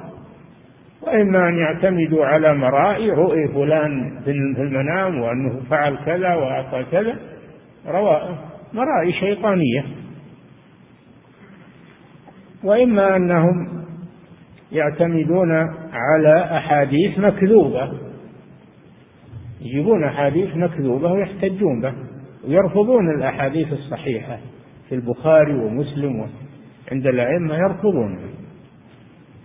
وإما 1.02 1.48
أن 1.48 1.58
يعتمدوا 1.58 2.26
على 2.26 2.54
مرائي 2.54 3.10
رؤي 3.10 3.48
فلان 3.48 4.20
في 4.24 4.30
المنام 4.62 5.20
وأنه 5.20 5.60
فعل 5.70 5.98
كذا 6.06 6.34
وأعطى 6.34 6.84
كذا 6.92 7.16
مرائي 8.72 9.12
شيطانية. 9.20 9.84
وإما 12.64 13.16
أنهم 13.16 13.84
يعتمدون 14.72 15.52
على 15.92 16.56
أحاديث 16.56 17.18
مكذوبة. 17.18 18.05
يجيبون 19.66 20.04
أحاديث 20.04 20.56
مكذوبة 20.56 21.12
ويحتجون 21.12 21.80
به 21.80 21.94
ويرفضون 22.48 23.10
الأحاديث 23.18 23.72
الصحيحة 23.72 24.38
في 24.88 24.94
البخاري 24.94 25.54
ومسلم 25.54 26.26
عند 26.92 27.06
الأئمة 27.06 27.54
يرفضون 27.54 28.18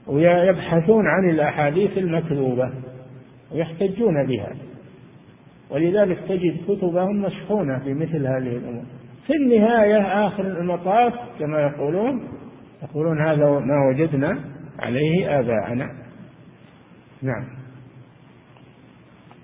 ويبحثون 0.08 1.08
عن 1.08 1.30
الأحاديث 1.30 1.98
المكذوبة 1.98 2.72
ويحتجون 3.52 4.28
بها. 4.28 4.54
ولذلك 5.70 6.18
تجد 6.30 6.58
كتبهم 6.68 7.22
مشحونة 7.22 7.82
بمثل 7.86 8.28
هذه 8.28 8.58
الأمور. 8.58 8.84
في 9.28 9.34
النهاية 9.34 10.28
آخر 10.28 10.44
المطاف 10.44 11.14
كما 11.40 11.62
يقولون 11.62 12.28
يقولون 12.84 13.22
هذا 13.22 13.50
ما 13.50 13.90
وجدنا 13.90 14.40
عليه 14.80 15.40
آباءنا. 15.40 15.92
نعم. 17.22 17.61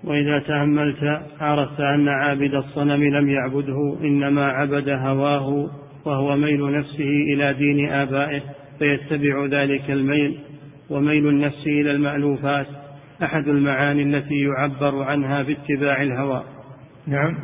وإذا 0.08 0.38
تأملت 0.38 1.22
عرفت 1.40 1.80
أن 1.80 2.08
عابد 2.08 2.54
الصنم 2.54 3.04
لم 3.04 3.30
يعبده 3.30 3.98
إنما 4.00 4.46
عبد 4.46 4.88
هواه 4.88 5.70
وهو 6.04 6.36
ميل 6.36 6.72
نفسه 6.78 7.10
إلى 7.34 7.54
دين 7.54 7.88
آبائه 7.92 8.42
فيتبع 8.78 9.46
ذلك 9.46 9.90
الميل 9.90 10.38
وميل 10.90 11.28
النفس 11.28 11.66
إلى 11.66 11.90
المألوفات 11.90 12.66
أحد 13.22 13.48
المعاني 13.48 14.02
التي 14.02 14.40
يعبر 14.40 15.02
عنها 15.02 15.42
باتباع 15.42 16.02
الهوى. 16.02 16.44
نعم. 17.06 17.34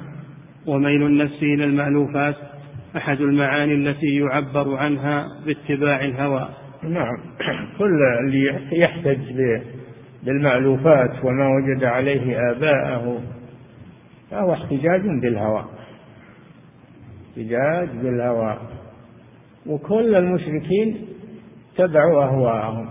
وميل 0.66 1.02
النفس 1.02 1.42
إلى 1.42 1.64
المألوفات 1.64 2.36
أحد 2.96 3.20
المعاني 3.20 3.74
التي 3.74 4.16
يعبر 4.16 4.76
عنها 4.76 5.26
باتباع 5.46 6.04
الهوى. 6.04 6.48
نعم. 6.82 7.16
كل 7.78 7.98
اللي 8.20 8.44
يحتج 8.72 9.18
بالمألوفات 10.24 11.24
وما 11.24 11.48
وجد 11.48 11.84
عليه 11.84 12.50
آباءه 12.50 13.20
فهو 14.30 14.52
احتجاج 14.52 15.00
بالهوى. 15.00 15.64
احتجاج 17.30 17.88
بالهوى. 17.88 18.58
وكل 19.66 20.14
المشركين 20.14 21.06
تبعوا 21.76 22.24
أهواءهم 22.24 22.88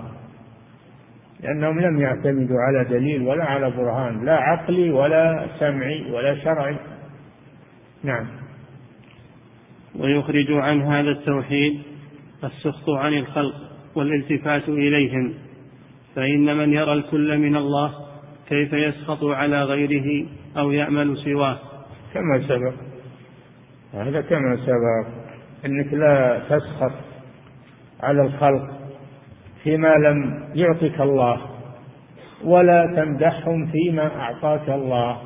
لأنهم 1.44 1.80
لم 1.80 2.02
يعتمدوا 2.02 2.58
على 2.60 2.90
دليل 2.90 3.22
ولا 3.22 3.44
على 3.44 3.70
برهان 3.72 4.26
لا 4.26 4.36
عقلي 4.36 4.90
ولا 4.90 5.48
سمعي 5.60 6.12
ولا 6.12 6.36
شرعي. 6.36 6.76
نعم. 8.04 8.28
ويخرج 10.00 10.52
عن 10.52 10.82
هذا 10.82 11.10
التوحيد 11.10 11.82
السخط 12.44 12.90
عن 12.90 13.14
الخلق 13.14 13.56
والالتفات 13.96 14.70
إليهم. 14.70 15.34
فإن 16.16 16.58
من 16.58 16.74
يرى 16.74 16.94
الكل 16.94 17.38
من 17.38 17.56
الله 17.56 17.94
كيف 18.50 18.74
يسخط 18.74 19.24
على 19.24 19.64
غيره 19.64 20.28
أو 20.58 20.72
يأمل 20.72 21.18
سواه؟ 21.18 21.60
كما 22.14 22.48
سبق. 22.48 22.74
هذا 23.94 24.22
كما 24.22 24.56
سبق 24.56 25.24
أنك 25.66 25.94
لا 25.94 26.42
تسخط 26.50 26.92
على 28.04 28.22
الخلق 28.22 28.70
فيما 29.64 29.96
لم 29.96 30.50
يعطك 30.56 31.02
الله 31.02 31.42
ولا 32.44 32.94
تمدحهم 32.96 33.72
فيما 33.72 34.16
أعطاك 34.16 34.70
الله. 34.70 35.22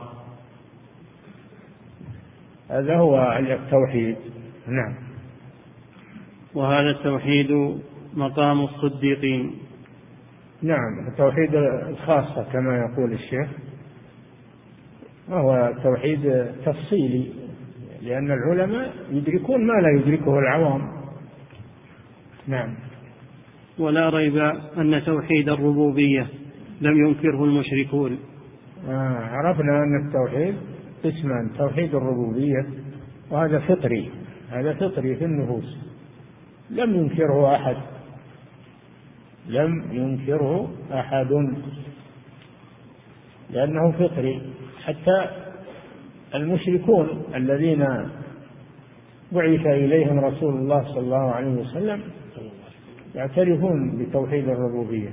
هذا 2.69 2.95
هو 2.95 3.37
التوحيد. 3.39 4.15
نعم. 4.67 4.95
وهذا 6.55 6.89
التوحيد 6.89 7.79
مقام 8.13 8.61
الصديقين. 8.61 9.66
نعم 10.61 11.07
التوحيد 11.07 11.55
الخاصة 11.89 12.43
كما 12.53 12.77
يقول 12.77 13.13
الشيخ 13.13 13.47
وهو 15.29 15.73
توحيد 15.83 16.45
تفصيلي 16.65 17.31
لأن 18.01 18.31
العلماء 18.31 18.93
يدركون 19.11 19.67
ما 19.67 19.73
لا 19.73 19.89
يدركه 19.99 20.39
العوام. 20.39 20.81
نعم. 22.47 22.75
ولا 23.79 24.09
ريب 24.09 24.37
أن 24.77 25.01
توحيد 25.05 25.49
الربوبية 25.49 26.27
لم 26.81 27.07
ينكره 27.07 27.43
المشركون. 27.43 28.19
آه 28.89 29.19
عرفنا 29.19 29.83
أن 29.83 30.07
التوحيد 30.07 30.55
قسمان 31.03 31.49
توحيد 31.57 31.95
الربوبية 31.95 32.65
وهذا 33.31 33.59
فطري 33.59 34.11
هذا 34.51 34.73
فطري 34.73 35.15
في 35.15 35.25
النفوس 35.25 35.77
لم 36.69 36.95
ينكره 36.95 37.55
أحد. 37.55 37.75
لم 39.47 39.83
ينكره 39.91 40.71
أحد. 40.93 41.27
لأنه 43.49 43.91
فطري. 43.91 44.41
حتى 44.85 45.29
المشركون 46.35 47.23
الذين 47.35 47.87
بعث 49.31 49.65
إليهم 49.65 50.19
رسول 50.19 50.53
الله 50.55 50.83
صلى 50.83 50.99
الله 50.99 51.31
عليه 51.31 51.51
وسلم 51.51 52.01
يعترفون 53.15 53.97
بتوحيد 53.97 54.49
الربوبية. 54.49 55.09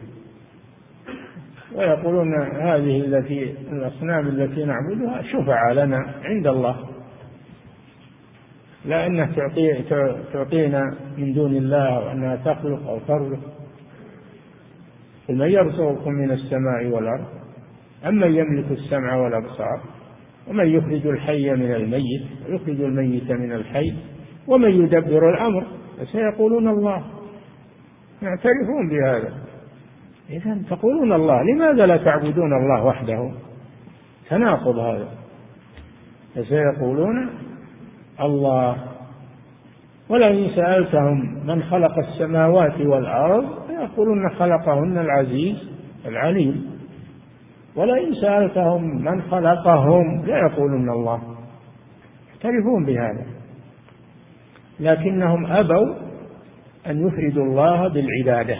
ويقولون 1.75 2.43
هذه 2.43 3.01
التي 3.01 3.55
الأصنام 3.73 4.27
التي 4.29 4.65
نعبدها 4.65 5.23
شفع 5.23 5.73
لنا 5.73 6.15
عند 6.23 6.47
الله. 6.47 6.89
لا 8.85 9.07
أنها 9.07 9.27
تعطي 9.37 9.83
تعطينا 10.33 10.97
من 11.19 11.33
دون 11.33 11.57
الله 11.57 11.99
وأنها 11.99 12.37
تخلق 12.37 12.89
أو 12.89 12.99
ترزق. 12.99 13.54
من 15.29 15.49
يرزقكم 15.49 16.13
من 16.13 16.31
السماء 16.31 16.87
والأرض 16.87 17.27
أمن 18.07 18.35
يملك 18.35 18.71
السمع 18.71 19.17
والأبصار 19.17 19.81
ومن 20.49 20.69
يخرج 20.69 21.07
الحي 21.07 21.51
من 21.51 21.73
الميت 21.73 22.23
ويخرج 22.49 22.81
الميت 22.81 23.31
من 23.31 23.53
الحي 23.53 23.95
ومن 24.49 24.71
يدبر 24.71 25.31
الأمر 25.35 25.67
فسيقولون 26.01 26.69
الله. 26.69 27.05
يعترفون 28.23 28.89
بهذا. 28.91 29.33
إذا 30.31 30.63
تقولون 30.71 31.13
الله 31.13 31.43
لماذا 31.43 31.87
لا 31.87 31.97
تعبدون 31.97 32.53
الله 32.53 32.85
وحده؟ 32.85 33.33
تناقض 34.31 34.79
هذا. 34.79 35.09
فسيقولون 36.35 37.31
الله. 38.21 38.77
ولئن 40.09 40.51
سألتهم 40.57 41.47
من 41.47 41.63
خلق 41.63 41.99
السماوات 41.99 42.81
والأرض 42.81 43.64
يقولون 43.85 44.31
خلقهن 44.31 44.99
العزيز 44.99 45.57
العليم. 46.07 46.75
ولئن 47.77 48.15
سألتهم 48.15 49.05
من 49.05 49.23
خلقهم 49.23 50.25
لا 50.27 50.39
يقولون 50.39 50.91
الله. 50.91 51.23
يعترفون 52.31 52.85
بهذا. 52.87 53.27
لكنهم 54.81 55.47
أبوا 55.47 55.95
أن 56.87 57.07
يفردوا 57.07 57.45
الله 57.45 57.89
بالعبادة. 57.89 58.57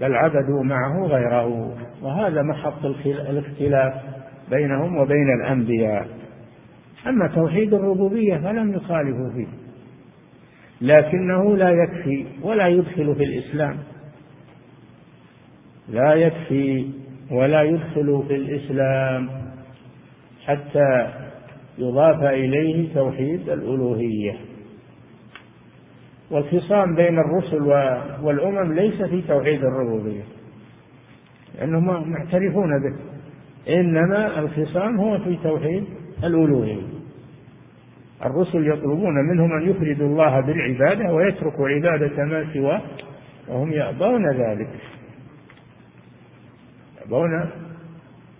بل 0.00 0.14
عبدوا 0.14 0.62
معه 0.64 1.06
غيره. 1.06 1.74
وهذا 2.02 2.42
محط 2.42 2.84
الاختلاف 3.06 3.94
بينهم 4.50 4.96
وبين 4.96 5.40
الأنبياء. 5.40 6.08
أما 7.06 7.28
توحيد 7.34 7.74
الربوبية 7.74 8.36
فلم 8.36 8.74
يخالفوا 8.74 9.30
فيه. 9.34 9.59
لكنه 10.80 11.56
لا 11.56 11.70
يكفي 11.70 12.26
ولا 12.42 12.68
يدخل 12.68 13.14
في 13.14 13.24
الإسلام. 13.24 13.76
لا 15.88 16.14
يكفي 16.14 16.86
ولا 17.30 17.62
يدخل 17.62 18.22
في 18.28 18.34
الإسلام 18.36 19.28
حتى 20.46 21.12
يضاف 21.78 22.22
إليه 22.22 22.94
توحيد 22.94 23.48
الألوهية. 23.48 24.36
والخصام 26.30 26.94
بين 26.94 27.18
الرسل 27.18 27.62
والأمم 28.22 28.72
ليس 28.72 29.02
في 29.02 29.22
توحيد 29.22 29.64
الربوبية 29.64 30.22
لأنهم 31.58 32.10
معترفون 32.10 32.70
به 32.82 32.96
إنما 33.80 34.38
الخصام 34.38 35.00
هو 35.00 35.18
في 35.18 35.36
توحيد 35.42 35.84
الألوهية. 36.24 36.82
الرسل 38.24 38.68
يطلبون 38.68 39.14
منهم 39.14 39.52
أن 39.52 39.70
يفردوا 39.70 40.06
الله 40.06 40.40
بالعبادة 40.40 41.12
ويتركوا 41.12 41.68
عبادة 41.68 42.24
ما 42.24 42.46
سواه 42.54 42.80
وهم 43.48 43.72
يأبون 43.72 44.30
ذلك. 44.30 44.68
يأبون 47.00 47.50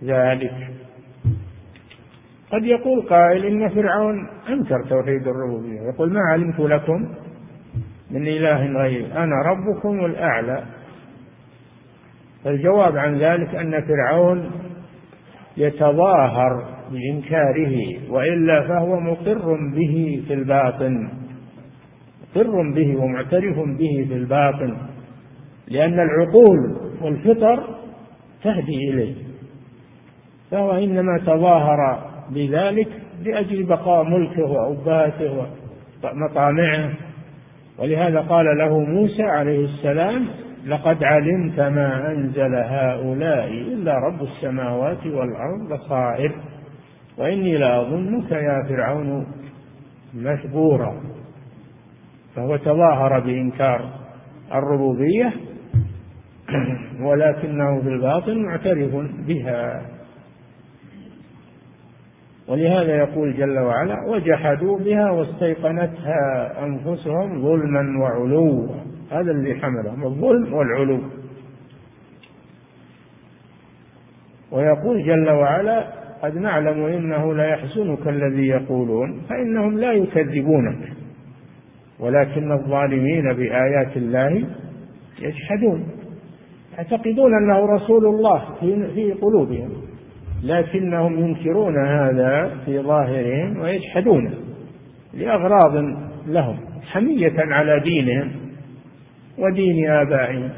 ذلك. 0.03 0.53
قد 2.51 2.63
يقول 2.63 3.01
قائل 3.01 3.45
إن 3.45 3.69
فرعون 3.69 4.27
أنكر 4.49 4.85
توحيد 4.89 5.27
الربوبية. 5.27 5.81
يقول 5.81 6.13
ما 6.13 6.21
علمت 6.21 6.59
لكم 6.59 7.09
من 8.11 8.27
إله 8.27 8.65
غيري 8.81 9.13
أنا 9.13 9.35
ربكم 9.45 10.05
الأعلى. 10.05 10.63
الجواب 12.45 12.97
عن 12.97 13.17
ذلك 13.17 13.55
أن 13.55 13.81
فرعون 13.81 14.51
يتظاهر 15.57 16.80
بإنكاره 16.91 17.87
وإلا 18.09 18.67
فهو 18.67 18.99
مقر 18.99 19.57
به 19.75 20.23
في 20.27 20.33
الباطن. 20.33 21.09
مقر 22.35 22.71
به 22.75 22.95
ومعترف 22.95 23.55
به 23.59 24.05
في 24.07 24.13
الباطن. 24.13 24.77
لأن 25.67 25.99
العقول 25.99 26.77
والفطر 27.01 27.63
تهدي 28.43 28.89
إليه. 28.89 29.13
فهو 30.51 30.71
إنما 30.71 31.17
تظاهر 31.17 32.09
بذلك 32.29 32.87
لأجل 33.23 33.63
بقاء 33.63 34.03
ملكه 34.03 34.43
وأباته 34.43 35.45
ومطامعه. 36.03 36.89
ولهذا 37.79 38.19
قال 38.19 38.57
له 38.57 38.79
موسى 38.79 39.23
عليه 39.23 39.65
السلام 39.65 40.25
لقد 40.67 41.03
علمت 41.03 41.59
ما 41.59 42.11
أنزل 42.11 42.55
هؤلاء 42.55 43.47
إلا 43.47 43.93
رب 43.97 44.21
السماوات 44.23 45.05
والأرض 45.05 45.73
بصائر 45.73 46.31
وإني 47.21 47.57
لأظنك 47.57 48.31
يا 48.31 48.63
فرعون 48.69 49.27
مشبورا. 50.15 51.01
فهو 52.35 52.55
تظاهر 52.55 53.19
بإنكار 53.19 53.89
الربوبية 54.53 55.33
ولكنه 57.01 57.81
في 57.81 57.87
الباطن 57.87 58.37
معترف 58.37 58.95
بها. 59.27 59.85
ولهذا 62.47 62.95
يقول 62.95 63.37
جل 63.37 63.59
وعلا 63.59 63.95
وجحدوا 64.09 64.79
بها 64.79 65.11
واستيقنتها 65.11 66.53
أنفسهم 66.63 67.41
ظلما 67.41 68.03
وعلوا. 68.03 68.67
هذا 69.11 69.31
اللي 69.31 69.55
حملهم 69.55 70.03
الظلم 70.03 70.53
والعلو. 70.53 71.01
ويقول 74.51 75.05
جل 75.05 75.29
وعلا 75.29 76.00
قد 76.21 76.37
نعلم 76.37 76.85
إنه 76.85 77.33
ليحزنك 77.33 78.07
الذي 78.07 78.47
يقولون 78.47 79.21
فإنهم 79.29 79.77
لا 79.77 79.93
يكذبونك 79.93 80.93
ولكن 81.99 82.51
الظالمين 82.51 83.33
بآيات 83.33 83.97
الله 83.97 84.43
يجحدون. 85.21 85.87
يعتقدون 86.77 87.33
أنه 87.35 87.65
رسول 87.65 88.05
الله 88.05 88.41
في 88.95 89.11
قلوبهم 89.21 89.69
لكنهم 90.43 91.19
ينكرون 91.19 91.85
هذا 91.87 92.57
في 92.65 92.79
ظاهرهم 92.79 93.59
ويجحدونه 93.59 94.33
لأغراض 95.13 95.75
لهم 96.27 96.57
حمية 96.91 97.33
على 97.37 97.79
دينهم 97.79 98.31
ودين 99.37 99.89
آبائهم. 99.89 100.49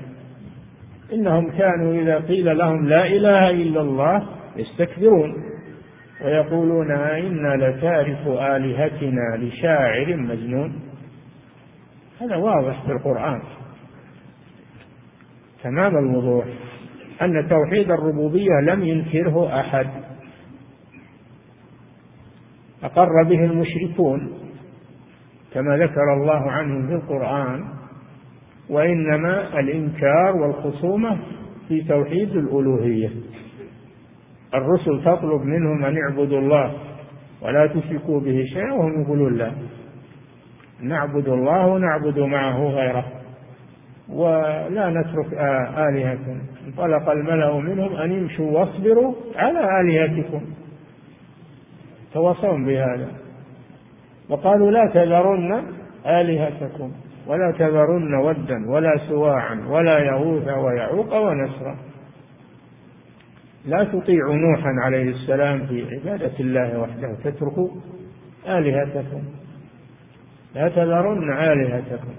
إنهم 1.14 1.50
كانوا 1.50 1.94
إذا 2.02 2.18
قيل 2.20 2.58
لهم 2.58 2.88
لا 2.88 3.08
إله 3.08 3.50
إلا 3.50 3.82
الله 3.82 4.28
يستكبرون. 4.56 5.53
ويقولون 6.22 6.92
إنا 6.92 7.56
لتارك 7.56 8.28
آلهتنا 8.28 9.38
لشاعر 9.38 10.16
مجنون. 10.16 10.80
هذا 12.22 12.36
واضح 12.36 12.86
في 12.86 12.92
القرآن. 12.92 13.42
تمام 15.64 15.98
الوضوح. 15.98 16.46
أن 17.22 17.48
توحيد 17.50 17.92
الربوبية 17.92 18.60
لم 18.64 18.84
ينكره 18.84 19.60
أحد. 19.60 19.88
أقر 22.84 23.24
به 23.24 23.46
المشركون 23.46 24.34
كما 25.54 25.78
ذكر 25.78 26.14
الله 26.14 26.52
عنهم 26.52 26.88
في 26.88 26.94
القرآن. 26.94 27.66
وإنما 28.70 29.60
الإنكار 29.60 30.36
والخصومة 30.36 31.20
في 31.68 31.82
توحيد 31.82 32.36
الألوهية. 32.36 33.10
الرسل 34.54 35.04
تطلب 35.06 35.42
منهم 35.42 35.86
أن 35.86 35.96
يعبدوا 35.98 36.40
الله 36.40 36.74
ولا 37.42 37.68
تشركوا 37.68 38.20
به 38.20 38.44
شيئا 38.54 38.74
وهم 38.74 39.02
يقولون 39.02 39.38
لا. 39.38 39.52
نعبد 40.82 41.28
الله 41.28 41.68
ونعبد 41.68 42.20
معه 42.20 42.64
غيره 42.64 43.06
ولا 44.10 44.90
نترك 44.90 45.34
آلهتنا 45.78 46.42
انطلق 46.68 47.10
الملأ 47.10 47.60
منهم 47.60 47.96
أن 47.96 48.12
يمشوا 48.12 48.52
واصبروا 48.52 49.14
على 49.36 49.82
آلهتكم. 49.82 50.42
تواصون 52.14 52.66
بهذا. 52.66 53.08
وقالوا 54.30 54.72
لا 54.72 54.86
تذرن 54.94 55.64
آلهتكم 56.06 56.92
ولا 57.28 57.52
تذرن 57.52 58.14
ودا 58.14 58.72
ولا 58.72 58.98
سواعا 59.10 59.66
ولا 59.70 60.00
يغوث 60.00 60.48
ويعوق 60.48 61.16
ونسرا. 61.16 61.76
لا 63.66 63.84
تطيعوا 63.84 64.36
نوحا 64.36 64.70
عليه 64.86 65.10
السلام 65.10 65.68
في 65.68 65.86
عبادة 65.92 66.32
الله 66.40 66.80
وحده 66.80 67.16
تتركوا 67.24 67.70
آلهتكم. 68.48 69.24
لا 70.56 70.70
تذرن 70.70 71.38
آلهتكم. 71.38 72.14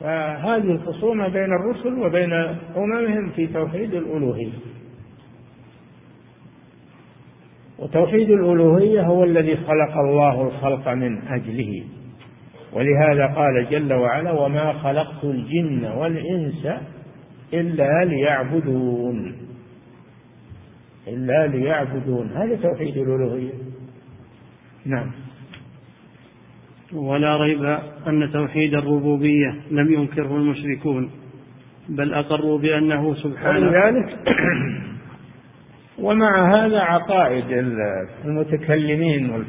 فهذه 0.00 0.70
الخصومة 0.70 1.28
بين 1.28 1.52
الرسل 1.52 1.98
وبين 1.98 2.32
أممهم 2.76 3.30
في 3.30 3.46
توحيد 3.46 3.94
الألوهية. 3.94 4.52
وتوحيد 7.78 8.30
الألوهية 8.30 9.02
هو 9.02 9.24
الذي 9.24 9.56
خلق 9.56 9.98
الله 9.98 10.42
الخلق 10.42 10.88
من 10.88 11.28
أجله. 11.28 11.84
ولهذا 12.72 13.26
قال 13.26 13.66
جل 13.70 13.92
وعلا 13.92 14.32
وما 14.32 14.72
خلقت 14.72 15.24
الجن 15.24 15.84
والإنس 15.84 16.68
إلا 17.54 18.04
ليعبدون. 18.04 19.47
إلا 21.08 21.46
ليعبدون. 21.46 22.30
هذا 22.36 22.56
توحيد 22.56 22.96
الألوهية. 22.96 23.52
نعم. 24.86 25.10
ولا 26.92 27.36
ريب 27.36 27.64
أن 28.06 28.32
توحيد 28.32 28.74
الربوبية 28.74 29.54
لم 29.70 29.92
ينكره 29.92 30.36
المشركون 30.36 31.10
بل 31.88 32.14
أقروا 32.14 32.58
بأنه 32.58 33.14
سبحانه. 33.14 33.68
ولذلك 33.68 34.18
ومع 35.98 36.52
هذا 36.58 36.78
عقائد 36.78 37.44
المتكلمين 38.24 39.44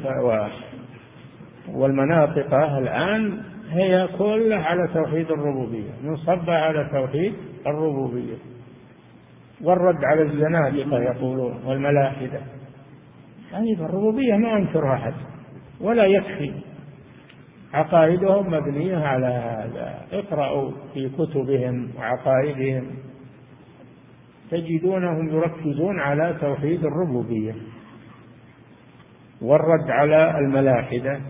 والمناطق 1.68 2.54
الآن 2.54 3.42
هي 3.70 4.08
كلها 4.18 4.58
على 4.58 4.88
توحيد 4.94 5.30
الربوبية 5.30 5.90
منصبة 6.04 6.52
على 6.52 6.88
توحيد 6.92 7.32
الربوبية. 7.66 8.49
والرد 9.64 10.04
على 10.04 10.22
الزنادقة 10.22 11.02
يقولون 11.02 11.64
والملاحدة. 11.64 12.40
يعني 13.52 13.74
الربوبية 13.74 14.36
ما 14.36 14.56
أنكرها 14.56 14.94
أحد 14.94 15.14
ولا 15.80 16.04
يكفي. 16.04 16.52
عقائدهم 17.72 18.52
مبنية 18.52 18.96
على 18.96 19.26
هذا. 19.26 20.06
اقرأوا 20.12 20.70
في 20.94 21.08
كتبهم 21.08 21.90
وعقائدهم. 21.98 22.86
تجدونهم 24.50 25.28
يركزون 25.28 26.00
على 26.00 26.36
توحيد 26.40 26.84
الربوبية. 26.84 27.54
والرد 29.42 29.90
على 29.90 30.38
الملاحدة 30.38 31.20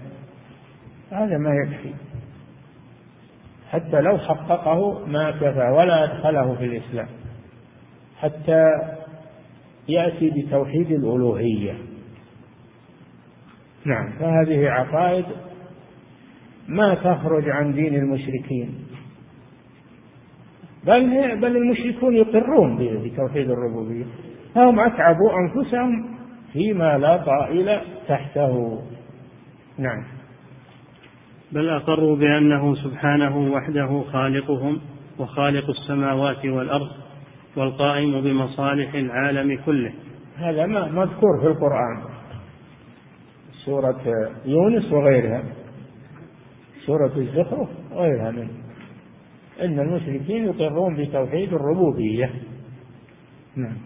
هذا 1.10 1.38
ما 1.38 1.54
يكفي. 1.54 1.94
حتى 3.70 4.00
لو 4.00 4.18
حققه 4.18 5.06
ما 5.06 5.30
كفى 5.30 5.74
ولا 5.76 6.04
أدخله 6.04 6.54
في 6.54 6.64
الإسلام. 6.64 7.19
حتى 8.20 8.70
يأتي 9.88 10.30
بتوحيد 10.30 10.90
الألوهية. 10.90 11.74
نعم. 13.84 14.12
فهذه 14.18 14.68
عقائد 14.68 15.24
ما 16.68 16.94
تخرج 16.94 17.48
عن 17.48 17.72
دين 17.72 17.94
المشركين. 17.94 18.74
بل 20.84 21.40
بل 21.40 21.56
المشركون 21.56 22.16
يقرون 22.16 22.76
بتوحيد 23.04 23.50
الربوبية. 23.50 24.04
فهم 24.54 24.80
أتعبوا 24.80 25.30
أنفسهم 25.38 26.16
فيما 26.52 26.98
لا 26.98 27.16
طائل 27.16 27.80
تحته. 28.08 28.82
نعم. 29.78 30.04
بل 31.52 31.68
أقروا 31.68 32.16
بأنه 32.16 32.74
سبحانه 32.74 33.38
وحده 33.52 34.04
خالقهم 34.12 34.80
وخالق 35.18 35.70
السماوات 35.70 36.46
والأرض 36.46 36.90
والقائم 37.56 38.20
بمصالح 38.20 38.94
العالم 38.94 39.58
كله. 39.66 39.92
هذا 40.36 40.66
ما 40.66 40.88
مذكور 40.88 41.40
في 41.40 41.46
القرآن. 41.46 42.02
سورة 43.64 44.30
يونس 44.46 44.92
وغيرها. 44.92 45.42
سورة 46.86 47.12
الزخرف 47.16 47.68
وغيرها 47.92 48.30
منه 48.30 48.50
إن 49.60 49.78
المشركين 49.80 50.44
يقرون 50.44 50.96
بتوحيد 50.96 51.52
الربوبية. 51.52 52.30
نعم. 53.56 53.76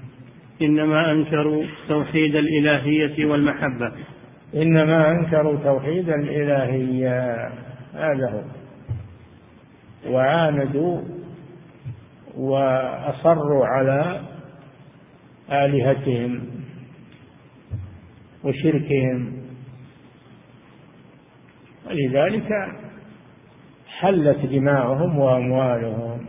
إنما 0.63 1.13
أنكروا 1.13 1.65
توحيد 1.89 2.37
الإلهية 2.37 3.27
والمحبة. 3.27 3.93
إنما 4.55 5.11
أنكروا 5.11 5.57
توحيد 5.65 6.09
الإلهية. 6.09 7.51
هذا 7.95 8.31
هو. 8.31 8.43
وعاندوا 10.13 11.01
وأصروا 12.37 13.67
على 13.67 14.21
آلهتهم 15.51 16.41
وشركهم. 18.45 19.33
ولذلك 21.87 22.49
حلت 23.89 24.47
دماؤهم 24.47 25.19
وأموالهم 25.19 26.27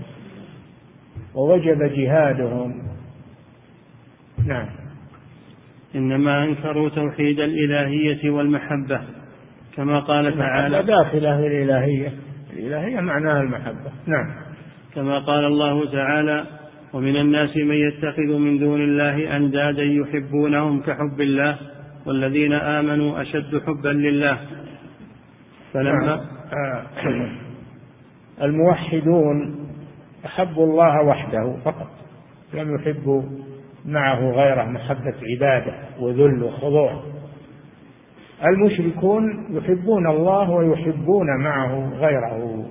ووجب 1.35 1.83
جهادهم. 1.83 2.81
نعم. 4.45 4.69
إنما 5.95 6.43
أنكروا 6.43 6.89
توحيد 6.89 7.39
الإلهية 7.39 8.29
والمحبة 8.29 9.01
كما 9.75 9.99
قال 9.99 10.37
تعالى. 10.37 10.83
داخلة 10.83 11.39
الإلهية. 11.39 12.13
الإلهية 12.53 12.99
معناها 12.99 13.41
المحبة. 13.41 13.91
نعم. 14.05 14.44
كما 14.95 15.19
قال 15.19 15.45
الله 15.45 15.91
تعالى 15.91 16.45
ومن 16.93 17.15
الناس 17.15 17.57
من 17.57 17.75
يتخذ 17.75 18.37
من 18.37 18.59
دون 18.59 18.81
الله 18.81 19.37
أندادا 19.37 19.83
يحبونهم 19.83 20.81
كحب 20.81 21.21
الله 21.21 21.57
والذين 22.05 22.53
آمنوا 22.53 23.21
أشد 23.21 23.61
حبا 23.67 23.89
لله 23.89 24.39
فلما 25.73 26.05
نعم. 26.05 26.19
آه. 26.53 26.85
الموحدون 28.41 29.55
أحبوا 30.25 30.65
الله 30.65 31.03
وحده 31.03 31.55
فقط 31.65 31.87
لم 32.53 32.75
يحبوا 32.75 33.21
معه 33.85 34.31
غيره 34.31 34.63
محبة 34.63 35.15
عبادة 35.23 35.73
وذل 35.99 36.43
وخضوع 36.43 37.03
المشركون 38.43 39.47
يحبون 39.49 40.07
الله 40.07 40.49
ويحبون 40.49 41.27
معه 41.43 41.89
غيره 41.93 42.65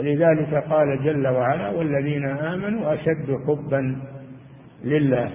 ولذلك 0.00 0.54
قال 0.54 1.04
جل 1.04 1.28
وعلا 1.28 1.70
والذين 1.70 2.24
آمنوا 2.24 2.94
أشد 2.94 3.36
حبا 3.48 3.96
لله 4.84 5.30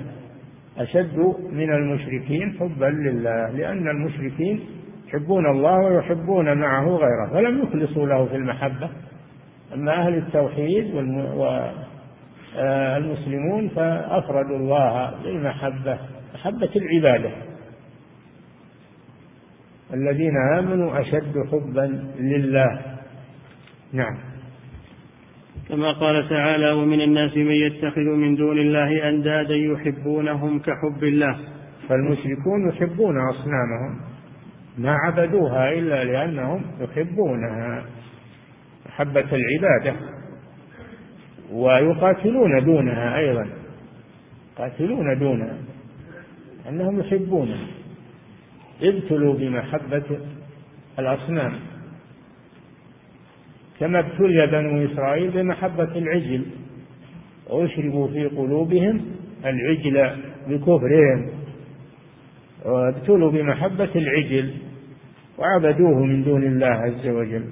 أشد 0.78 1.18
من 1.51 1.74
المشركين 1.74 2.57
حبا 2.59 2.86
لله 2.86 3.49
لأن 3.49 3.88
المشركين 3.88 4.59
يحبون 5.07 5.45
الله 5.45 5.78
ويحبون 5.78 6.57
معه 6.57 6.88
غيره 6.88 7.30
فلم 7.34 7.61
يخلصوا 7.63 8.07
له 8.07 8.26
في 8.26 8.36
المحبة. 8.36 8.89
أما 9.74 9.93
أهل 9.93 10.18
التوحيد 10.18 10.95
والمسلمون 12.55 13.70
فأفردوا 13.70 14.57
الله 14.57 15.11
بالمحبة 15.24 15.97
محبة 16.34 16.70
العبادة. 16.76 17.32
الذين 19.93 20.38
آمنوا 20.57 20.99
أشد 21.01 21.34
حبا 21.51 22.03
لله. 22.20 22.82
نعم. 23.93 24.34
كما 25.70 25.91
قال 25.91 26.30
تعالى 26.30 26.72
ومن 26.72 27.01
الناس 27.01 27.38
من 27.38 27.51
يتخذ 27.51 28.01
من 28.01 28.36
دون 28.36 28.57
الله 28.57 29.09
أندادا 29.09 29.55
يحبونهم 29.55 30.59
كحب 30.59 31.03
الله. 31.03 31.38
فالمشركون 31.89 32.70
يحبون 32.70 33.16
أصنامهم 33.30 34.01
ما 34.78 34.95
عبدوها 34.95 35.74
إلا 35.74 36.03
لأنهم 36.03 36.61
يحبونها 36.80 37.86
محبة 38.86 39.26
العبادة 39.34 39.95
ويقاتلون 41.51 42.66
دونها 42.66 43.18
أيضا 43.18 43.47
يقاتلون 44.53 45.20
دونها 45.20 45.57
أنهم 46.70 46.99
يحبونها. 46.99 47.68
ابتلوا 48.82 49.34
بمحبة 49.34 50.03
الأصنام. 50.99 51.53
كما 53.80 53.99
ابتلي 53.99 54.47
بنو 54.47 54.86
إسرائيل 54.86 55.32
بمحبة 55.32 55.97
العجل. 55.97 56.45
وأشربوا 57.49 58.07
في 58.07 58.26
قلوبهم 58.26 59.01
العجل 59.45 60.15
بكفرهم. 60.47 61.30
وابتلوا 62.65 63.32
بمحبة 63.32 63.89
العجل 63.95 64.53
وعبدوه 65.38 66.03
من 66.03 66.23
دون 66.23 66.43
الله 66.43 66.67
عز 66.67 67.07
وجل. 67.07 67.45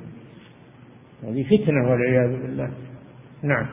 هذه 1.24 1.44
فتنة 1.44 1.90
والعياذ 1.90 2.42
بالله. 2.42 2.72
نعم. 3.44 3.66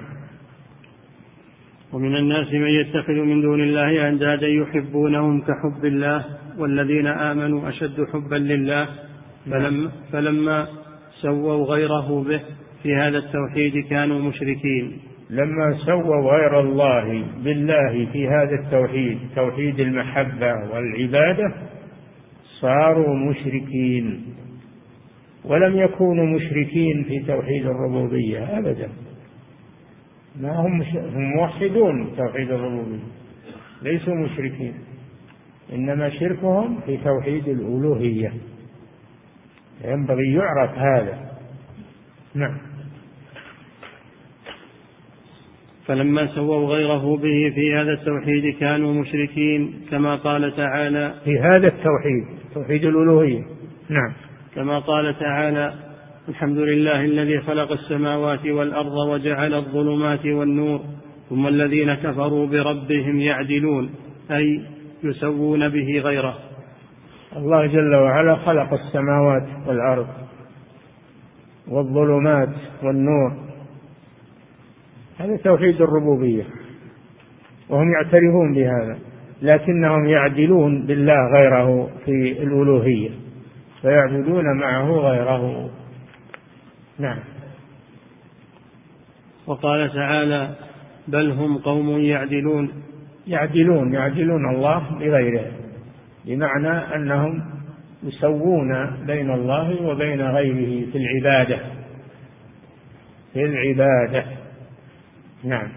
ومن 1.92 2.16
الناس 2.16 2.52
من 2.52 2.68
يتخذ 2.68 3.12
من 3.12 3.40
دون 3.42 3.60
الله 3.60 4.08
أندادا 4.08 4.48
يحبونهم 4.48 5.40
كحب 5.40 5.84
الله 5.84 6.24
والذين 6.58 7.06
آمنوا 7.06 7.68
أشد 7.68 8.06
حبا 8.12 8.36
لله. 8.36 8.88
فلما, 9.50 9.90
فلما 10.12 10.68
سووا 11.22 11.64
غيره 11.64 12.24
به 12.28 12.40
في 12.82 12.94
هذا 12.94 13.18
التوحيد 13.18 13.86
كانوا 13.90 14.18
مشركين. 14.18 14.98
لما 15.30 15.78
سووا 15.86 16.32
غير 16.32 16.60
الله 16.60 17.24
بالله 17.44 18.06
في 18.12 18.28
هذا 18.28 18.54
التوحيد 18.54 19.18
توحيد 19.36 19.80
المحبة 19.80 20.52
والعبادة 20.72 21.54
صاروا 22.60 23.14
مشركين. 23.14 24.22
ولم 25.44 25.76
يكونوا 25.76 26.26
مشركين 26.26 27.04
في 27.04 27.18
توحيد 27.18 27.66
الربوبية 27.66 28.58
أبدا. 28.58 28.88
ما 30.40 30.56
هم 30.56 30.82
هم 30.82 31.36
موحدون 31.36 32.16
توحيد 32.16 32.50
الربوبية 32.50 32.98
ليسوا 33.82 34.14
مشركين. 34.14 34.74
إنما 35.72 36.10
شركهم 36.10 36.80
في 36.86 36.96
توحيد 36.96 37.48
الألوهية. 37.48 38.32
ينبغي 39.84 40.32
يعرف 40.32 40.78
هذا. 40.78 41.30
نعم. 42.34 42.58
فلما 45.86 46.26
سووا 46.26 46.76
غيره 46.76 47.16
به 47.16 47.52
في 47.54 47.74
هذا 47.74 47.92
التوحيد 47.92 48.56
كانوا 48.60 48.94
مشركين 48.94 49.74
كما 49.90 50.16
قال 50.16 50.56
تعالى. 50.56 51.14
في 51.24 51.38
هذا 51.38 51.66
التوحيد 51.66 52.26
توحيد 52.54 52.84
الألوهية. 52.84 53.42
نعم. 53.88 54.12
كما 54.54 54.78
قال 54.78 55.18
تعالى 55.18 55.74
الحمد 56.28 56.58
لله 56.58 57.04
الذي 57.04 57.40
خلق 57.40 57.72
السماوات 57.72 58.46
والأرض 58.46 58.92
وجعل 58.92 59.54
الظلمات 59.54 60.26
والنور 60.26 60.80
ثم 61.30 61.46
الذين 61.46 61.94
كفروا 61.94 62.46
بربهم 62.46 63.20
يعدلون 63.20 63.90
أي 64.30 64.62
يسوون 65.04 65.68
به 65.68 66.00
غيره. 66.00 66.38
الله 67.36 67.66
جل 67.66 67.94
وعلا 67.94 68.36
خلق 68.36 68.72
السماوات 68.72 69.46
والأرض 69.66 70.06
والظلمات 71.68 72.54
والنور. 72.82 73.32
هذا 75.18 75.36
توحيد 75.36 75.82
الربوبية 75.82 76.44
وهم 77.68 77.92
يعترفون 77.92 78.54
بهذا 78.54 78.98
لكنهم 79.42 80.08
يعدلون 80.08 80.86
بالله 80.86 81.18
غيره 81.40 81.90
في 82.04 82.32
الألوهية 82.42 83.10
فيعبدون 83.82 84.56
معه 84.56 84.90
غيره. 84.90 85.70
نعم. 86.98 87.18
وقال 89.46 89.92
تعالى 89.92 90.54
بل 91.08 91.30
هم 91.30 91.58
قوم 91.58 91.88
يعدلون. 91.88 92.70
يعدلون 93.26 93.94
يعدلون 93.94 94.54
الله 94.54 94.98
بغيره. 94.98 95.59
بمعنى 96.24 96.94
أنهم 96.96 97.42
يسوون 98.02 98.90
بين 99.06 99.30
الله 99.30 99.82
وبين 99.82 100.22
غيره 100.22 100.90
في 100.92 100.98
العبادة. 100.98 101.58
في 103.32 103.44
العبادة. 103.44 104.24
نعم. 105.44 105.68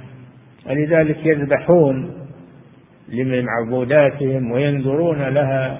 ولذلك 0.65 1.25
يذبحون 1.25 2.27
لمعبوداتهم 3.09 4.51
وينذرون 4.51 5.21
لها 5.21 5.79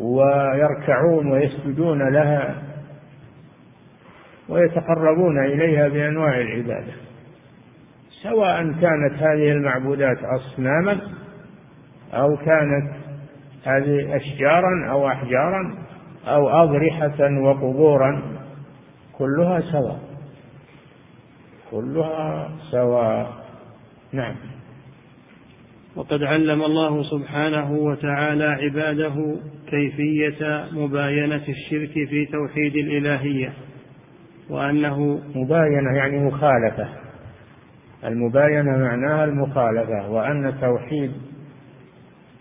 ويركعون 0.00 1.32
ويسجدون 1.32 2.08
لها 2.12 2.62
ويتقربون 4.48 5.44
إليها 5.44 5.88
بأنواع 5.88 6.40
العبادة. 6.40 6.92
سواء 8.22 8.62
كانت 8.62 9.14
هذه 9.18 9.52
المعبودات 9.52 10.18
أصناما 10.24 11.00
أو 12.14 12.36
كانت 12.36 13.03
هذه 13.64 14.16
أشجارا 14.16 14.90
أو 14.90 15.08
أحجارا 15.08 15.74
أو 16.26 16.48
أضرحة 16.48 17.40
وقبورا 17.42 18.22
كلها 19.18 19.60
سواء. 19.60 20.00
كلها 21.70 22.50
سواء. 22.70 23.32
نعم. 24.12 24.34
وقد 25.96 26.22
علم 26.22 26.62
الله 26.62 27.02
سبحانه 27.02 27.72
وتعالى 27.72 28.44
عباده 28.44 29.36
كيفية 29.70 30.64
مباينة 30.72 31.42
الشرك 31.48 31.92
في 31.92 32.26
توحيد 32.26 32.76
الإلهية 32.76 33.52
وأنه 34.50 35.20
مباينة 35.34 35.96
يعني 35.96 36.18
مخالفة. 36.18 36.88
المباينة 38.04 38.78
معناها 38.78 39.24
المخالفة 39.24 40.10
وأن 40.10 40.54
توحيد 40.60 41.12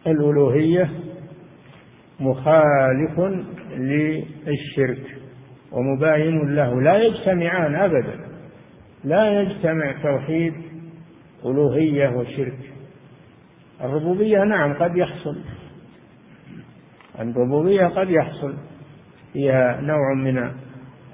الألوهية 0.07 0.89
مخالف 2.20 3.20
للشرك 3.78 5.18
ومباين 5.72 6.55
له. 6.55 6.82
لا 6.82 6.97
يجتمعان 6.97 7.76
أبدا. 7.76 8.20
لا 9.03 9.41
يجتمع 9.41 9.91
توحيد 10.03 10.53
ألوهية 11.45 12.09
وشرك. 12.09 12.59
الربوبية 13.82 14.43
نعم 14.43 14.74
قد 14.74 14.97
يحصل. 14.97 15.38
الربوبية 17.20 17.86
قد 17.86 18.09
يحصل. 18.09 18.53
فيها 19.34 19.82
نوع 19.82 20.14
من 20.14 20.38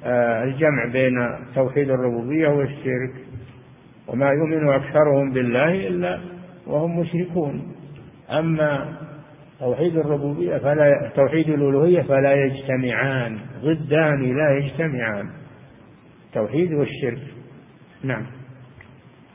آه، 0.03 0.43
الجمع 0.43 0.85
بين 0.91 1.13
توحيد 1.55 1.89
الربوبية 1.89 2.47
والشرك. 2.47 3.13
وما 4.07 4.29
يؤمن 4.29 4.69
أكثرهم 4.69 5.31
بالله 5.31 5.87
إلا 5.87 6.19
وهم 6.67 6.99
مشركون. 6.99 7.75
أما 8.29 8.97
توحيد 9.59 9.97
الربوبية 9.97 10.57
فلا 10.57 11.11
توحيد 11.15 11.49
الألوهية 11.49 12.01
فلا 12.01 12.33
يجتمعان 12.33 13.39
ضدان 13.63 14.37
لا 14.37 14.57
يجتمعان. 14.57 15.29
التوحيد 16.27 16.73
والشرك. 16.73 17.21
نعم. 18.03 18.25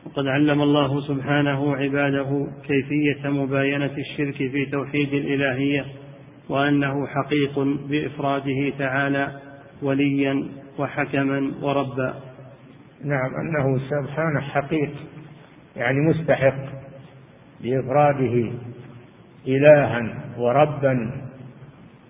وقد 0.07 0.27
علم 0.27 0.63
الله 0.63 1.01
سبحانه 1.01 1.77
عباده 1.77 2.47
كيفية 2.67 3.29
مباينة 3.29 3.91
الشرك 3.99 4.37
في 4.37 4.67
توحيد 4.67 5.15
الإلهية 5.15 5.85
وأنه 6.49 7.07
حقيق 7.07 7.59
بإفراده 7.59 8.73
تعالى 8.79 9.41
وليا 9.83 10.49
وحكما 10.79 11.53
وربا. 11.63 12.15
نعم 13.05 13.31
أنه 13.35 13.79
سبحانه 13.79 14.41
حقيق 14.41 14.91
يعني 15.77 16.01
مستحق 16.01 16.65
بإفراده 17.61 18.53
إلها 19.49 20.15
وربا 20.39 21.11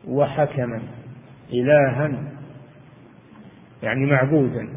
وحكما. 0.08 0.80
إلها 1.52 2.10
يعني 3.82 4.06
معبودا 4.06 4.68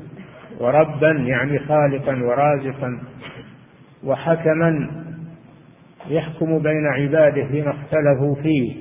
وربا 0.59 1.11
يعني 1.11 1.59
خالقا 1.59 2.23
ورازقا 2.23 2.99
وحكما 4.03 4.89
يحكم 6.09 6.59
بين 6.59 6.85
عباده 6.85 7.47
فيما 7.47 7.69
اختلفوا 7.69 8.35
فيه 8.43 8.75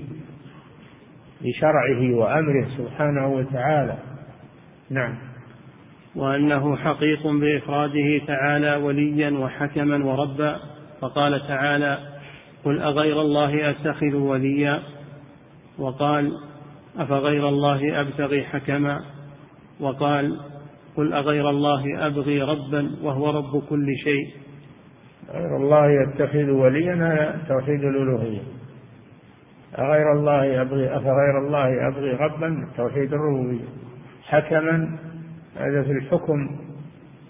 بشرعه 1.40 2.14
وأمره 2.14 2.66
سبحانه 2.78 3.26
وتعالى. 3.28 3.96
نعم. 4.90 5.14
وأنه 6.16 6.76
حقيق 6.76 7.26
بإفراده 7.26 8.20
تعالى 8.26 8.76
وليا 8.76 9.30
وحكما 9.30 10.04
وربا. 10.04 10.56
فقال 11.00 11.48
تعالى 11.48 12.15
قل 12.66 12.82
أغير 12.82 13.20
الله 13.20 13.70
أتخذ 13.70 14.14
وليا؟ 14.14 14.82
وقال 15.78 16.32
أفغير 16.98 17.48
الله 17.48 18.00
أبتغي 18.00 18.44
حكما؟ 18.44 19.00
وقال 19.80 20.40
قل 20.96 21.12
أغير 21.12 21.50
الله 21.50 22.06
أبغي 22.06 22.42
ربا 22.42 22.90
وهو 23.02 23.30
رب 23.30 23.62
كل 23.68 23.86
شيء. 24.04 24.30
غير 25.30 25.56
الله 25.56 26.02
يتخذ 26.02 26.50
وليا 26.50 26.94
هذا 26.94 27.44
توحيد 27.48 27.84
الألوهية. 27.84 28.42
أغير 29.78 30.12
الله 30.12 30.62
أبغي 30.62 30.96
أفغير 30.96 31.38
الله 31.46 31.88
أبغي 31.88 32.10
ربا 32.10 32.68
توحيد 32.76 33.12
الربوبية. 33.12 33.64
حكما 34.24 34.98
هذا 35.56 35.82
في 35.82 35.92
الحكم 35.92 36.56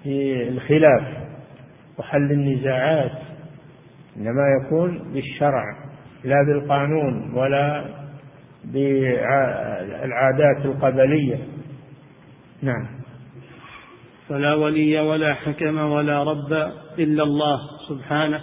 في 0.02 0.48
الخلاف 0.48 1.02
وحل 1.98 2.32
النزاعات. 2.32 3.35
إنما 4.18 4.42
يكون 4.60 5.12
بالشرع 5.12 5.64
لا 6.24 6.42
بالقانون 6.46 7.32
ولا 7.34 7.84
بالعادات 8.64 10.64
القبلية. 10.64 11.38
نعم. 12.62 12.86
فلا 14.28 14.54
ولي 14.54 15.00
ولا 15.00 15.34
حكم 15.34 15.78
ولا 15.78 16.22
رب 16.22 16.52
إلا 16.98 17.22
الله 17.22 17.58
سبحانه 17.88 18.40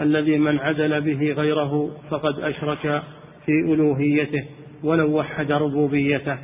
الذي 0.00 0.38
من 0.38 0.58
عدل 0.58 1.00
به 1.00 1.32
غيره 1.32 1.90
فقد 2.10 2.40
أشرك 2.40 3.02
في 3.46 3.52
ألوهيته 3.52 4.44
ولو 4.84 5.18
وحد 5.18 5.52
ربوبيته. 5.52 6.36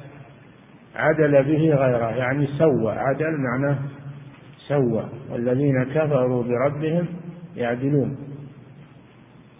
عدل 0.96 1.44
به 1.44 1.74
غيره 1.74 2.16
يعني 2.16 2.46
سوى. 2.46 2.92
عدل 2.92 3.36
معناه 3.38 3.78
سوى. 4.68 5.08
والذين 5.30 5.84
كفروا 5.84 6.42
بربهم 6.42 7.06
يعدلون. 7.56 8.25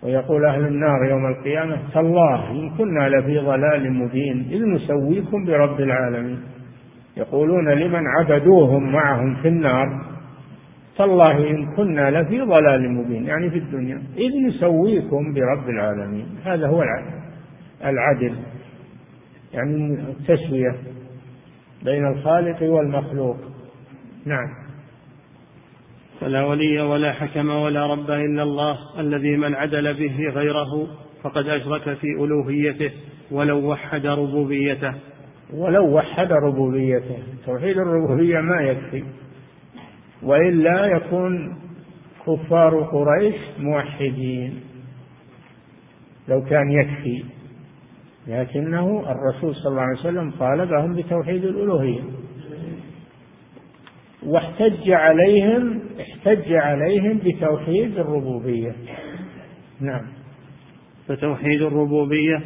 ويقول 0.03 0.45
أهل 0.45 0.67
النار 0.67 1.05
يوم 1.11 1.27
القيامة 1.27 1.79
تالله 1.95 2.51
إن 2.51 2.71
كنا 2.71 3.09
لفي 3.09 3.39
ضلال 3.39 3.93
مبين 3.93 4.49
إذ 4.51 4.65
نسويكم 4.65 5.45
برب 5.45 5.81
العالمين. 5.81 6.41
يقولون 7.17 7.69
لمن 7.69 8.03
عبدوهم 8.07 8.93
معهم 8.93 9.35
في 9.43 9.49
النار؟ 9.49 10.01
تالله 10.99 11.51
إن 11.51 11.77
كنا 11.77 12.11
لفي 12.11 12.41
ضلال 12.41 12.93
مبين. 12.93 13.27
يعني 13.27 13.51
في 13.51 13.59
الدنيا 13.59 14.03
إذ 14.17 14.47
نسويكم 14.47 15.35
برب 15.35 15.69
العالمين. 15.69 16.27
هذا 16.45 16.67
هو 16.67 16.85
العدل 17.85 18.35
يعني 19.55 19.95
التسوية 19.95 20.75
بين 21.85 22.07
الخالق 22.07 22.63
والمخلوق. 22.63 23.37
نعم. 24.27 24.66
فلا 26.21 26.45
ولي 26.45 26.81
ولا 26.81 27.13
حكم 27.13 27.51
ولا 27.51 27.87
رب 27.87 28.11
إلا 28.11 28.43
الله 28.43 28.79
الذي 29.01 29.37
من 29.37 29.55
عدل 29.55 29.95
به 29.95 30.29
غيره 30.35 30.89
فقد 31.23 31.49
أشرك 31.49 31.95
في 31.95 32.07
ألوهيته 32.07 32.91
ولو 33.31 33.71
وحد 33.71 34.07
ربوبيته. 34.07 34.95
ولو 35.55 35.97
وحد 35.97 36.33
ربوبيته. 36.33 37.19
توحيد 37.47 37.79
الربوبية 37.79 38.41
ما 38.41 38.61
يكفي. 38.61 39.05
وإلا 40.23 40.87
يكون 40.87 41.57
كفار 42.27 42.81
قريش 42.81 43.37
موحدين. 43.59 44.61
لو 46.29 46.45
كان 46.45 46.71
يكفي. 46.71 47.25
لكنه 48.29 49.05
الرسول 49.11 49.55
صلى 49.55 49.71
الله 49.71 49.83
عليه 49.83 50.01
وسلم 50.01 50.31
طالبهم 50.31 50.95
بتوحيد 50.95 51.45
الألوهية. 51.45 52.01
واحتج 54.23 54.91
عليهم 54.91 55.81
احتج 56.01 56.53
عليهم 56.53 57.19
بتوحيد 57.25 57.99
الربوبية. 57.99 58.73
نعم. 59.81 60.07
فتوحيد 61.09 61.63
الربوبية 61.63 62.43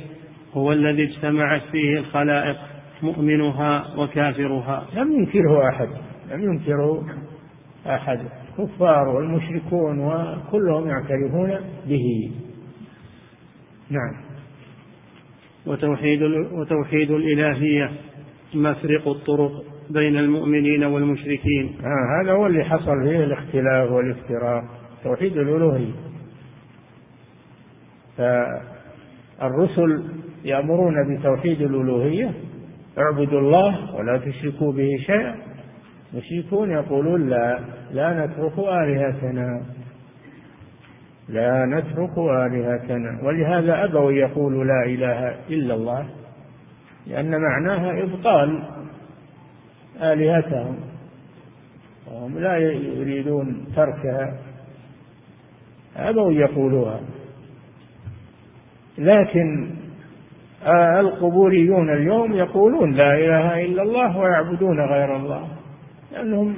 هو 0.55 0.73
الذي 0.73 1.05
اجتمعت 1.05 1.63
فيه 1.73 1.99
الخلائق 1.99 2.57
مؤمنها 3.03 3.95
وكافرها. 3.97 4.87
لم 4.95 5.13
ينكره 5.13 5.69
أحد 5.69 5.89
لم 6.31 6.43
ينكره 6.43 7.07
أحد. 7.87 8.21
الكفار 8.59 9.09
والمشركون 9.09 10.01
وكلهم 10.01 10.89
يعترفون 10.89 11.61
به. 11.87 12.33
نعم. 13.91 14.25
وتوحيد 15.67 16.23
وتوحيد 16.53 17.11
الإلهية 17.11 17.91
مفرق 18.55 19.09
الطرق. 19.09 19.65
بين 19.93 20.17
المؤمنين 20.17 20.85
والمشركين. 20.85 21.77
آه 21.85 22.23
هذا 22.23 22.33
هو 22.33 22.47
اللي 22.47 22.65
حصل 22.65 23.03
فيه 23.03 23.25
الاختلاف 23.25 23.91
والافتراق 23.91 24.65
توحيد 25.05 25.37
الألوهية. 25.37 25.93
فالرسل 28.19 30.05
يأمرون 30.45 30.95
بتوحيد 31.19 31.63
الألوهية 31.63 32.35
اعبدوا 32.99 33.41
الله 33.41 33.95
ولا 33.95 34.19
تشركوا 34.19 34.73
به 34.73 34.89
شيئا. 35.07 35.35
المشركون 36.13 36.71
يقولون 36.71 37.29
لا 37.29 37.59
لا 37.93 38.27
نترك 38.27 38.59
آلهتنا 38.59 39.63
لا 41.29 41.67
نترك 41.67 42.19
آلهتنا. 42.19 43.21
ولهذا 43.23 43.85
أبوا 43.85 44.13
يقولوا 44.13 44.65
لا 44.65 44.85
إله 44.87 45.35
إلا 45.51 45.75
الله 45.75 46.07
لأن 47.07 47.41
معناها 47.41 48.03
إبطال. 48.03 48.63
آلهتهم. 50.03 50.77
وهم 52.13 52.39
لا 52.39 52.57
يريدون 52.57 53.65
تركها. 53.77 54.35
أبوا 55.97 56.33
يقولوها 56.33 57.01
لكن 58.99 59.71
القبوريون 61.01 61.91
اليوم 61.91 62.33
يقولون 62.33 62.93
لا 62.93 63.15
إله 63.15 63.65
إلا 63.65 63.83
الله 63.83 64.19
ويعبدون 64.19 64.81
غير 64.81 65.17
الله. 65.17 65.49
لأنهم 66.13 66.57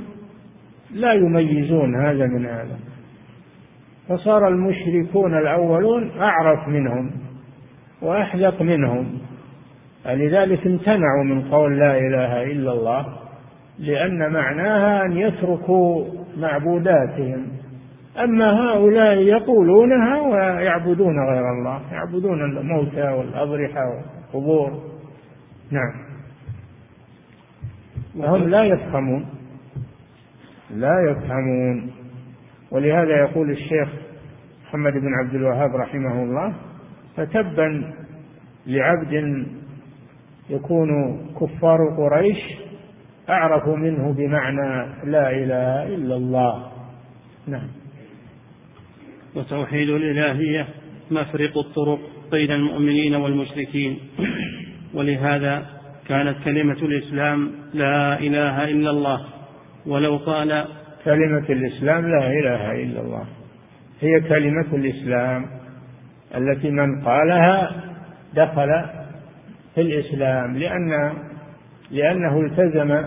لا 0.94 1.12
يميزون 1.12 2.06
هذا 2.06 2.26
من 2.26 2.46
هذا. 2.46 2.78
فصار 4.08 4.48
المشركون 4.48 5.38
الأولون 5.38 6.10
أعرف 6.20 6.68
منهم 6.68 7.10
وأحذق 8.02 8.62
منهم. 8.62 9.18
لذلك 10.06 10.66
امتنعوا 10.66 11.24
من 11.24 11.42
قول 11.42 11.78
لا 11.78 11.98
إله 11.98 12.42
إلا 12.42 12.72
الله. 12.72 13.21
لأن 13.82 14.32
معناها 14.32 15.04
أن 15.04 15.12
يتركوا 15.12 16.04
معبوداتهم. 16.36 17.46
أما 18.24 18.50
هؤلاء 18.50 19.16
يقولونها 19.16 20.20
ويعبدون 20.20 21.28
غير 21.28 21.50
الله 21.50 21.80
يعبدون 21.92 22.42
الموتى 22.42 23.02
والأضرحة 23.02 23.80
والقبور. 23.90 24.70
نعم. 25.70 25.92
وهم 28.16 28.48
لا 28.48 28.64
يفهمون. 28.64 29.26
لا 30.70 31.10
يفهمون. 31.10 31.90
ولهذا 32.70 33.16
يقول 33.16 33.50
الشيخ 33.50 33.88
محمد 34.68 34.92
بن 34.92 35.14
عبد 35.14 35.34
الوهاب 35.34 35.76
رحمه 35.76 36.22
الله 36.22 36.54
فتبا 37.16 37.92
لعبد 38.66 39.46
يكون 40.50 41.20
كفار 41.40 41.78
قريش 41.96 42.61
أعرف 43.28 43.68
منه 43.68 44.12
بمعنى 44.12 44.86
لا 45.04 45.30
إله 45.30 45.94
إلا 45.94 46.16
الله. 46.16 46.72
نعم. 47.46 47.68
وتوحيد 49.34 49.88
الإلهية 49.90 50.66
مفرق 51.10 51.58
الطرق 51.58 51.98
بين 52.30 52.50
المؤمنين 52.50 53.14
والمشركين. 53.14 53.98
ولهذا 54.94 55.66
كانت 56.08 56.36
كلمة 56.44 56.72
الإسلام 56.82 57.50
لا 57.74 58.18
إله 58.18 58.64
إلا 58.64 58.90
الله. 58.90 59.24
ولو 59.86 60.16
قال 60.16 60.64
كلمة 61.04 61.46
الإسلام 61.50 62.08
لا 62.08 62.26
إله 62.26 62.72
إلا 62.72 63.00
الله. 63.00 63.24
هي 64.00 64.20
كلمة 64.20 64.66
الإسلام 64.72 65.46
التي 66.36 66.70
من 66.70 67.04
قالها 67.04 67.70
دخل 68.34 68.84
في 69.74 69.80
الإسلام 69.80 70.56
لأن 70.56 71.12
لأنه 71.92 72.40
التزم 72.40 73.02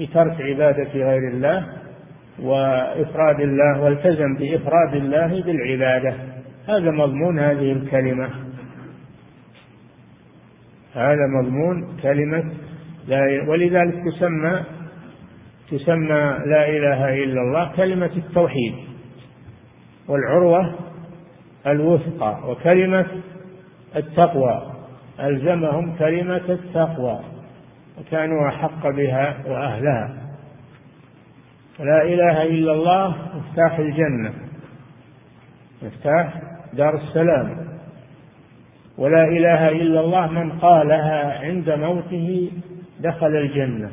بترك 0.00 0.40
عبادة 0.40 0.90
غير 0.92 1.28
الله 1.28 1.66
وإفراد 2.38 3.40
الله 3.40 3.82
والتزم 3.82 4.36
بإفراد 4.36 4.94
الله 4.94 5.42
بالعبادة. 5.42 6.14
هذا 6.68 6.90
مضمون 6.90 7.38
هذه 7.38 7.72
الكلمة. 7.72 8.30
هذا 10.94 11.26
مضمون 11.40 11.96
كلمة 12.02 12.44
لا 13.08 13.18
ولذلك 13.48 13.94
تسمى 14.04 14.60
تسمى 15.70 16.38
لا 16.46 16.68
إله 16.68 17.24
إلا 17.24 17.40
الله 17.40 17.72
كلمة 17.76 18.10
التوحيد 18.16 18.74
والعروة 20.08 20.74
الوثقى 21.66 22.38
وكلمة 22.50 23.06
التقوى. 23.96 24.72
ألزمهم 25.20 25.96
كلمة 25.96 26.42
التقوى. 26.48 27.33
وكانوا 27.98 28.48
أحق 28.48 28.88
بها 28.88 29.36
وأهلها. 29.46 30.14
لا 31.80 32.02
إله 32.02 32.42
إلا 32.42 32.72
الله 32.72 33.16
مفتاح 33.36 33.78
الجنة 33.78 34.32
مفتاح 35.82 36.42
دار 36.72 36.94
السلام. 36.96 37.56
ولا 38.98 39.24
إله 39.24 39.68
إلا 39.68 40.00
الله 40.00 40.26
من 40.26 40.52
قالها 40.52 41.38
عند 41.44 41.70
موته 41.70 42.50
دخل 43.00 43.36
الجنة. 43.36 43.90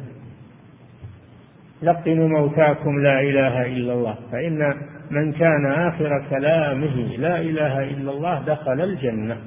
لقنوا 1.84 2.28
موتاكم 2.28 3.04
لا 3.04 3.22
إله 3.22 3.66
إلا 3.66 3.94
الله. 3.94 4.16
فإن 4.32 4.76
من 5.12 5.32
كان 5.34 5.72
آخر 5.72 6.26
كلامه 6.30 7.18
لا 7.18 7.42
إله 7.42 7.84
إلا 7.84 8.12
الله 8.12 8.42
دخل 8.42 8.82
الجنة. 8.82 9.38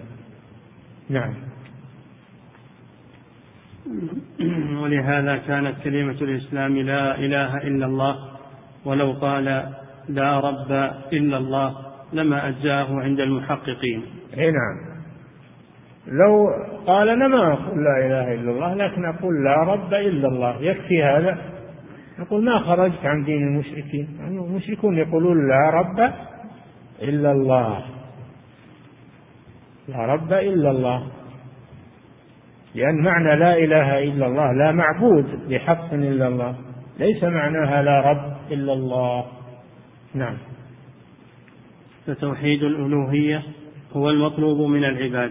نعم. 1.11 1.35
ولهذا 4.83 5.37
كانت 5.37 5.75
كلمة 5.85 6.19
الإسلام 6.21 6.77
لا 6.77 7.19
إله 7.19 7.57
إلا 7.57 7.87
الله 7.87 8.17
ولو 8.85 9.13
قال 9.13 9.45
لا 10.09 10.41
رب 10.41 10.73
إلا 11.13 11.37
الله 11.37 11.77
لما 12.13 12.49
أجزاه 12.49 13.01
عند 13.01 13.21
المحققين. 13.21 14.03
نعم. 14.37 14.95
لو 16.07 16.51
قال 16.87 17.09
أنا 17.09 17.29
ما 17.29 17.53
أقول 17.53 17.85
لا 17.85 18.07
إله 18.07 18.35
إلا 18.35 18.51
الله 18.51 18.75
لكن 18.75 19.05
أقول 19.05 19.45
لا 19.45 19.57
رب 19.57 19.95
إلا 19.95 20.29
الله 20.29 20.61
يكفي 20.61 21.03
هذا؟ 21.03 21.39
نقول 22.19 22.45
ما 22.45 22.59
خرجت 22.59 23.05
عن 23.05 23.25
دين 23.25 23.43
المشركين؟ 23.43 24.09
يعني 24.21 24.39
المشركون 24.39 24.99
يقولون 24.99 25.49
لا 25.49 25.71
رب 25.71 26.13
إلا 27.03 27.33
الله. 27.33 27.85
لا 29.89 30.07
رب 30.07 30.33
إلا 30.33 30.71
الله. 30.71 31.07
لأن 32.75 33.03
معنى 33.03 33.37
لا 33.37 33.57
إله 33.57 33.99
إلا 33.99 34.27
الله 34.27 34.53
لا 34.53 34.73
معبود 34.73 35.49
بحق 35.49 35.95
إلا 35.95 36.29
الله. 36.29 36.57
ليس 36.99 37.25
معناها 37.25 37.83
لا 37.83 38.01
رب 38.01 38.53
إلا 38.53 38.73
الله. 38.73 39.25
نعم. 40.15 40.37
فتوحيد 42.07 42.63
الألوهية 42.63 43.43
هو 43.93 44.11
المطلوب 44.11 44.71
من 44.71 44.85
العباد. 44.85 45.31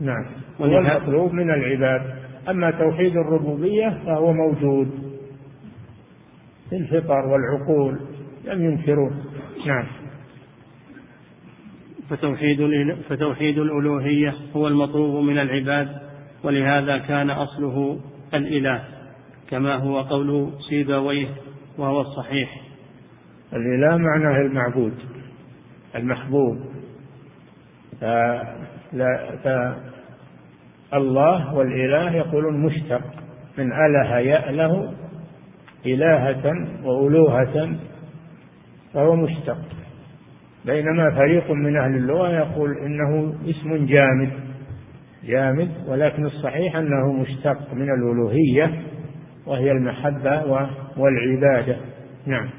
نعم. 0.00 0.26
هو 0.60 0.78
المطلوب 0.78 1.32
من 1.32 1.50
العباد. 1.50 2.16
أما 2.48 2.70
توحيد 2.70 3.16
الربوبية 3.16 3.98
فهو 4.06 4.32
موجود. 4.32 4.88
في 6.70 6.76
الفطر 6.76 7.26
والعقول 7.26 8.00
لم 8.44 8.64
ينكروه 8.64 9.10
نعم. 9.66 9.86
فتوحيد 12.10 12.58
فتوحيد 13.08 13.58
الألوهية 13.58 14.34
هو 14.56 14.68
المطلوب 14.68 15.24
من 15.24 15.38
العباد. 15.38 16.05
ولهذا 16.44 16.98
كان 16.98 17.30
أصله 17.30 18.00
الإله 18.34 18.84
كما 19.50 19.74
هو 19.74 20.00
قول 20.00 20.52
سيبويه 20.68 21.28
وهو 21.78 22.00
الصحيح. 22.00 22.62
الإله 23.52 23.96
معناه 23.96 24.40
المعبود 24.40 24.94
المحبوب. 25.96 26.58
الله 30.94 31.54
والإله 31.54 32.10
يقولون 32.16 32.62
مشتق 32.66 33.02
من 33.58 33.72
أله 33.72 34.18
يأله 34.18 34.94
إلهة 35.86 36.52
وألوهة 36.84 37.76
فهو 38.94 39.16
مشتق. 39.16 39.58
بينما 40.64 41.10
فريق 41.10 41.50
من 41.50 41.76
أهل 41.76 41.96
اللغة 41.96 42.28
يقول 42.28 42.78
إنه 42.78 43.34
اسم 43.50 43.86
جامد. 43.86 44.45
جامد 45.26 45.70
ولكن 45.88 46.26
الصحيح 46.26 46.76
أنه 46.76 47.12
مشتق 47.12 47.74
من 47.74 47.88
الألوهية 47.94 48.82
وهي 49.46 49.70
المحبة 49.70 50.42
والعبادة. 50.96 51.76
نعم. 52.26 52.50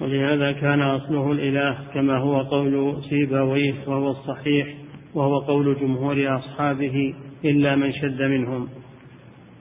ولهذا 0.00 0.52
كان 0.52 0.80
أصله 0.80 1.32
الإله 1.32 1.78
كما 1.94 2.16
هو 2.16 2.42
قول 2.42 3.02
سيبويه 3.08 3.74
وهو 3.86 4.10
الصحيح 4.10 4.66
وهو 5.14 5.38
قول 5.38 5.76
جمهور 5.80 6.36
أصحابه 6.36 7.14
إلا 7.44 7.76
من 7.76 7.92
شد 7.92 8.22
منهم. 8.22 8.68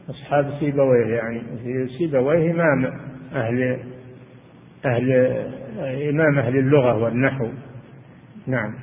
أصحاب 0.10 0.54
سيبويه 0.60 1.16
يعني 1.16 1.42
سيبويه 1.98 2.52
إمام 2.52 2.86
أهل 3.34 3.80
أهل 4.86 5.12
إمام 6.10 6.40
أهل 6.40 6.58
اللغة 6.58 7.04
والنحو. 7.04 7.48
نعم. 8.48 8.74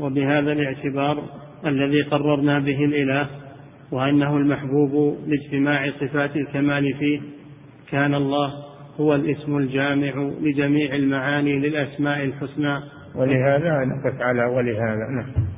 وبهذا 0.00 0.52
الاعتبار 0.52 1.37
الذي 1.66 2.02
قررنا 2.02 2.58
به 2.58 2.84
الإله 2.84 3.26
وأنه 3.92 4.36
المحبوب 4.36 5.18
لاجتماع 5.26 5.90
صفات 5.90 6.36
الكمال 6.36 6.94
فيه. 6.94 7.20
كان 7.90 8.14
الله 8.14 8.52
هو 9.00 9.14
الاسم 9.14 9.56
الجامع 9.56 10.30
لجميع 10.40 10.94
المعاني 10.94 11.58
للأسماء 11.58 12.24
الحسنى. 12.24 12.80
ولهذا 13.14 13.84
نقف 13.84 14.22
على 14.22 14.44
ولهذا. 14.44 15.08
نعم. 15.16 15.57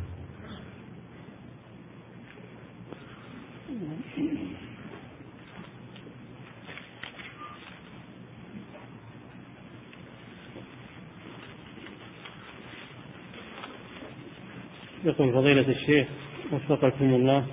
يقول 15.20 15.32
فضيلة 15.32 15.68
الشيخ 15.68 16.06
وفقكم 16.52 17.04
الله. 17.04 17.44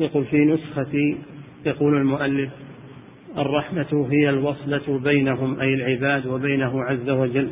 يقول 0.00 0.24
في 0.24 0.36
نسختي 0.36 1.18
يقول 1.66 1.96
المؤلف 1.96 2.50
الرحمة 3.38 4.08
هي 4.10 4.30
الوصلة 4.30 4.98
بينهم 4.98 5.60
أي 5.60 5.74
العباد 5.74 6.26
وبينه 6.26 6.84
عز 6.84 7.08
وجل. 7.08 7.50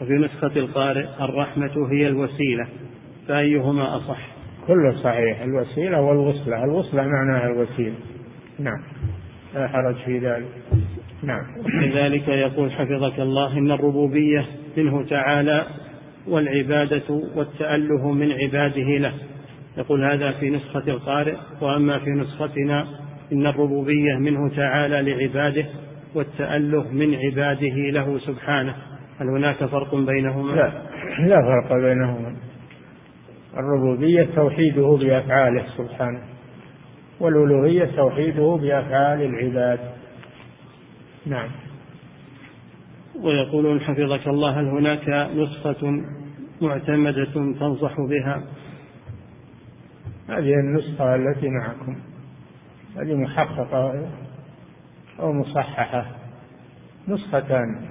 وفي 0.00 0.12
نسخة 0.12 0.56
القارئ 0.56 1.06
الرحمة 1.20 1.88
هي 1.92 2.08
الوسيلة 2.08 2.68
فأيهما 3.28 3.96
أصح؟ 3.96 4.28
كله 4.66 5.02
صحيح 5.02 5.40
الوسيلة 5.42 6.00
والوصلة. 6.00 6.64
الوصلة 6.64 7.02
معناها 7.02 7.46
الوسيلة. 7.46 7.96
نعم 8.58 8.82
لا 9.54 9.68
حرج 9.68 9.94
في 9.94 10.18
ذلك. 10.18 10.48
نعم. 11.22 11.44
لذلك 11.82 12.28
يقول 12.28 12.72
حفظك 12.72 13.20
الله 13.20 13.58
إن 13.58 13.70
الربوبية 13.70 14.46
منه 14.76 15.04
تعالى 15.04 15.66
والعبادة 16.28 17.22
والتأله 17.36 18.12
من 18.12 18.32
عباده 18.32 18.98
له. 18.98 19.12
يقول 19.76 20.04
هذا 20.04 20.32
في 20.32 20.50
نسخة 20.50 20.82
القارئ 20.88 21.34
وأما 21.60 21.98
في 21.98 22.10
نسختنا 22.10 22.86
إن 23.32 23.46
الربوبية 23.46 24.14
منه 24.18 24.56
تعالى 24.56 25.02
لعباده 25.02 25.66
والتأله 26.14 26.92
من 26.92 27.14
عباده 27.14 27.90
له 27.90 28.18
سبحانه. 28.18 28.74
هل 29.20 29.28
هناك 29.28 29.64
فرق 29.64 29.94
بينهما؟ 29.94 30.52
لا 30.52 30.72
لا 31.18 31.42
فرق 31.42 31.72
بينهما. 31.80 32.36
الربوبية 33.56 34.28
توحيده 34.36 34.98
بأفعاله 35.00 35.64
سبحانه 35.76 36.20
والألوهية 37.20 37.84
توحيده 37.96 38.58
بأفعال 38.62 39.22
العباد. 39.22 39.78
نعم. 41.26 41.48
ويقولون 43.22 43.80
حفظك 43.80 44.28
الله 44.28 44.60
هل 44.60 44.66
هناك 44.68 45.08
نسخة 45.36 46.02
معتمدة 46.60 47.24
تنصح 47.34 48.00
بها؟ 48.00 48.42
هذه 50.28 50.54
النسخة 50.54 51.14
التي 51.14 51.48
معكم 51.48 51.96
هذه 52.96 53.14
محققة 53.14 54.08
أو 55.20 55.32
مصححة. 55.32 56.06
نسختان 57.08 57.86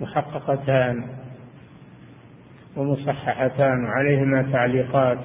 محققتان 0.00 1.04
ومصححتان 2.76 3.84
وعليهما 3.84 4.42
تعليقات 4.52 5.18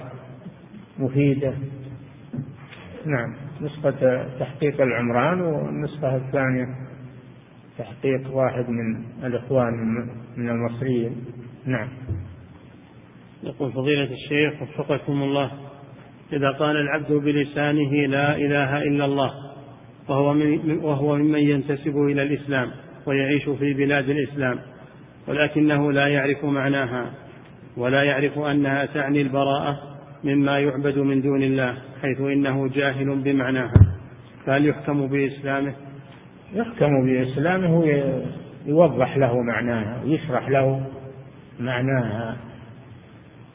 مفيدة. 0.99 1.53
نعم 3.05 3.35
نسخة 3.61 4.27
تحقيق 4.39 4.81
العمران 4.81 5.41
والنسخة 5.41 6.15
الثانية. 6.15 6.84
تحقيق 7.77 8.35
واحد 8.35 8.69
من 8.69 9.03
الإخوان 9.23 9.73
من 10.37 10.49
المصريين. 10.49 11.15
نعم. 11.65 11.89
يقول 13.43 13.71
فضيلة 13.71 14.09
الشيخ 14.11 14.61
وفقكم 14.61 15.23
الله 15.23 15.51
إذا 16.33 16.51
قال 16.51 16.77
العبد 16.77 17.11
بلسانه 17.11 17.91
لا 18.07 18.35
إله 18.35 18.77
إلا 18.77 19.05
الله 19.05 19.31
وهو, 20.09 20.33
من 20.33 20.77
وهو 20.77 21.15
ممن 21.15 21.39
ينتسب 21.39 21.97
إلى 21.97 22.23
الإسلام 22.23 22.71
ويعيش 23.05 23.49
في 23.49 23.73
بلاد 23.73 24.09
الإسلام 24.09 24.59
ولكنه 25.27 25.91
لا 25.91 26.07
يعرف 26.07 26.45
معناها 26.45 27.11
ولا 27.77 28.03
يعرف 28.03 28.39
أنها 28.39 28.85
تعني 28.85 29.21
البراءة 29.21 29.77
مما 30.23 30.59
يعبد 30.59 30.97
من 30.97 31.21
دون 31.21 31.43
الله 31.43 31.77
حيث 32.01 32.21
إنه 32.21 32.67
جاهل 32.67 33.21
بمعناها 33.21 33.73
فهل 34.45 34.65
يحكم 34.65 35.07
بإسلامه؟ 35.07 35.75
يحكم 36.55 37.05
بإسلامه 37.05 37.85
يوضح 38.65 39.17
له 39.17 39.41
معناها 39.41 40.01
ويشرح 40.03 40.49
له 40.49 40.81
معناها 41.59 42.37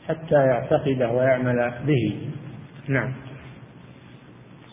حتى 0.08 0.34
يعتقده 0.34 1.10
ويعمل 1.12 1.72
به. 1.86 2.16
نعم. 2.88 3.12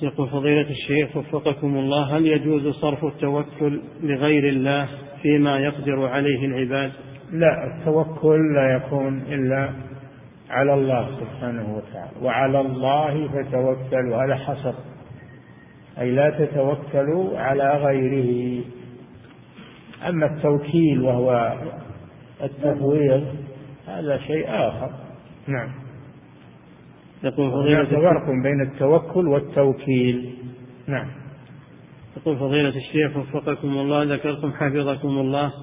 يقول 0.02 0.30
فضيلة 0.30 0.70
الشيخ 0.70 1.18
وفقكم 1.18 1.78
الله 1.78 2.18
هل 2.18 2.28
يجوز 2.28 2.68
صرف 2.68 3.06
التوكل 3.06 3.82
لغير 4.04 4.50
الله 4.50 4.88
فيما 5.22 5.60
يقدر 5.60 6.08
عليه 6.08 6.46
العباد؟ 6.46 6.92
لا 7.32 7.68
التوكل 7.68 8.54
لا 8.56 8.76
يكون 8.76 9.22
إلا 9.22 9.70
على 10.50 10.74
الله 10.74 11.10
سبحانه 11.20 11.76
وتعالى. 11.76 12.12
وعلى 12.22 12.62
الله 12.62 13.28
فتوكلوا 13.28 14.26
هذا 14.26 14.36
حصر 14.36 14.74
أي 16.00 16.12
لا 16.12 16.30
تتوكلوا 16.30 17.40
على 17.40 17.78
غيره. 17.78 18.64
أما 20.08 20.26
التوكيل 20.26 21.02
وهو 21.02 21.58
التفويض 22.44 23.24
هذا 23.88 24.18
شيء 24.18 24.46
آخر. 24.48 24.90
نعم. 25.48 25.70
يقول 27.24 27.52
فضيلة 27.52 27.84
فرق 27.84 28.30
بين 28.44 28.62
التوكل 28.62 29.28
والتوكيل. 29.28 30.34
نعم. 30.88 31.08
يقول 32.18 32.38
فضيلة 32.38 32.74
الشيخ 32.78 33.18
وفقكم 33.18 33.68
الله 33.68 34.04
ذكرتم 34.04 34.52
حفظكم 34.52 35.08
الله 35.08 35.54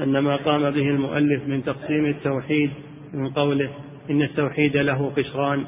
أن 0.00 0.18
ما 0.18 0.36
قام 0.36 0.70
به 0.70 0.88
المؤلف 0.90 1.48
من 1.48 1.64
تقسيم 1.64 2.06
التوحيد 2.06 2.70
من 3.14 3.28
قوله 3.28 3.70
إن 4.10 4.22
التوحيد 4.22 4.76
له 4.76 5.10
قشران 5.16 5.64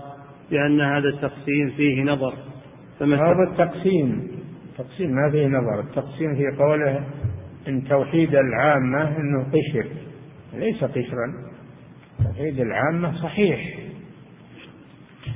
لأن 0.50 0.80
هذا 0.80 1.08
التقسيم 1.08 1.70
فيه 1.76 2.02
نظر. 2.02 2.34
هذا 3.02 3.50
التقسيم 3.50 4.30
تقسيم 4.78 5.10
ما 5.10 5.30
فيه 5.30 5.46
نظر 5.46 5.80
التقسيم 5.80 6.34
في 6.34 6.56
قوله 6.58 7.04
إن 7.68 7.84
توحيد 7.84 8.34
العامة 8.34 9.16
أنه 9.16 9.44
قشر 9.44 9.86
ليس 10.54 10.84
قشرا 10.84 11.34
توحيد 12.24 12.60
العامة 12.60 13.22
صحيح. 13.22 13.78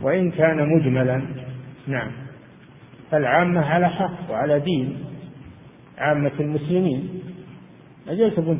وإن 0.02 0.30
كان 0.30 0.68
مجملا 0.76 1.22
نعم. 1.86 2.12
فالعامة 3.10 3.60
على 3.60 3.88
حق 3.88 4.30
وعلى 4.30 4.60
دين 4.60 5.04
عامة 5.98 6.32
المسلمين. 6.40 7.22
أجلتم 8.08 8.58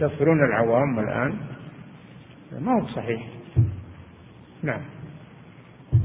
تكفرون 0.00 0.44
العوام 0.44 0.98
الآن؟ 0.98 1.34
ما 2.60 2.82
هو 2.82 2.86
صحيح. 2.86 3.22
نعم. 4.62 4.80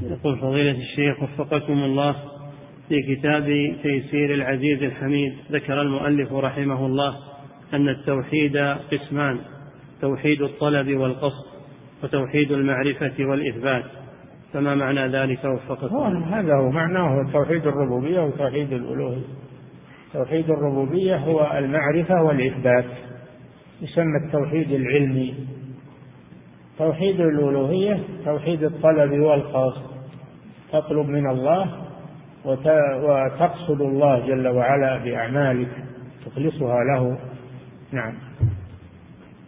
يقول 0.02 0.38
فضيلة 0.38 0.78
الشيخ 0.78 1.22
وفقكم 1.22 1.72
الله. 1.72 2.29
في 2.90 3.16
كتاب 3.16 3.44
تيسير 3.82 4.34
العزيز 4.34 4.82
الحميد 4.82 5.32
ذكر 5.52 5.82
المؤلف 5.82 6.32
رحمه 6.32 6.86
الله 6.86 7.16
أن 7.74 7.88
التوحيد 7.88 8.56
قسمان 8.92 9.38
توحيد 10.00 10.42
الطلب 10.42 10.96
والقصد 10.96 11.44
وتوحيد 12.02 12.52
المعرفة 12.52 13.12
والإثبات. 13.18 13.84
فما 14.52 14.74
معنى 14.74 15.08
ذلك 15.08 15.44
وفقكم؟ 15.44 16.22
هذا 16.22 16.54
هو 16.54 16.70
معناه 16.70 17.32
توحيد 17.32 17.66
الربوبية 17.66 18.20
وتوحيد 18.20 18.72
الألوهية. 18.72 19.24
توحيد 20.12 20.50
الربوبية 20.50 21.16
هو 21.16 21.52
المعرفة 21.58 22.22
والإثبات 22.22 22.84
يسمى 23.82 24.16
التوحيد 24.26 24.72
العلمي. 24.72 25.34
توحيد 26.78 27.20
الألوهية 27.20 27.98
توحيد 28.24 28.64
الطلب 28.64 29.12
والقصد. 29.12 29.82
تطلب 30.72 31.08
من 31.08 31.30
الله 31.30 31.89
وتقصد 32.44 33.80
الله 33.80 34.26
جل 34.26 34.48
وعلا 34.48 34.98
بأعمالك 34.98 35.68
تخلصها 36.26 36.84
له. 36.84 37.18
نعم. 37.92 38.14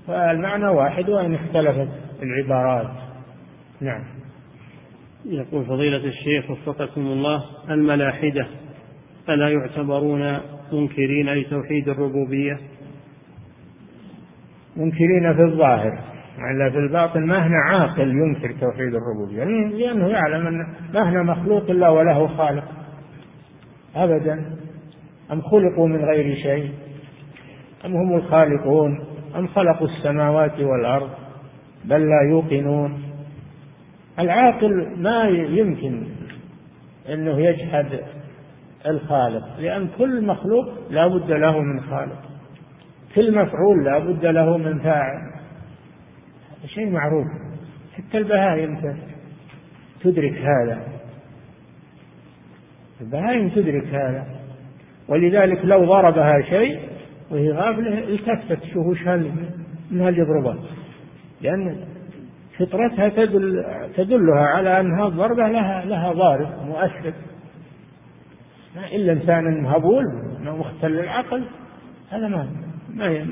فالمعنى 0.06 0.66
واحد 0.66 1.08
وإن 1.08 1.34
اختلفت 1.34 1.88
العبارات. 2.22 2.90
نعم. 3.80 4.04
يقول 5.24 5.64
فضيلة 5.64 6.04
الشيخ 6.04 6.50
وفقكم 6.50 7.00
الله 7.00 7.44
الملاحدة 7.70 8.46
ألا 9.28 9.48
يعتبرون 9.48 10.40
منكرين 10.72 11.34
لتوحيد 11.34 11.88
الربوبية؟ 11.88 12.58
منكرين 14.76 15.34
في 15.34 15.42
الظاهر 15.42 15.98
إلا 16.38 16.70
في 16.70 16.78
الباطن 16.78 17.26
ما 17.26 17.46
هنا 17.46 17.56
عاقل 17.56 18.08
ينكر 18.08 18.52
توحيد 18.60 18.94
الربوبية 18.94 19.44
لأنه 19.44 20.08
يعلم 20.08 20.46
أن 20.46 20.66
ما 20.94 21.10
هنا 21.10 21.22
مخلوق 21.22 21.70
إلا 21.70 21.88
وله 21.88 22.26
خالق. 22.26 22.81
أبدا. 23.96 24.56
أم 25.32 25.40
خلقوا 25.40 25.88
من 25.88 26.04
غير 26.04 26.36
شيء؟ 26.36 26.70
أم 27.84 27.96
هم 27.96 28.16
الخالقون؟ 28.16 29.04
أم 29.36 29.46
خلقوا 29.46 29.88
السماوات 29.88 30.60
والأرض؟ 30.60 31.10
بل 31.84 32.00
لا 32.00 32.22
يوقنون. 32.30 33.02
العاقل 34.18 34.96
ما 34.96 35.24
يمكن 35.28 36.06
أنه 37.08 37.40
يجحد 37.40 38.00
الخالق 38.86 39.60
لأن 39.60 39.88
كل 39.98 40.26
مخلوق 40.26 40.66
لا 40.90 41.06
بد 41.06 41.30
له 41.30 41.60
من 41.60 41.80
خالق. 41.80 42.22
كل 43.14 43.34
مفعول 43.34 43.84
لا 43.84 43.98
بد 43.98 44.26
له 44.26 44.56
من 44.56 44.78
فاعل. 44.78 45.32
شيء 46.66 46.90
معروف. 46.90 47.26
حتى 47.96 48.18
البهائم 48.18 48.96
تدرك 50.00 50.38
هذا. 50.38 51.01
البهائم 53.02 53.48
تدرك 53.48 53.86
هذا؟ 53.86 54.26
ولذلك 55.08 55.64
لو 55.64 55.84
ضربها 55.84 56.42
شيء 56.42 56.80
وهي 57.30 57.52
غافلة 57.52 57.98
التفت 57.98 58.76
وش 58.76 59.06
من 59.90 60.00
هل 60.00 60.18
يضربها 60.18 60.58
لأن 61.40 61.76
فطرتها 62.58 63.08
تدل 63.08 63.64
تدلها 63.96 64.46
على 64.46 64.80
أن 64.80 64.92
هذه 64.92 65.08
الضربة 65.08 65.48
لها 65.48 65.84
لها 65.84 66.12
ضارب 66.12 66.48
مؤثر 66.66 67.12
إلا 68.92 69.12
إنسان 69.12 69.66
هبول 69.66 70.04
مختل 70.44 71.00
العقل 71.00 71.44
هذا 72.10 72.28
ما 72.28 72.48
ما 72.94 73.26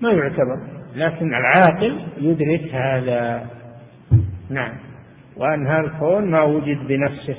ما 0.00 0.12
يعتبر. 0.12 0.76
لكن 0.96 1.34
العاقل 1.34 2.00
يدرك 2.20 2.74
هذا. 2.74 3.46
نعم. 4.50 4.72
وأن 5.36 5.66
هذا 5.66 5.80
الكون 5.80 6.30
ما 6.30 6.42
وجد 6.42 6.78
بنفسه. 6.88 7.36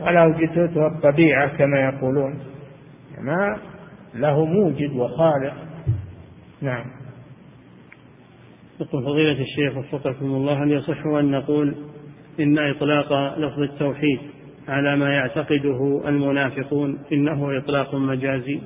ولا 0.00 0.24
وجدته 0.24 0.86
الطبيعة 0.86 1.56
كما 1.56 1.80
يقولون. 1.80 2.38
ما 3.20 3.58
له 4.14 4.44
موجد 4.44 4.90
وخالق. 4.96 5.54
نعم. 6.62 6.84
يقول 8.80 9.04
فضيلة 9.04 9.42
الشيخ 9.42 9.76
وفقكم 9.76 10.26
الله 10.26 10.64
هل 10.64 10.72
يصح 10.72 11.06
أن 11.06 11.30
نقول 11.30 11.74
إن 12.40 12.58
إطلاق 12.58 13.38
لفظ 13.38 13.60
التوحيد 13.60 14.18
على 14.68 14.96
ما 14.96 15.14
يعتقده 15.14 16.02
المنافقون 16.08 16.98
إنه 17.12 17.58
إطلاق 17.58 17.94
مجازي؟ 17.94 18.60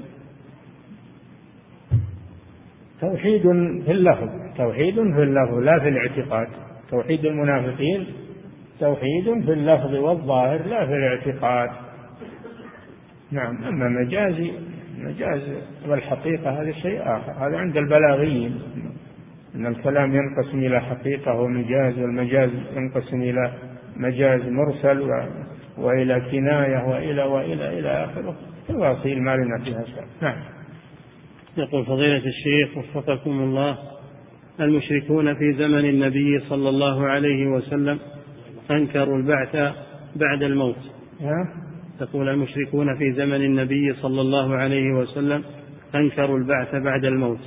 توحيد 3.01 3.43
في 3.85 3.91
اللفظ 3.93 4.29
توحيد 4.57 4.95
في 4.95 5.22
اللفظ 5.22 5.55
لا 5.55 5.79
في 5.79 5.89
الاعتقاد. 5.89 6.49
توحيد 6.91 7.24
المنافقين 7.24 8.07
توحيد 8.81 9.45
في 9.45 9.53
اللفظ 9.53 9.95
والظاهر 9.95 10.66
لا 10.66 10.87
في 10.87 10.93
الاعتقاد. 10.93 11.70
نعم 13.33 13.64
أما 13.64 13.89
مجازي 13.89 14.53
مجاز 14.99 15.43
والحقيقة 15.89 16.62
هذا 16.62 16.72
شيء 16.72 17.03
آخر. 17.03 17.33
هذا 17.33 17.59
عند 17.59 17.76
البلاغيين 17.76 18.61
أن 19.55 19.66
الكلام 19.66 20.14
ينقسم 20.14 20.59
إلى 20.59 20.81
حقيقة 20.81 21.35
ومجاز 21.35 21.99
والمجاز 21.99 22.51
ينقسم 22.76 23.22
إلى 23.22 23.53
مجاز 23.97 24.41
مرسل 24.49 25.01
و... 25.01 25.11
وإلى 25.79 26.20
كناية 26.20 26.89
وإلى 26.89 27.22
وإلى 27.22 27.79
إلى 27.79 28.05
آخره 28.05 28.37
تفاصيل 28.68 29.22
ما 29.22 29.37
لنا 29.37 29.64
فيها 29.64 29.85
نعم. 30.22 30.37
يقول 31.57 31.87
فضيلة 31.87 32.22
الشيخ 32.26 32.76
وفقكم 32.76 33.31
الله 33.31 33.79
المشركون 34.61 35.35
في 35.35 35.53
زمن 35.53 35.85
النبي 35.85 36.41
صلى 36.41 36.68
الله 36.68 37.07
عليه 37.07 37.47
وسلم 37.47 37.99
أنكروا 38.70 39.16
البعث 39.16 39.74
بعد 40.16 40.42
الموت. 40.42 40.76
تقول 42.00 42.28
المشركون 42.28 42.96
في 42.98 43.12
زمن 43.12 43.44
النبي 43.44 43.94
صلى 43.94 44.20
الله 44.20 44.54
عليه 44.54 44.92
وسلم 44.92 45.42
أنكروا 45.94 46.38
البعث 46.38 46.74
بعد 46.74 47.04
الموت. 47.04 47.40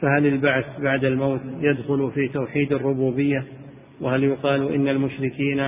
فهل 0.00 0.26
البعث 0.26 0.64
بعد 0.80 1.04
الموت 1.04 1.40
يدخل 1.60 2.10
في 2.14 2.28
توحيد 2.28 2.72
الربوبية؟ 2.72 3.44
وهل 4.00 4.24
يقال 4.24 4.74
إن 4.74 4.88
المشركين 4.88 5.60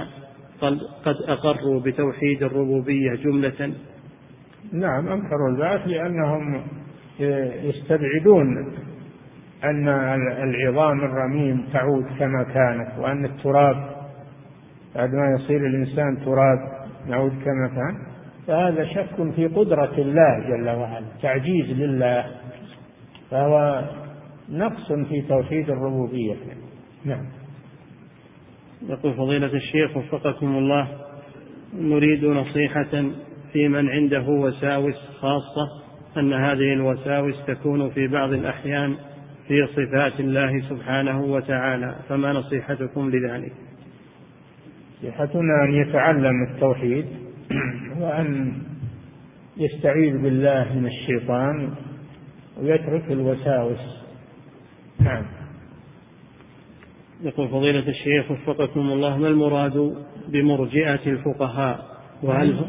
قد 1.04 1.16
أقروا 1.28 1.80
بتوحيد 1.80 2.42
الربوبية 2.42 3.14
جملة؟ 3.14 3.72
نعم 4.72 5.08
أنكروا 5.08 5.48
البعث 5.50 5.86
لأنهم 5.86 6.62
يستبعدون 7.64 8.72
أن 9.64 9.88
العظام 10.42 11.00
الرميم 11.00 11.64
تعود 11.72 12.04
كما 12.18 12.42
كانت 12.42 12.98
وأن 12.98 13.24
التراب 13.24 13.95
بعد 14.96 15.14
ما 15.14 15.36
يصير 15.40 15.66
الإنسان 15.66 16.24
تراب 16.24 16.58
يعود 17.08 17.30
كما 17.30 17.68
كان 17.68 18.16
فهذا 18.46 18.84
شك 18.84 19.32
في 19.36 19.46
قدرة 19.46 19.94
الله 19.98 20.38
جل 20.48 20.68
وعلا 20.68 21.06
تعجيز 21.22 21.70
لله. 21.70 22.26
فهو 23.30 23.84
نقص 24.50 24.92
في 24.92 25.22
توحيد 25.28 25.70
الربوبية. 25.70 26.34
نعم. 27.04 27.26
يقول 28.88 29.14
فضيلة 29.14 29.46
الشيخ 29.46 29.96
وفقكم 29.96 30.46
الله 30.46 30.88
نريد 31.74 32.24
نصيحة 32.24 33.10
في 33.52 33.68
من 33.68 33.88
عنده 33.88 34.28
وساوس 34.28 34.94
خاصة 35.20 35.68
أن 36.16 36.32
هذه 36.32 36.72
الوساوس 36.72 37.34
تكون 37.46 37.90
في 37.90 38.08
بعض 38.08 38.32
الأحيان 38.32 38.94
في 39.48 39.66
صفات 39.66 40.20
الله 40.20 40.60
سبحانه 40.68 41.20
وتعالى. 41.24 41.96
فما 42.08 42.32
نصيحتكم 42.32 43.10
لذلك؟ 43.10 43.52
نصيحتنا 44.98 45.64
أن 45.64 45.74
يتعلم 45.74 46.42
التوحيد 46.42 47.06
وأن 48.00 48.52
يستعيذ 49.56 50.22
بالله 50.22 50.78
من 50.78 50.86
الشيطان 50.86 51.70
ويترك 52.60 53.04
الوساوس. 53.10 54.04
نعم. 55.00 55.24
يقول 57.22 57.48
فضيلة 57.48 57.88
الشيخ 57.88 58.30
وفقكم 58.30 58.80
الله 58.80 59.18
ما 59.18 59.28
المراد 59.28 59.96
بمرجئة 60.28 61.06
الفقهاء؟ 61.06 61.86
وهل 62.22 62.64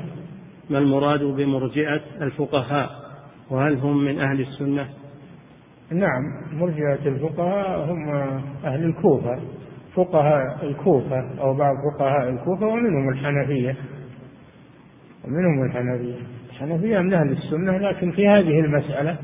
ما 0.69 0.77
المراد 0.77 1.23
بمرجئة 1.23 2.01
الفقهاء؟ 2.21 2.89
وهل 3.49 3.75
هم 3.75 4.05
من 4.05 4.19
أهل 4.19 4.41
السنة؟ 4.41 4.89
نعم 5.91 6.23
مرجئة 6.53 7.07
الفقهاء 7.07 7.91
هم 7.91 8.09
أهل 8.65 8.83
الكوفة. 8.83 9.39
فقهاء 9.97 10.57
الكوفة 10.63 11.41
أو 11.41 11.53
بعض 11.53 11.75
فقهاء 11.93 12.29
الكوفة 12.29 12.67
ومنهم 12.67 13.09
الحنفية 13.09 13.75
ومنهم 15.25 15.63
الحنفية. 15.65 16.15
الحنفية 16.49 16.99
من 16.99 17.13
أهل 17.13 17.31
السنة 17.31 17.77
لكن 17.77 18.11
في 18.11 18.27
هذه 18.27 18.59
المسألة 18.59 19.17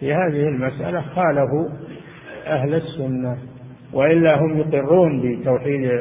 في 0.00 0.14
هذه 0.14 0.48
المسألة 0.48 1.00
خالفوا 1.00 1.68
أهل 2.46 2.74
السنة 2.74 3.38
وإلا 3.92 4.40
هم 4.40 4.58
يقرون 4.58 5.20
بتوحيد 5.22 6.00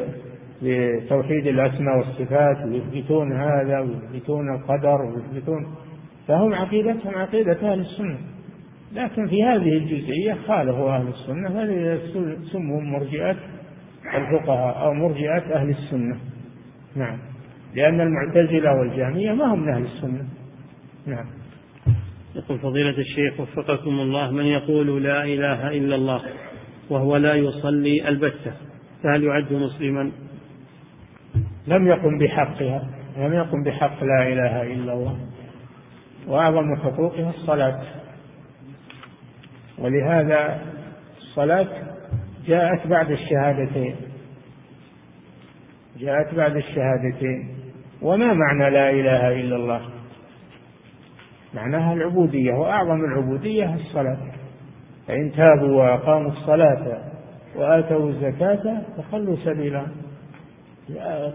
بتوحيد 0.62 1.48
الأسماء 1.48 1.98
والصفات 1.98 2.66
ويثبتون 2.66 3.34
هذا 3.34 3.80
ويثبتون 3.80 4.56
القدر 4.56 5.02
ويثبتون 5.02 5.76
فهم 6.28 6.54
عقيدتهم 6.54 7.16
عقيدة 7.16 7.72
أهل 7.72 7.80
السنة. 7.80 8.18
لكن 8.94 9.28
في 9.28 9.44
هذه 9.44 9.78
الجزئية 9.78 10.38
خالفوا 10.48 10.96
أهل 10.96 11.08
السنة 11.08 11.50
هذه 11.50 12.00
سموا 12.52 12.82
مرجئة 12.82 13.36
الفقهاء 14.16 14.86
أو 14.86 14.94
مرجئة 14.94 15.56
أهل 15.56 15.70
السنة. 15.70 16.18
نعم. 16.96 17.18
لأن 17.76 18.02
المعتزلة 18.02 18.74
والجهمية 18.74 19.34
ما 19.34 19.46
هم 19.46 19.60
من 19.60 19.74
أهل 19.74 19.86
السنة. 19.86 20.26
نعم. 21.06 21.26
يقول 22.36 22.60
فضيلة 22.60 22.98
الشيخ 22.98 23.40
وفقكم 23.40 23.90
الله 23.90 24.32
من 24.32 24.46
يقول 24.46 25.04
لا 25.04 25.24
إله 25.24 25.70
إلا 25.70 25.96
الله 25.96 26.22
وهو 26.90 27.18
لا 27.18 27.34
يصلي 27.34 28.08
البتة 28.08 28.52
فهل 29.04 29.24
يعد 29.24 29.54
مسلما؟ 29.54 30.12
لم 31.68 31.88
يقم 31.88 32.18
بحقها 32.18 32.90
لم 33.18 33.34
يقم 33.34 33.64
بحق 33.64 34.04
لا 34.04 34.28
إله 34.28 34.64
إلا 34.64 34.94
الله 34.94 35.18
وأعظم 36.28 36.76
حقوقها 36.76 37.30
الصلاة. 37.30 37.82
ولهذا 39.80 40.60
الصلاة 41.18 41.68
جاءت 42.48 42.88
بعد 42.88 43.12
الشهادتين. 43.12 43.96
جاءت 46.00 46.36
بعد 46.36 46.56
الشهادتين. 46.56 47.50
وما 48.02 48.34
معنى 48.34 48.70
لا 48.70 48.90
إله 48.90 49.32
إلا 49.32 49.56
الله؟ 49.56 49.82
معناها 51.54 51.94
العبودية 51.94 52.54
وأعظم 52.54 53.06
العبودية 53.06 53.76
الصلاة. 53.76 54.18
فإن 55.08 55.32
تابوا 55.32 55.84
وأقاموا 55.84 56.32
الصلاة 56.32 57.04
وآتوا 57.56 58.10
الزكاة 58.10 58.82
فخلوا 58.98 59.36
سبيلا. 59.36 59.88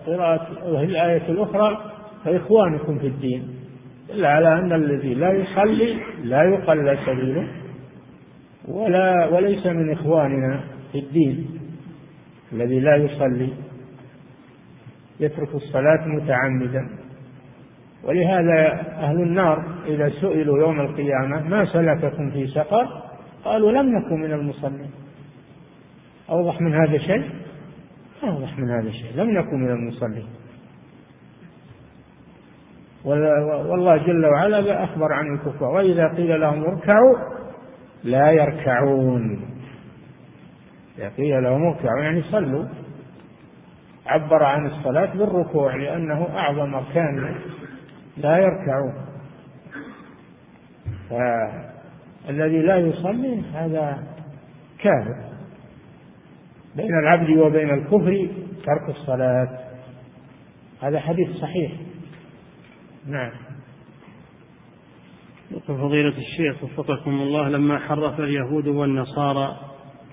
قراءة 0.06 0.46
الآية 0.82 1.28
الأخرى 1.28 1.92
فإخوانكم 2.24 2.98
في 2.98 3.06
الدين. 3.06 3.48
إلا 4.10 4.28
على 4.28 4.54
أن 4.54 4.72
الذي 4.72 5.14
لا 5.14 5.32
يصلي 5.32 6.00
لا 6.24 6.42
يقل 6.42 6.98
سبيله. 7.06 7.48
ولا 8.68 9.26
وليس 9.26 9.66
من 9.66 9.92
إخواننا 9.92 10.64
في 10.92 10.98
الدين 10.98 11.60
الذي 12.52 12.80
لا 12.80 12.96
يصلي 12.96 13.52
يترك 15.20 15.54
الصلاة 15.54 16.06
متعمدا. 16.06 16.88
ولهذا 18.04 18.80
أهل 18.98 19.22
النار 19.22 19.64
إذا 19.86 20.08
سئلوا 20.08 20.58
يوم 20.58 20.80
القيامة 20.80 21.48
ما 21.48 21.64
سلككم 21.64 22.30
في 22.30 22.46
سقر؟ 22.46 23.02
قالوا 23.44 23.72
لم 23.72 23.98
نكن 23.98 24.20
من 24.20 24.32
المصلين. 24.32 24.90
أوضح 26.30 26.60
من 26.60 26.74
هذا 26.74 26.98
شيء؟ 26.98 27.30
أوضح 28.24 28.58
من 28.58 28.70
هذا 28.70 28.90
شيء. 28.90 29.12
لم 29.14 29.30
نكن 29.30 29.56
من 29.60 29.70
المصلين. 29.70 30.26
والله 33.04 33.96
جل 33.96 34.26
وعلا 34.26 34.84
أخبر 34.84 35.12
عن 35.12 35.34
الكفار. 35.34 35.70
وإذا 35.74 36.08
قيل 36.08 36.40
لهم 36.40 36.64
اركعوا 36.64 37.41
لا 38.04 38.30
يركعون. 38.30 39.48
قيل 41.16 41.42
لهم 41.42 41.66
اركعوا 41.66 42.02
يعني 42.02 42.22
صلوا. 42.22 42.64
عبر 44.06 44.44
عن 44.44 44.66
الصلاة 44.66 45.14
بالركوع 45.14 45.76
لأنه 45.76 46.28
أعظم 46.36 46.74
أركان 46.74 47.34
لا 48.16 48.38
يركعون. 48.38 48.94
فالذي 51.10 52.58
لا 52.62 52.76
يصلي 52.76 53.42
هذا 53.54 54.02
كافر 54.78 55.32
بين 56.76 56.98
العبد 56.98 57.30
وبين 57.30 57.70
الكفر 57.70 58.28
ترك 58.66 58.88
الصلاة. 58.88 59.58
هذا 60.82 61.00
حديث 61.00 61.30
صحيح. 61.30 61.72
نعم. 63.06 63.51
فضيلة 65.66 66.14
الشيخ 66.18 66.64
وفقكم 66.64 67.10
الله 67.10 67.48
لما 67.48 67.78
حرف 67.78 68.20
اليهود 68.20 68.66
والنصارى 68.66 69.56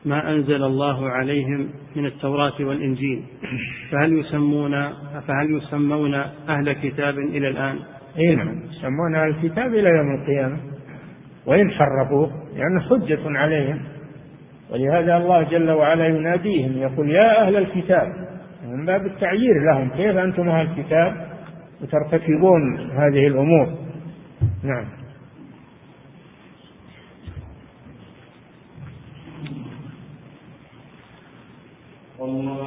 ما 0.06 0.32
أنزل 0.32 0.64
الله 0.64 1.10
عليهم 1.10 1.70
من 1.96 2.06
التوراة 2.06 2.54
والإنجيل 2.60 3.24
فهل 3.92 4.14
يسمون 4.14 4.72
فهل 5.28 5.58
يسمون 5.58 6.14
أهل 6.50 6.74
كتاب 6.74 7.18
إلى 7.18 7.48
الآن؟ 7.48 7.80
أي 8.18 8.36
نعم 8.36 8.62
يسمون 8.70 9.16
أهل 9.16 9.30
الكتاب 9.30 9.74
إلى 9.74 9.90
يوم 9.90 10.22
القيامة 10.22 10.58
وإن 11.46 11.72
حرفوه 11.72 12.32
لأنه 12.56 12.80
حجة 12.82 13.20
عليهم 13.26 13.80
ولهذا 14.72 15.18
الله 15.18 15.44
جل 15.44 15.72
وعلا 15.72 16.08
يناديهم 16.08 16.78
يقول 16.78 17.12
يا 17.12 17.48
أهل 17.48 17.58
الكتاب 17.58 18.08
من 18.68 18.86
باب 18.86 19.06
التعيير 19.06 19.54
لهم 19.72 19.90
كيف 19.90 20.18
أنتم 20.18 20.50
أهل 20.50 20.68
الكتاب؟ 20.68 21.30
وترتكبون 21.82 22.80
هذه 22.80 23.28
الأمور. 23.28 23.68
نعم. 24.64 24.86
الله. 32.30 32.60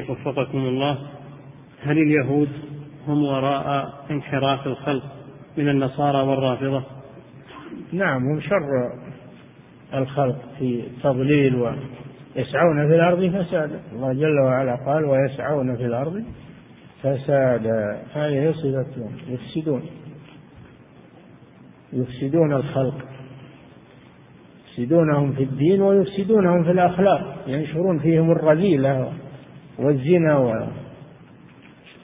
الشيخ 0.00 0.10
وفقكم 0.10 0.58
الله 0.58 0.98
هل 1.82 1.98
اليهود 1.98 2.48
هم 3.08 3.24
وراء 3.24 3.94
انحراف 4.10 4.66
الخلق 4.66 5.04
من 5.56 5.68
النصارى 5.68 6.22
والرافضة؟ 6.22 6.82
نعم 7.92 8.22
هم 8.22 8.40
شر 8.40 8.92
الخلق 9.94 10.38
في 10.58 10.80
التضليل 10.80 11.54
ويسعون 11.54 12.88
في 12.88 12.94
الأرض 12.94 13.26
فسادا. 13.26 13.80
الله 13.92 14.12
جل 14.12 14.40
وعلا 14.40 14.76
قال 14.86 15.04
ويسعون 15.04 15.76
في 15.76 15.86
الأرض 15.86 16.24
فسادا. 17.02 18.02
هذه 18.14 18.52
صفتهم 18.52 19.12
يفسدون. 19.28 19.82
يفسدون 21.92 22.52
الخلق. 22.52 22.94
يفسدونهم 24.68 25.32
في 25.32 25.42
الدين 25.42 25.82
ويفسدونهم 25.82 26.64
في 26.64 26.70
الأخلاق. 26.70 27.44
ينشرون 27.46 27.98
فيهم 27.98 28.30
الرذيلة 28.30 29.12
والزنا 29.80 30.38
و... 30.38 30.66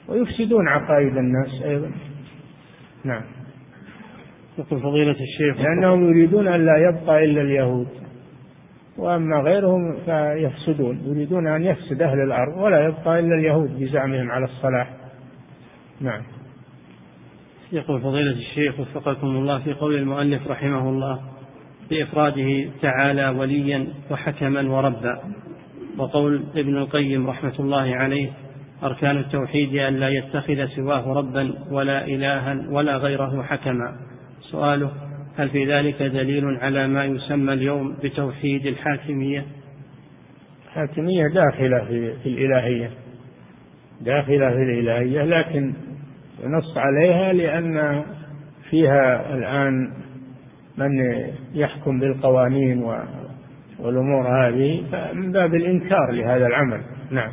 ويفسدون 0.07 0.67
عقائد 0.67 1.17
الناس 1.17 1.61
أيضا. 1.63 1.91
نعم. 3.03 3.23
يقول 4.57 4.81
فضيلة 4.81 5.11
الشيخ. 5.11 5.61
لأنهم 5.61 6.09
يريدون 6.09 6.47
أن 6.47 6.65
لا 6.65 6.77
يبقى 6.77 7.25
إلا 7.25 7.41
اليهود. 7.41 7.87
وأما 8.97 9.37
غيرهم 9.37 9.97
فيفسدون. 10.05 11.01
يريدون 11.05 11.47
أن 11.47 11.63
يفسد 11.63 12.01
أهل 12.01 12.19
الأرض 12.19 12.57
ولا 12.57 12.85
يبقى 12.85 13.19
إلا 13.19 13.35
اليهود 13.35 13.79
بزعمهم 13.79 14.31
على 14.31 14.45
الصلاح. 14.45 14.93
نعم. 16.01 16.21
يقول 17.71 18.01
فضيلة 18.01 18.31
الشيخ 18.31 18.79
وفقكم 18.79 19.27
الله 19.27 19.59
في 19.59 19.73
قول 19.73 19.95
المؤلف 19.95 20.47
رحمه 20.47 20.89
الله 20.89 21.19
بإفراده 21.89 22.69
تعالى 22.81 23.29
وليا 23.29 23.87
وحكما 24.11 24.69
وربا. 24.69 25.19
وقول 25.97 26.43
ابن 26.55 26.77
القيم 26.77 27.27
رحمة 27.27 27.53
الله 27.59 27.95
عليه 27.95 28.29
أركان 28.83 29.17
التوحيد 29.17 29.75
أن 29.75 29.93
لا 29.93 30.09
يتخذ 30.09 30.65
سواه 30.75 31.13
ربا 31.13 31.53
ولا 31.71 32.05
إلها 32.05 32.65
ولا 32.69 32.97
غيره 32.97 33.43
حكما. 33.43 33.95
سؤاله 34.41 34.91
هل 35.37 35.49
في 35.49 35.65
ذلك 35.65 36.03
دليل 36.03 36.45
على 36.45 36.87
ما 36.87 37.05
يسمى 37.05 37.53
اليوم 37.53 37.95
بتوحيد 38.03 38.65
الحاكمية؟ 38.65 39.45
الحاكمية 40.67 41.27
داخلة 41.27 41.85
في, 41.85 42.29
الإلهية 42.29 42.91
داخلة 44.01 44.49
في 44.49 44.63
الإلهية 44.63 45.23
لكن 45.23 45.73
نص 46.43 46.77
عليها 46.77 47.33
لأن 47.33 48.03
فيها 48.69 49.35
الآن 49.35 49.93
من 50.77 50.89
يحكم 51.53 51.99
بالقوانين 51.99 52.83
والأمور 53.79 54.47
هذه 54.47 54.83
من 55.13 55.31
باب 55.31 55.55
الإنكار 55.55 56.11
لهذا 56.11 56.47
العمل. 56.47 56.81
نعم. 57.11 57.31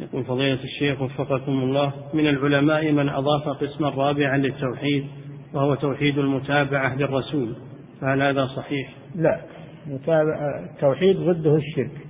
يقول 0.00 0.24
فضيلة 0.24 0.62
الشيخ 0.64 1.02
وفقكم 1.02 1.52
الله 1.52 1.92
من 2.14 2.26
العلماء 2.26 2.92
من 2.92 3.08
أضاف 3.08 3.48
قسما 3.48 3.88
رابعا 3.88 4.36
للتوحيد 4.36 5.06
وهو 5.54 5.74
توحيد 5.74 6.18
المتابعة 6.18 6.96
للرسول. 6.96 7.56
فهل 8.00 8.22
هذا 8.22 8.46
صحيح؟ 8.46 8.90
لا. 9.14 9.40
متابعة 9.86 10.64
التوحيد 10.64 11.16
ضده 11.16 11.56
الشرك. 11.56 12.06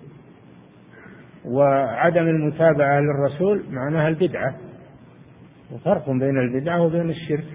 وعدم 1.44 2.22
المتابعة 2.22 3.00
للرسول 3.00 3.62
معناها 3.70 4.08
البدعة. 4.08 4.56
وفرق 5.72 6.10
بين 6.10 6.38
البدعة 6.38 6.82
وبين 6.82 7.10
الشرك. 7.10 7.46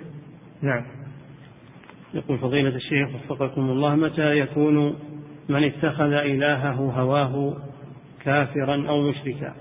نعم. 0.62 0.84
يقول 2.14 2.38
فضيلة 2.38 2.76
الشيخ 2.76 3.10
وفقكم 3.16 3.62
الله 3.62 3.96
متى 3.96 4.40
يكون 4.40 4.96
من 5.50 5.64
اتخذ 5.64 6.14
إلهه 6.14 6.72
هواه 6.72 7.54
كافرا 8.24 8.88
أو 8.90 9.02
مشركا. 9.02 9.54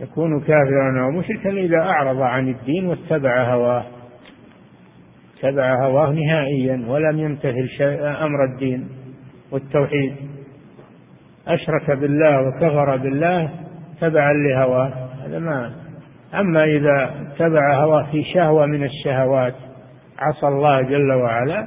يكون 0.00 0.40
كافرا 0.40 1.04
أو 1.04 1.10
مشركا 1.10 1.50
إذا 1.50 1.78
أعرض 1.78 2.20
عن 2.20 2.48
الدين 2.48 2.86
واتبع 2.86 3.54
هواه. 3.54 3.84
اتبع 5.38 5.86
هواه 5.86 6.10
نهائيا 6.10 6.84
ولم 6.88 7.18
يمتثل 7.18 7.82
أمر 8.02 8.44
الدين 8.44 8.88
والتوحيد. 9.50 10.16
أشرك 11.48 11.90
بالله 11.90 12.42
وكفر 12.42 12.96
بالله 12.96 13.50
تبعا 14.00 14.32
لهواه. 14.32 14.92
هذا 15.26 15.38
ما 15.38 15.72
أما 16.34 16.64
إذا 16.64 17.14
اتبع 17.20 17.74
هواه 17.74 18.10
في 18.12 18.24
شهوة 18.34 18.66
من 18.66 18.84
الشهوات 18.84 19.54
عصى 20.18 20.48
الله 20.48 20.82
جل 20.82 21.12
وعلا 21.12 21.66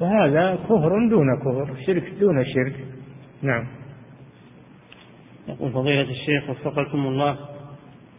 فهذا 0.00 0.58
كفر 0.64 1.08
دون 1.10 1.36
كفر 1.36 1.74
شرك 1.86 2.12
دون 2.20 2.44
شرك. 2.44 2.74
نعم. 3.42 3.66
يقول 5.48 5.72
فضيلة 5.72 6.10
الشيخ 6.10 6.50
وفقكم 6.50 6.98
الله 6.98 7.38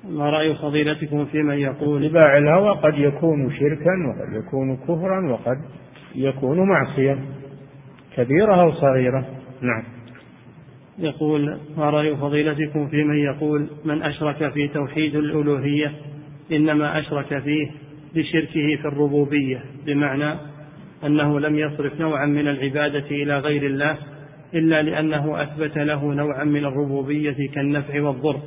ما 0.10 0.30
رأي 0.30 0.56
فضيلتكم 0.56 1.26
في 1.26 1.43
من 1.43 1.57
يقول؟ 1.57 2.06
اتباع 2.06 2.38
الهوى 2.38 2.69
قد 2.69 2.97
يكون 2.97 3.51
شركا 3.51 3.91
وقد 4.07 4.45
يكون 4.45 4.77
كفرا 4.77 5.31
وقد 5.31 5.57
يكون 6.15 6.69
معصية 6.69 7.19
كبيرة 8.15 8.61
أو 8.61 8.72
صغيرة. 8.72 9.26
نعم. 9.61 9.84
يقول 10.99 11.57
ما 11.77 11.89
رأي 11.89 12.15
فضيلتكم 12.15 12.88
في 12.88 13.03
من 13.03 13.18
يقول 13.18 13.68
من 13.85 14.01
أشرك 14.01 14.53
في 14.53 14.68
توحيد 14.68 15.15
الألوهية 15.15 15.91
إنما 16.51 16.99
أشرك 16.99 17.39
فيه 17.39 17.72
بشركه 18.15 18.76
في 18.81 18.85
الربوبية 18.85 19.64
بمعنى 19.85 20.48
أنه 21.05 21.39
لم 21.39 21.55
يصرف 21.55 21.99
نوعا 21.99 22.26
من 22.26 22.47
العبادة 22.47 23.05
إلى 23.11 23.39
غير 23.39 23.65
الله 23.65 23.97
إلا 24.53 24.81
لأنه 24.81 25.43
أثبت 25.43 25.77
له 25.77 26.13
نوعا 26.13 26.43
من 26.43 26.65
الربوبية 26.65 27.35
كالنفع 27.53 28.01
والضر 28.01 28.39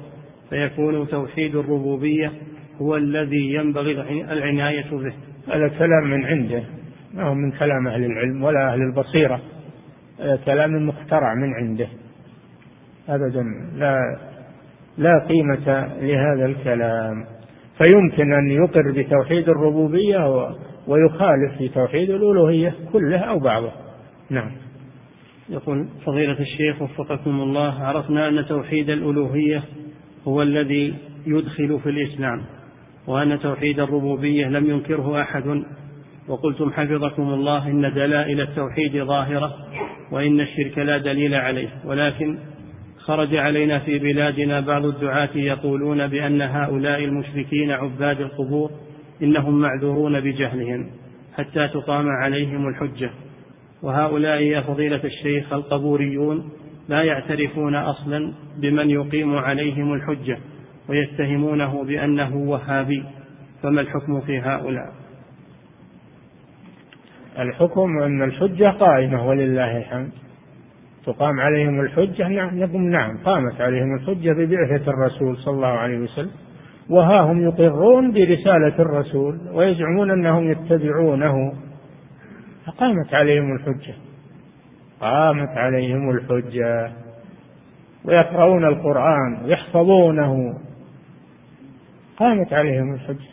فيكون 0.51 1.09
توحيد 1.09 1.57
الربوبية 1.57 2.33
هو 2.81 2.97
الذي 2.97 3.55
ينبغي 3.55 3.93
العناية 4.33 4.91
به. 4.91 5.13
هذا 5.49 5.69
كلام 5.69 6.11
من 6.11 6.25
عنده 6.25 6.63
ما 7.15 7.23
هو 7.23 7.35
من 7.35 7.51
كلام 7.51 7.89
أهل 7.89 8.05
العلم 8.05 8.45
ولا 8.45 8.73
أهل 8.73 8.81
البصيرة 8.83 9.41
هذا 10.21 10.37
كلام 10.37 10.89
مخترع 10.89 11.35
من 11.35 11.55
عنده. 11.55 11.89
أبدا 13.09 13.45
لا 13.77 13.99
لا 14.99 15.27
قيمة 15.29 15.87
لهذا 16.01 16.47
الكلام. 16.47 17.25
فيمكن 17.79 18.33
أن 18.33 18.51
يقر 18.51 18.93
بتوحيد 18.93 19.49
الربوبية 19.49 20.49
ويخالف 20.87 21.59
في 21.59 21.69
توحيد 21.69 22.11
الألوهية 22.11 22.75
كله 22.93 23.19
أو 23.19 23.39
بعضه 23.39 23.73
نعم. 24.31 24.53
يقول 25.49 25.89
فضيلة 26.07 26.41
الشيخ 26.41 26.83
وفقكم 26.83 27.41
الله 27.41 27.85
عرفنا 27.85 28.29
أن 28.29 28.47
توحيد 28.47 28.91
الألوهية 28.91 29.63
هو 30.29 30.43
الذي 30.43 30.95
يدخل 31.27 31.81
في 31.83 31.89
الإسلام 31.89 32.43
وأن 33.07 33.41
توحيد 33.41 33.81
الربوبية 33.81 34.47
لم 34.47 34.71
ينكره 34.71 35.23
أحد. 35.23 35.63
وقلتم 36.29 36.71
حفظكم 36.71 37.23
الله 37.23 37.69
إن 37.69 37.95
دلائل 37.95 38.41
التوحيد 38.41 39.05
ظاهرة 39.05 39.55
وإن 40.13 40.41
الشرك 40.41 40.79
لا 40.79 40.99
دليل 40.99 41.35
عليه. 41.35 41.69
ولكن 41.85 42.39
خرج 42.99 43.37
علينا 43.37 43.79
في 43.79 43.99
بلادنا 43.99 44.61
بعض 44.61 44.85
الدعاة 44.85 45.29
يقولون 45.35 46.07
بأن 46.07 46.43
هؤلاء 46.43 47.05
المشركين 47.05 47.71
عباد 47.71 48.21
القبور 48.21 48.71
إنهم 49.23 49.61
معذورون 49.61 50.21
بجهلهم 50.21 50.87
حتى 51.37 51.69
تقام 51.69 52.09
عليهم 52.09 52.69
الحجة. 52.69 53.11
وهؤلاء 53.83 54.43
يا 54.43 54.61
فضيلة 54.61 55.01
الشيخ 55.05 55.53
القبوريون 55.53 56.51
لا 56.89 57.03
يعترفون 57.03 57.75
أصلا 57.75 58.33
بمن 58.57 58.91
يقيم 58.91 59.37
عليهم 59.37 59.95
الحجة 59.95 60.39
ويتهمونه 60.89 61.85
بأنه 61.85 62.37
وهابي. 62.37 63.05
فما 63.63 63.81
الحكم 63.81 64.21
في 64.21 64.39
هؤلاء؟ 64.39 64.93
الحكم 67.39 67.99
أن 68.03 68.23
الحجة 68.23 68.71
قائمة 68.71 69.29
ولله 69.29 69.77
الحمد. 69.79 70.11
تقام 71.07 71.41
عليهم 71.41 71.81
الحجة؟ 71.81 72.29
نعم 72.29 72.59
نقول 72.59 72.83
نعم 72.83 73.19
قامت 73.25 73.61
عليهم 73.61 73.95
الحجة 73.95 74.33
ببعثة 74.33 74.91
الرسول 74.91 75.37
صلى 75.37 75.55
الله 75.55 75.67
عليه 75.67 75.99
وسلم. 75.99 76.31
وها 76.91 77.21
هم 77.21 77.43
يقرون 77.43 78.13
برسالة 78.13 78.79
الرسول 78.79 79.41
ويزعمون 79.53 80.11
أنهم 80.11 80.51
يتبعونه. 80.51 81.53
فقامت 82.67 83.15
عليهم 83.15 83.57
الحجة. 83.57 83.95
قامت 85.01 85.49
عليهم 85.49 86.11
الحجة. 86.11 86.93
ويقرؤون 88.05 88.65
القرآن 88.65 89.45
ويحفظونه 89.45 90.59
قامت 92.17 92.53
عليهم 92.53 92.95
الحجة. 92.95 93.33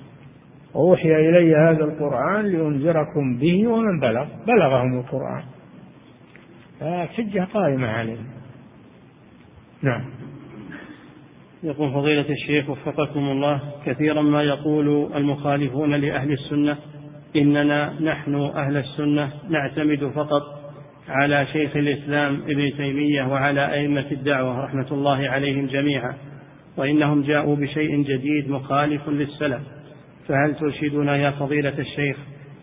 وأوحي 0.73 1.29
إلي 1.29 1.55
هذا 1.55 1.83
القرآن 1.83 2.45
لأنذركم 2.45 3.37
به 3.37 3.67
ومن 3.67 3.99
بلغ 3.99 4.25
بلغهم 4.47 4.99
القرآن. 4.99 5.43
فالحجة 6.79 7.47
قائمة 7.53 7.87
عليهم. 7.87 8.27
نعم. 9.81 10.18
يقول 11.63 11.91
فضيلة 11.91 12.25
الشيخ 12.29 12.69
وفقكم 12.69 13.19
الله 13.19 13.59
كثيرا 13.85 14.21
ما 14.21 14.43
يقول 14.43 15.11
المخالفون 15.15 15.95
لأهل 15.95 16.31
السنة 16.31 16.77
إننا 17.35 17.93
نحن 18.01 18.35
أهل 18.35 18.77
السنة 18.77 19.31
نعتمد 19.49 20.11
فقط 20.15 20.41
على 21.09 21.45
شيخ 21.53 21.75
الإسلام 21.75 22.41
ابن 22.47 22.71
تيمية 22.77 23.23
وعلى 23.23 23.73
أئمة 23.73 24.05
الدعوة 24.11 24.65
رحمة 24.65 24.87
الله 24.91 25.29
عليهم 25.29 25.67
جميعا 25.67 26.13
وإنهم 26.77 27.21
جاءوا 27.21 27.55
بشيء 27.55 28.03
جديد 28.03 28.49
مخالف 28.49 29.09
للسلف. 29.09 29.61
فهل 30.27 30.55
ترشدنا 30.55 31.17
يا 31.17 31.31
فضيلة 31.31 31.79
الشيخ 31.79 32.17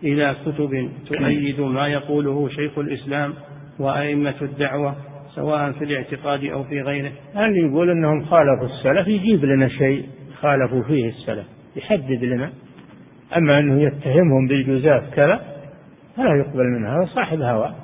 إلى 0.05 0.37
كتب 0.47 0.91
تؤيد 1.07 1.61
ما 1.61 1.89
يقوله 1.89 2.49
شيخ 2.49 2.79
الإسلام 2.79 3.35
وأئمة 3.79 4.35
الدعوة؟ 4.43 4.97
سواء 5.37 5.73
في 5.73 5.85
الاعتقاد 5.85 6.45
أو 6.45 6.65
في 6.65 6.81
غيره. 6.81 7.13
هل 7.35 7.57
يقول 7.57 7.91
أنهم 7.91 8.25
خالفوا 8.25 8.67
السلف 8.67 9.09
يجيب 9.09 9.45
لنا 9.45 9.69
شيء 9.69 10.07
خالفوا 10.41 10.83
فيه 10.83 11.09
السلف 11.09 11.47
يحدد 11.77 12.25
لنا. 12.25 12.53
أما 13.37 13.59
أنه 13.59 13.83
يتهمهم 13.83 14.47
بالجزاف 14.49 15.15
كذا 15.15 15.41
فلا 16.17 16.37
يقبل 16.37 16.65
منه 16.65 16.97
هذا 16.97 17.07
صاحب 17.15 17.41
هوى. 17.41 17.75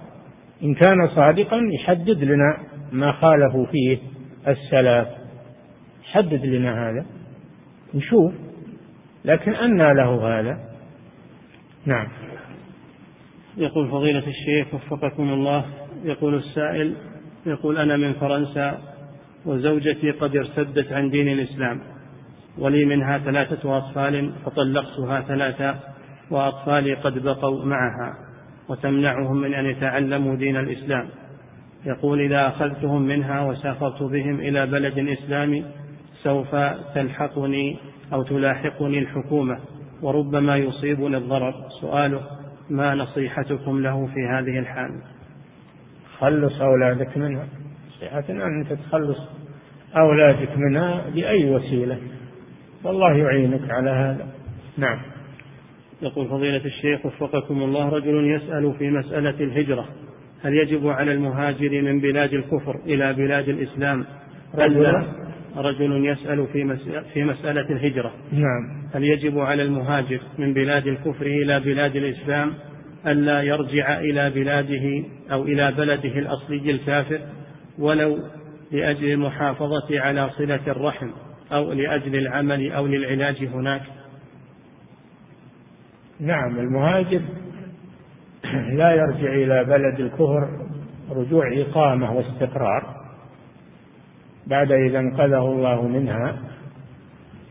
إن 0.62 0.74
كان 0.74 1.08
صادقا 1.08 1.60
يحدد 1.72 2.24
لنا 2.24 2.56
ما 2.92 3.12
خالفوا 3.12 3.66
فيه 3.66 3.98
السلف. 4.48 5.08
حدد 6.12 6.46
لنا 6.46 6.90
هذا 6.90 7.06
نشوف. 7.94 8.32
لكن 9.24 9.54
أنى 9.54 9.94
له 9.94 10.38
هذا. 10.38 10.58
نعم. 11.86 12.08
يقول 13.56 13.88
فضيلة 13.88 14.24
الشيخ 14.26 14.74
وفقكم 14.74 15.32
الله 15.32 15.64
يقول 16.04 16.34
السائل 16.34 16.94
يقول 17.46 17.78
أنا 17.78 17.96
من 17.96 18.12
فرنسا 18.12 18.78
وزوجتي 19.46 20.10
قد 20.10 20.36
ارتدت 20.36 20.92
عن 20.92 21.10
دين 21.10 21.28
الإسلام 21.28 21.80
ولي 22.58 22.84
منها 22.84 23.18
ثلاثة 23.18 23.78
أطفال 23.78 24.32
فطلقتها 24.44 25.20
ثلاثة 25.20 25.74
وأطفالي 26.30 26.94
قد 26.94 27.22
بقوا 27.22 27.64
معها 27.64 28.14
وتمنعهم 28.68 29.36
من 29.36 29.54
أن 29.54 29.66
يتعلموا 29.66 30.36
دين 30.36 30.56
الإسلام. 30.56 31.08
يقول 31.86 32.20
إذا 32.20 32.48
أخذتهم 32.48 33.02
منها 33.02 33.40
وسافرت 33.40 34.02
بهم 34.02 34.40
إلى 34.40 34.66
بلد 34.66 34.98
إسلامي 34.98 35.64
سوف 36.22 36.54
تلحقني 36.94 37.78
أو 38.12 38.22
تلاحقني 38.22 38.98
الحكومة 38.98 39.58
وربما 40.02 40.56
يصيبني 40.56 41.16
الضرر. 41.16 41.54
سؤاله 41.80 42.20
ما 42.70 42.94
نصيحتكم 42.94 43.80
له 43.80 44.06
في 44.06 44.20
هذه 44.30 44.58
الحال؟ 44.58 44.90
خلص 46.22 46.60
أولادك 46.60 47.16
منها. 47.16 47.46
نصيحتنا 47.88 48.46
أن 48.46 48.60
أنت 48.60 48.72
تخلص 48.72 49.18
أولادك 49.96 50.56
منها 50.56 51.04
بأي 51.14 51.50
وسيلة. 51.50 51.98
والله 52.84 53.16
يعينك 53.16 53.70
على 53.70 53.90
هذا. 53.90 54.26
نعم. 54.78 54.98
يقول 56.02 56.28
فضيلة 56.28 56.64
الشيخ 56.64 57.06
وفقكم 57.06 57.62
الله 57.62 57.88
رجل 57.88 58.30
يسأل 58.30 58.74
في 58.78 58.90
مسألة 58.90 59.40
الهجرة 59.40 59.88
هل 60.42 60.54
يجب 60.54 60.88
على 60.88 61.12
المهاجر 61.12 61.82
من 61.82 62.00
بلاد 62.00 62.34
الكفر 62.34 62.80
إلى 62.86 63.12
بلاد 63.12 63.48
الإسلام؟ 63.48 64.04
رجل؟ 64.54 65.06
رجل 65.56 66.06
يسأل 66.06 66.46
في 66.52 66.76
في 67.14 67.24
مسألة 67.24 67.70
الهجرة. 67.70 68.12
نعم. 68.32 68.86
هل 68.94 69.04
يجب 69.04 69.38
على 69.38 69.62
المهاجر 69.62 70.20
من 70.38 70.54
بلاد 70.54 70.86
الكفر 70.86 71.26
إلى 71.26 71.60
بلاد 71.60 71.96
الإسلام؟ 71.96 72.52
ألا 73.06 73.42
يرجع 73.42 73.98
إلى 73.98 74.30
بلاده 74.30 75.04
أو 75.32 75.42
إلى 75.42 75.72
بلده 75.72 76.18
الأصلي 76.18 76.70
الكافر 76.70 77.20
ولو 77.78 78.18
لأجل 78.72 79.12
المحافظة 79.12 80.00
على 80.00 80.30
صلة 80.30 80.60
الرحم 80.66 81.10
أو 81.52 81.72
لأجل 81.72 82.16
العمل 82.16 82.72
أو 82.72 82.86
للعلاج 82.86 83.44
هناك. 83.44 83.82
نعم 86.20 86.58
المهاجر 86.58 87.20
لا 88.78 88.92
يرجع 88.92 89.32
إلى 89.32 89.64
بلد 89.64 90.00
الكفر 90.00 90.48
رجوع 91.10 91.52
إقامة 91.52 92.12
واستقرار 92.12 93.02
بعد 94.46 94.72
إذا 94.72 94.98
انقذه 94.98 95.44
الله 95.44 95.88
منها 95.88 96.38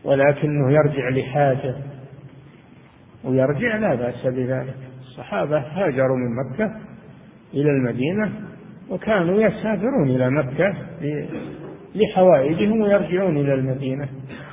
ولكنه 0.04 0.72
يرجع 0.72 1.08
لحاجة 1.08 1.74
ويرجع 3.24 3.76
لا 3.76 3.94
بأس 3.94 4.26
بذلك. 4.26 4.91
الصحابة 5.12 5.58
هاجروا 5.58 6.16
من 6.16 6.36
مكة 6.36 6.76
إلى 7.54 7.70
المدينة 7.70 8.32
وكانوا 8.90 9.42
يسافرون 9.42 10.10
إلى 10.10 10.30
مكة 10.30 10.74
لحوائجهم 11.94 12.80
ويرجعون 12.80 13.36
إلى 13.36 13.54
المدينة 13.54 14.08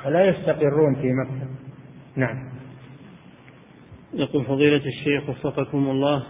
ولا 0.05 0.25
يستقرون 0.25 0.95
في 0.95 1.13
مكة. 1.13 1.47
نعم. 2.15 2.49
يقول 4.13 4.45
فضيلة 4.45 4.81
الشيخ 4.85 5.29
وفقكم 5.29 5.89
الله 5.89 6.23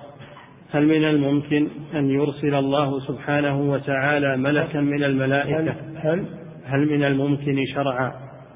هل 0.72 0.88
من 0.88 1.04
الممكن 1.04 1.68
أن 1.94 2.10
يرسل 2.10 2.56
الله 2.56 3.00
سبحانه 3.00 3.62
وتعالى 3.62 4.38
ملكا 4.38 4.82
من 4.82 5.04
الملائكة؟ 5.04 5.76
هل؟ 5.96 6.26
هل 6.66 6.90
من 6.90 7.04
الممكن 7.04 7.66
شرعا 7.76 8.14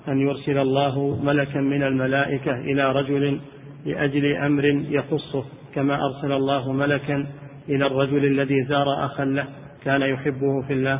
أن 0.07 0.19
يرسل 0.19 0.57
الله 0.57 1.23
ملكا 1.23 1.59
من 1.59 1.83
الملائكة 1.83 2.55
إلى 2.55 2.91
رجل 2.91 3.39
لأجل 3.85 4.35
أمر 4.35 4.65
يخصه 4.65 5.45
كما 5.75 5.99
أرسل 6.05 6.31
الله 6.31 6.71
ملكا 6.71 7.27
إلى 7.69 7.87
الرجل 7.87 8.25
الذي 8.25 8.63
زار 8.63 9.05
أخا 9.05 9.25
له 9.25 9.45
كان 9.83 10.01
يحبه 10.01 10.61
في 10.67 10.73
الله. 10.73 10.99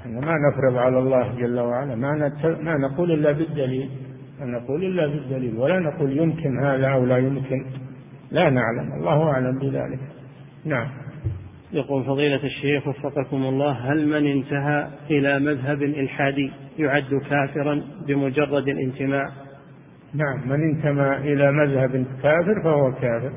إحنا 0.00 0.20
ما 0.20 0.32
نفرض 0.50 0.76
على 0.76 0.98
الله 0.98 1.34
جل 1.40 1.60
وعلا 1.60 1.94
ما 1.94 2.32
ما 2.60 2.76
نقول 2.88 3.12
إلا 3.12 3.32
بالدليل. 3.32 3.90
ما 4.40 4.46
نقول 4.46 4.84
إلا 4.84 5.06
بالدليل 5.06 5.56
ولا 5.56 5.78
نقول 5.78 6.18
يمكن 6.18 6.64
هذا 6.64 6.88
أو 6.88 7.04
لا 7.04 7.18
يمكن. 7.18 7.66
لا 8.30 8.50
نعلم 8.50 8.92
الله 8.98 9.30
أعلم 9.30 9.58
بذلك. 9.58 10.00
نعم. 10.64 10.88
يقول 11.72 12.04
فضيلة 12.04 12.44
الشيخ 12.44 12.88
وفقكم 12.88 13.42
الله 13.42 13.70
هل 13.70 14.08
من 14.08 14.26
انتهى 14.26 14.88
إلى 15.10 15.38
مذهب 15.38 15.82
إلحادي 15.82 16.52
يعد 16.78 17.20
كافرا 17.30 17.82
بمجرد 18.06 18.68
الانتماء؟ 18.68 19.45
نعم 20.16 20.48
من 20.48 20.62
انتمى 20.62 21.16
إلى 21.16 21.52
مذهب 21.52 22.06
كافر 22.22 22.62
فهو 22.64 22.92
كافر. 22.92 23.32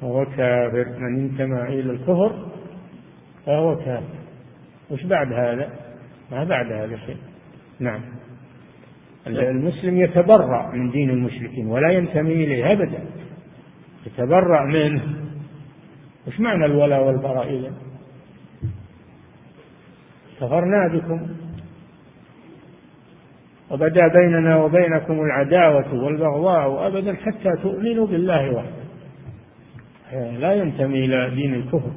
فهو 0.00 0.24
كافر. 0.24 0.88
من 0.98 1.20
انتمى 1.20 1.62
إلى 1.62 1.90
الكفر 1.90 2.46
فهو 3.46 3.76
كافر. 3.76 4.14
وش 4.90 5.04
بعد 5.04 5.32
هذا؟ 5.32 5.70
ما 6.30 6.44
بعد 6.44 6.72
هذا 6.72 6.96
شيء. 7.06 7.16
نعم. 7.80 8.00
المسلم 9.26 9.96
يتبرأ 9.96 10.70
من 10.72 10.90
دين 10.90 11.10
المشركين 11.10 11.66
ولا 11.66 11.92
ينتمي 11.92 12.32
إليه 12.32 12.72
أبدا. 12.72 13.04
يتبرأ 14.06 14.64
منه. 14.64 15.02
وش 16.26 16.40
معنى 16.40 16.64
الولاء 16.64 17.04
والبراء 17.04 17.58
إذا 17.58 17.72
كفرنا 20.40 20.88
بكم. 20.92 21.28
وبدا 23.72 24.08
بيننا 24.08 24.56
وبينكم 24.56 25.20
العداوة 25.20 25.94
والبغضاء 25.94 26.86
أبدا 26.86 27.14
حتى 27.14 27.62
تؤمنوا 27.62 28.06
بالله 28.06 28.52
وحده. 28.54 28.82
لا 30.38 30.52
ينتمي 30.52 31.04
إلى 31.04 31.30
دين 31.34 31.54
الكفر 31.54 31.92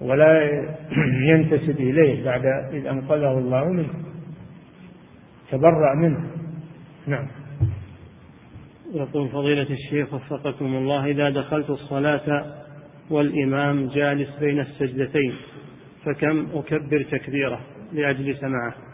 ولا 0.00 0.50
ينتسب 1.30 1.80
إليه 1.80 2.24
بعد 2.24 2.46
إذ 2.72 2.86
أنقذه 2.86 3.38
الله 3.38 3.64
منه. 3.64 3.94
تبرأ 5.50 5.94
منه. 5.94 6.20
نعم. 7.06 7.26
يقول 8.94 9.28
فضيلة 9.28 9.66
الشيخ 9.70 10.14
وفقكم 10.14 10.66
الله 10.66 11.06
إذا 11.06 11.30
دخلت 11.30 11.70
الصلاة 11.70 12.44
والإمام 13.10 13.88
جالس 13.88 14.28
بين 14.40 14.60
السجدتين 14.60 15.34
فكم 16.04 16.46
أكبر 16.54 17.02
تكبيرة 17.10 17.60
لأجلس 17.92 18.42
معه؟ 18.42 18.89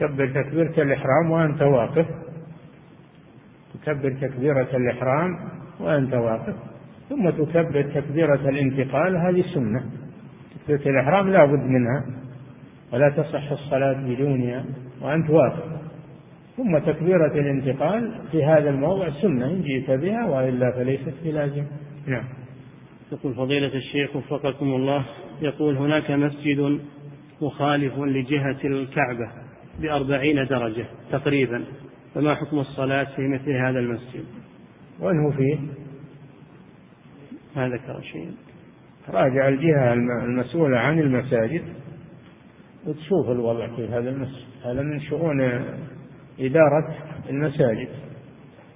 تكبر 0.00 0.26
تكبيرة 0.26 0.82
الإحرام 0.82 1.30
وأنت 1.30 1.62
واقف. 1.62 2.06
تكبر 3.74 4.12
تكبيرة 4.20 4.68
الإحرام 4.76 5.38
وأنت 5.80 6.14
واقف. 6.14 6.54
ثم 7.08 7.30
تكبر 7.30 7.82
تكبيرة 7.82 8.48
الانتقال 8.48 9.16
هذه 9.16 9.44
سنة. 9.54 9.84
تكبيرة 10.68 10.88
الإحرام 10.90 11.28
لا 11.28 11.44
بد 11.44 11.64
منها 11.64 12.04
ولا 12.92 13.10
تصح 13.10 13.50
الصلاة 13.50 13.92
بدونها 13.92 14.64
وأنت 15.00 15.30
واقف. 15.30 15.64
ثم 16.56 16.78
تكبيرة 16.78 17.32
الانتقال 17.32 18.14
في 18.32 18.44
هذا 18.44 18.70
الموضع 18.70 19.10
سنة 19.10 19.46
إن 19.46 19.62
جئت 19.62 19.90
بها 19.90 20.26
وإلا 20.26 20.70
فليست 20.70 21.14
بلازم. 21.24 21.64
نعم. 22.06 22.24
يقول 23.12 23.34
فضيلة 23.34 23.74
الشيخ 23.74 24.16
وفقكم 24.16 24.66
الله 24.66 25.04
يقول 25.42 25.76
هناك 25.76 26.10
مسجد 26.10 26.80
مخالف 27.42 27.98
لجهة 27.98 28.58
الكعبة. 28.64 29.43
بأربعين 29.80 30.46
درجة 30.46 30.86
تقريبا 31.12 31.64
فما 32.14 32.34
حكم 32.34 32.58
الصلاة 32.58 33.04
في 33.04 33.22
مثل 33.28 33.50
هذا 33.50 33.78
المسجد؟ 33.78 34.24
وين 35.00 35.20
هو 35.20 35.30
فيه؟ 35.30 35.58
ما 37.56 37.68
ذكر 37.68 38.00
شيء 38.00 38.30
راجع 39.08 39.48
الجهة 39.48 39.92
المسؤولة 40.24 40.78
عن 40.78 40.98
المساجد. 40.98 41.62
وتشوف 42.86 43.30
الوضع 43.30 43.76
في 43.76 43.88
هذا 43.88 44.10
المسجد 44.10 44.44
هذا 44.64 44.82
من 44.82 45.00
شؤون 45.00 45.40
إدارة 46.40 46.94
المساجد. 47.30 47.88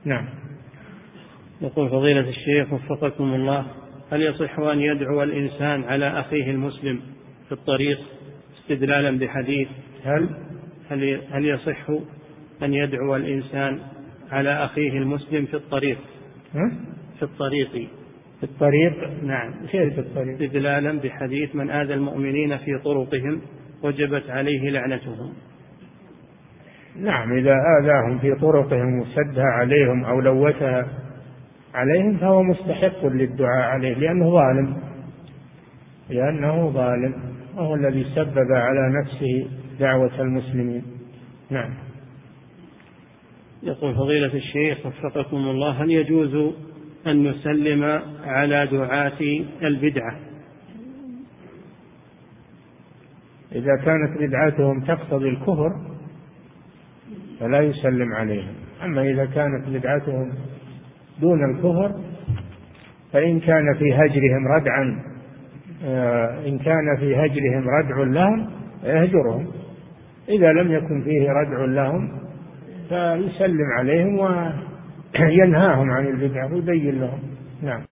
نعم. 0.05 0.29
يقول 1.61 1.91
فضيلة 1.91 2.29
الشيخ 2.29 2.73
وفقكم 2.73 3.35
الله 3.35 3.67
هل 4.13 4.23
يصح 4.23 4.59
أن 4.59 4.81
يدعو 4.81 5.23
الإنسان 5.23 5.85
على 5.85 6.21
أخيه 6.21 6.51
المسلم 6.51 7.01
في 7.47 7.53
الطريق 7.53 7.99
استدلالا 8.59 9.19
بحديث؟ 9.19 9.69
هل؟ 10.05 10.29
هل 10.91 11.21
هل 11.31 11.45
يصح 11.45 11.91
أن 12.63 12.75
يدعو 12.75 13.17
الإنسان 13.17 13.79
على 14.33 14.65
أخيه 14.65 14.99
المسلم 14.99 15.47
في 15.47 15.55
الطريق؟ 15.55 15.99
في 17.19 17.23
الطريق. 17.23 17.71
في 18.41 18.45
الطريق؟ 18.45 19.23
نعم. 19.23 19.55
كيف 19.71 19.95
في 19.95 20.01
الطريق؟ 20.01 20.43
استدلالا 20.43 21.01
بحديث 21.01 21.55
من 21.55 21.71
آذى 21.71 21.95
المؤمنين 21.95 22.57
في 22.57 22.79
طرقهم 22.85 23.41
وجبت 23.83 24.31
عليه 24.31 24.71
لعنتهم. 24.71 25.33
نعم 26.97 27.39
إذا 27.39 27.55
آذاهم 27.81 28.19
في 28.19 28.35
طرقهم 28.35 29.01
وسدها 29.01 29.45
عليهم 29.45 30.05
أو 30.05 30.21
لوثها 30.21 30.87
عليهم 31.75 32.17
فهو 32.17 32.43
مستحق 32.43 33.07
للدعاء 33.07 33.71
عليه 33.71 33.95
لأنه 33.95 34.31
ظالم. 34.31 34.77
لأنه 36.11 36.71
ظالم 36.71 37.15
وهو 37.57 37.75
الذي 37.75 38.07
سبب 38.15 38.53
على 38.53 39.01
نفسه 39.01 39.47
دعوة 39.81 40.21
المسلمين. 40.21 40.83
نعم. 41.51 41.75
يقول 43.63 43.95
فضيلة 43.95 44.35
الشيخ 44.35 44.87
وفقكم 44.87 45.37
الله 45.37 45.71
هل 45.71 45.91
يجوز 45.91 46.55
أن 47.07 47.29
نسلم 47.29 47.85
على 48.25 48.67
دعاة 48.67 49.21
البدعة؟ 49.63 50.19
إذا 53.53 53.77
كانت 53.85 54.21
بدعتهم 54.21 54.81
تقتضي 54.81 55.29
الكفر 55.29 55.71
فلا 57.41 57.61
يسلم 57.61 58.13
عليهم. 58.13 58.55
أما 58.85 59.11
إذا 59.11 59.25
كانت 59.25 59.69
بدعتهم 59.69 60.33
دون 61.21 61.51
الكفر 61.51 62.01
فإن 63.13 63.41
كان 63.41 63.75
في 63.79 63.95
هجرهم 63.95 64.49
ردعا 64.49 65.03
آه، 65.85 66.49
إن 66.49 66.59
كان 66.59 66.97
في 66.99 67.17
هجرهم 67.17 67.69
ردع 67.69 68.03
لهم 68.03 68.51
يهجرهم 68.85 69.47
إذا 70.29 70.53
لم 70.53 70.73
يكن 70.73 71.03
فيه 71.03 71.31
ردع 71.31 71.65
لهم 71.65 72.09
فيسلم 72.89 73.67
عليهم 73.79 74.19
وينهاهم 74.19 75.91
عن 75.91 76.07
البدعة 76.07 76.55
ويبين 76.55 77.01
لهم. 77.01 77.19
نعم. 77.63 77.88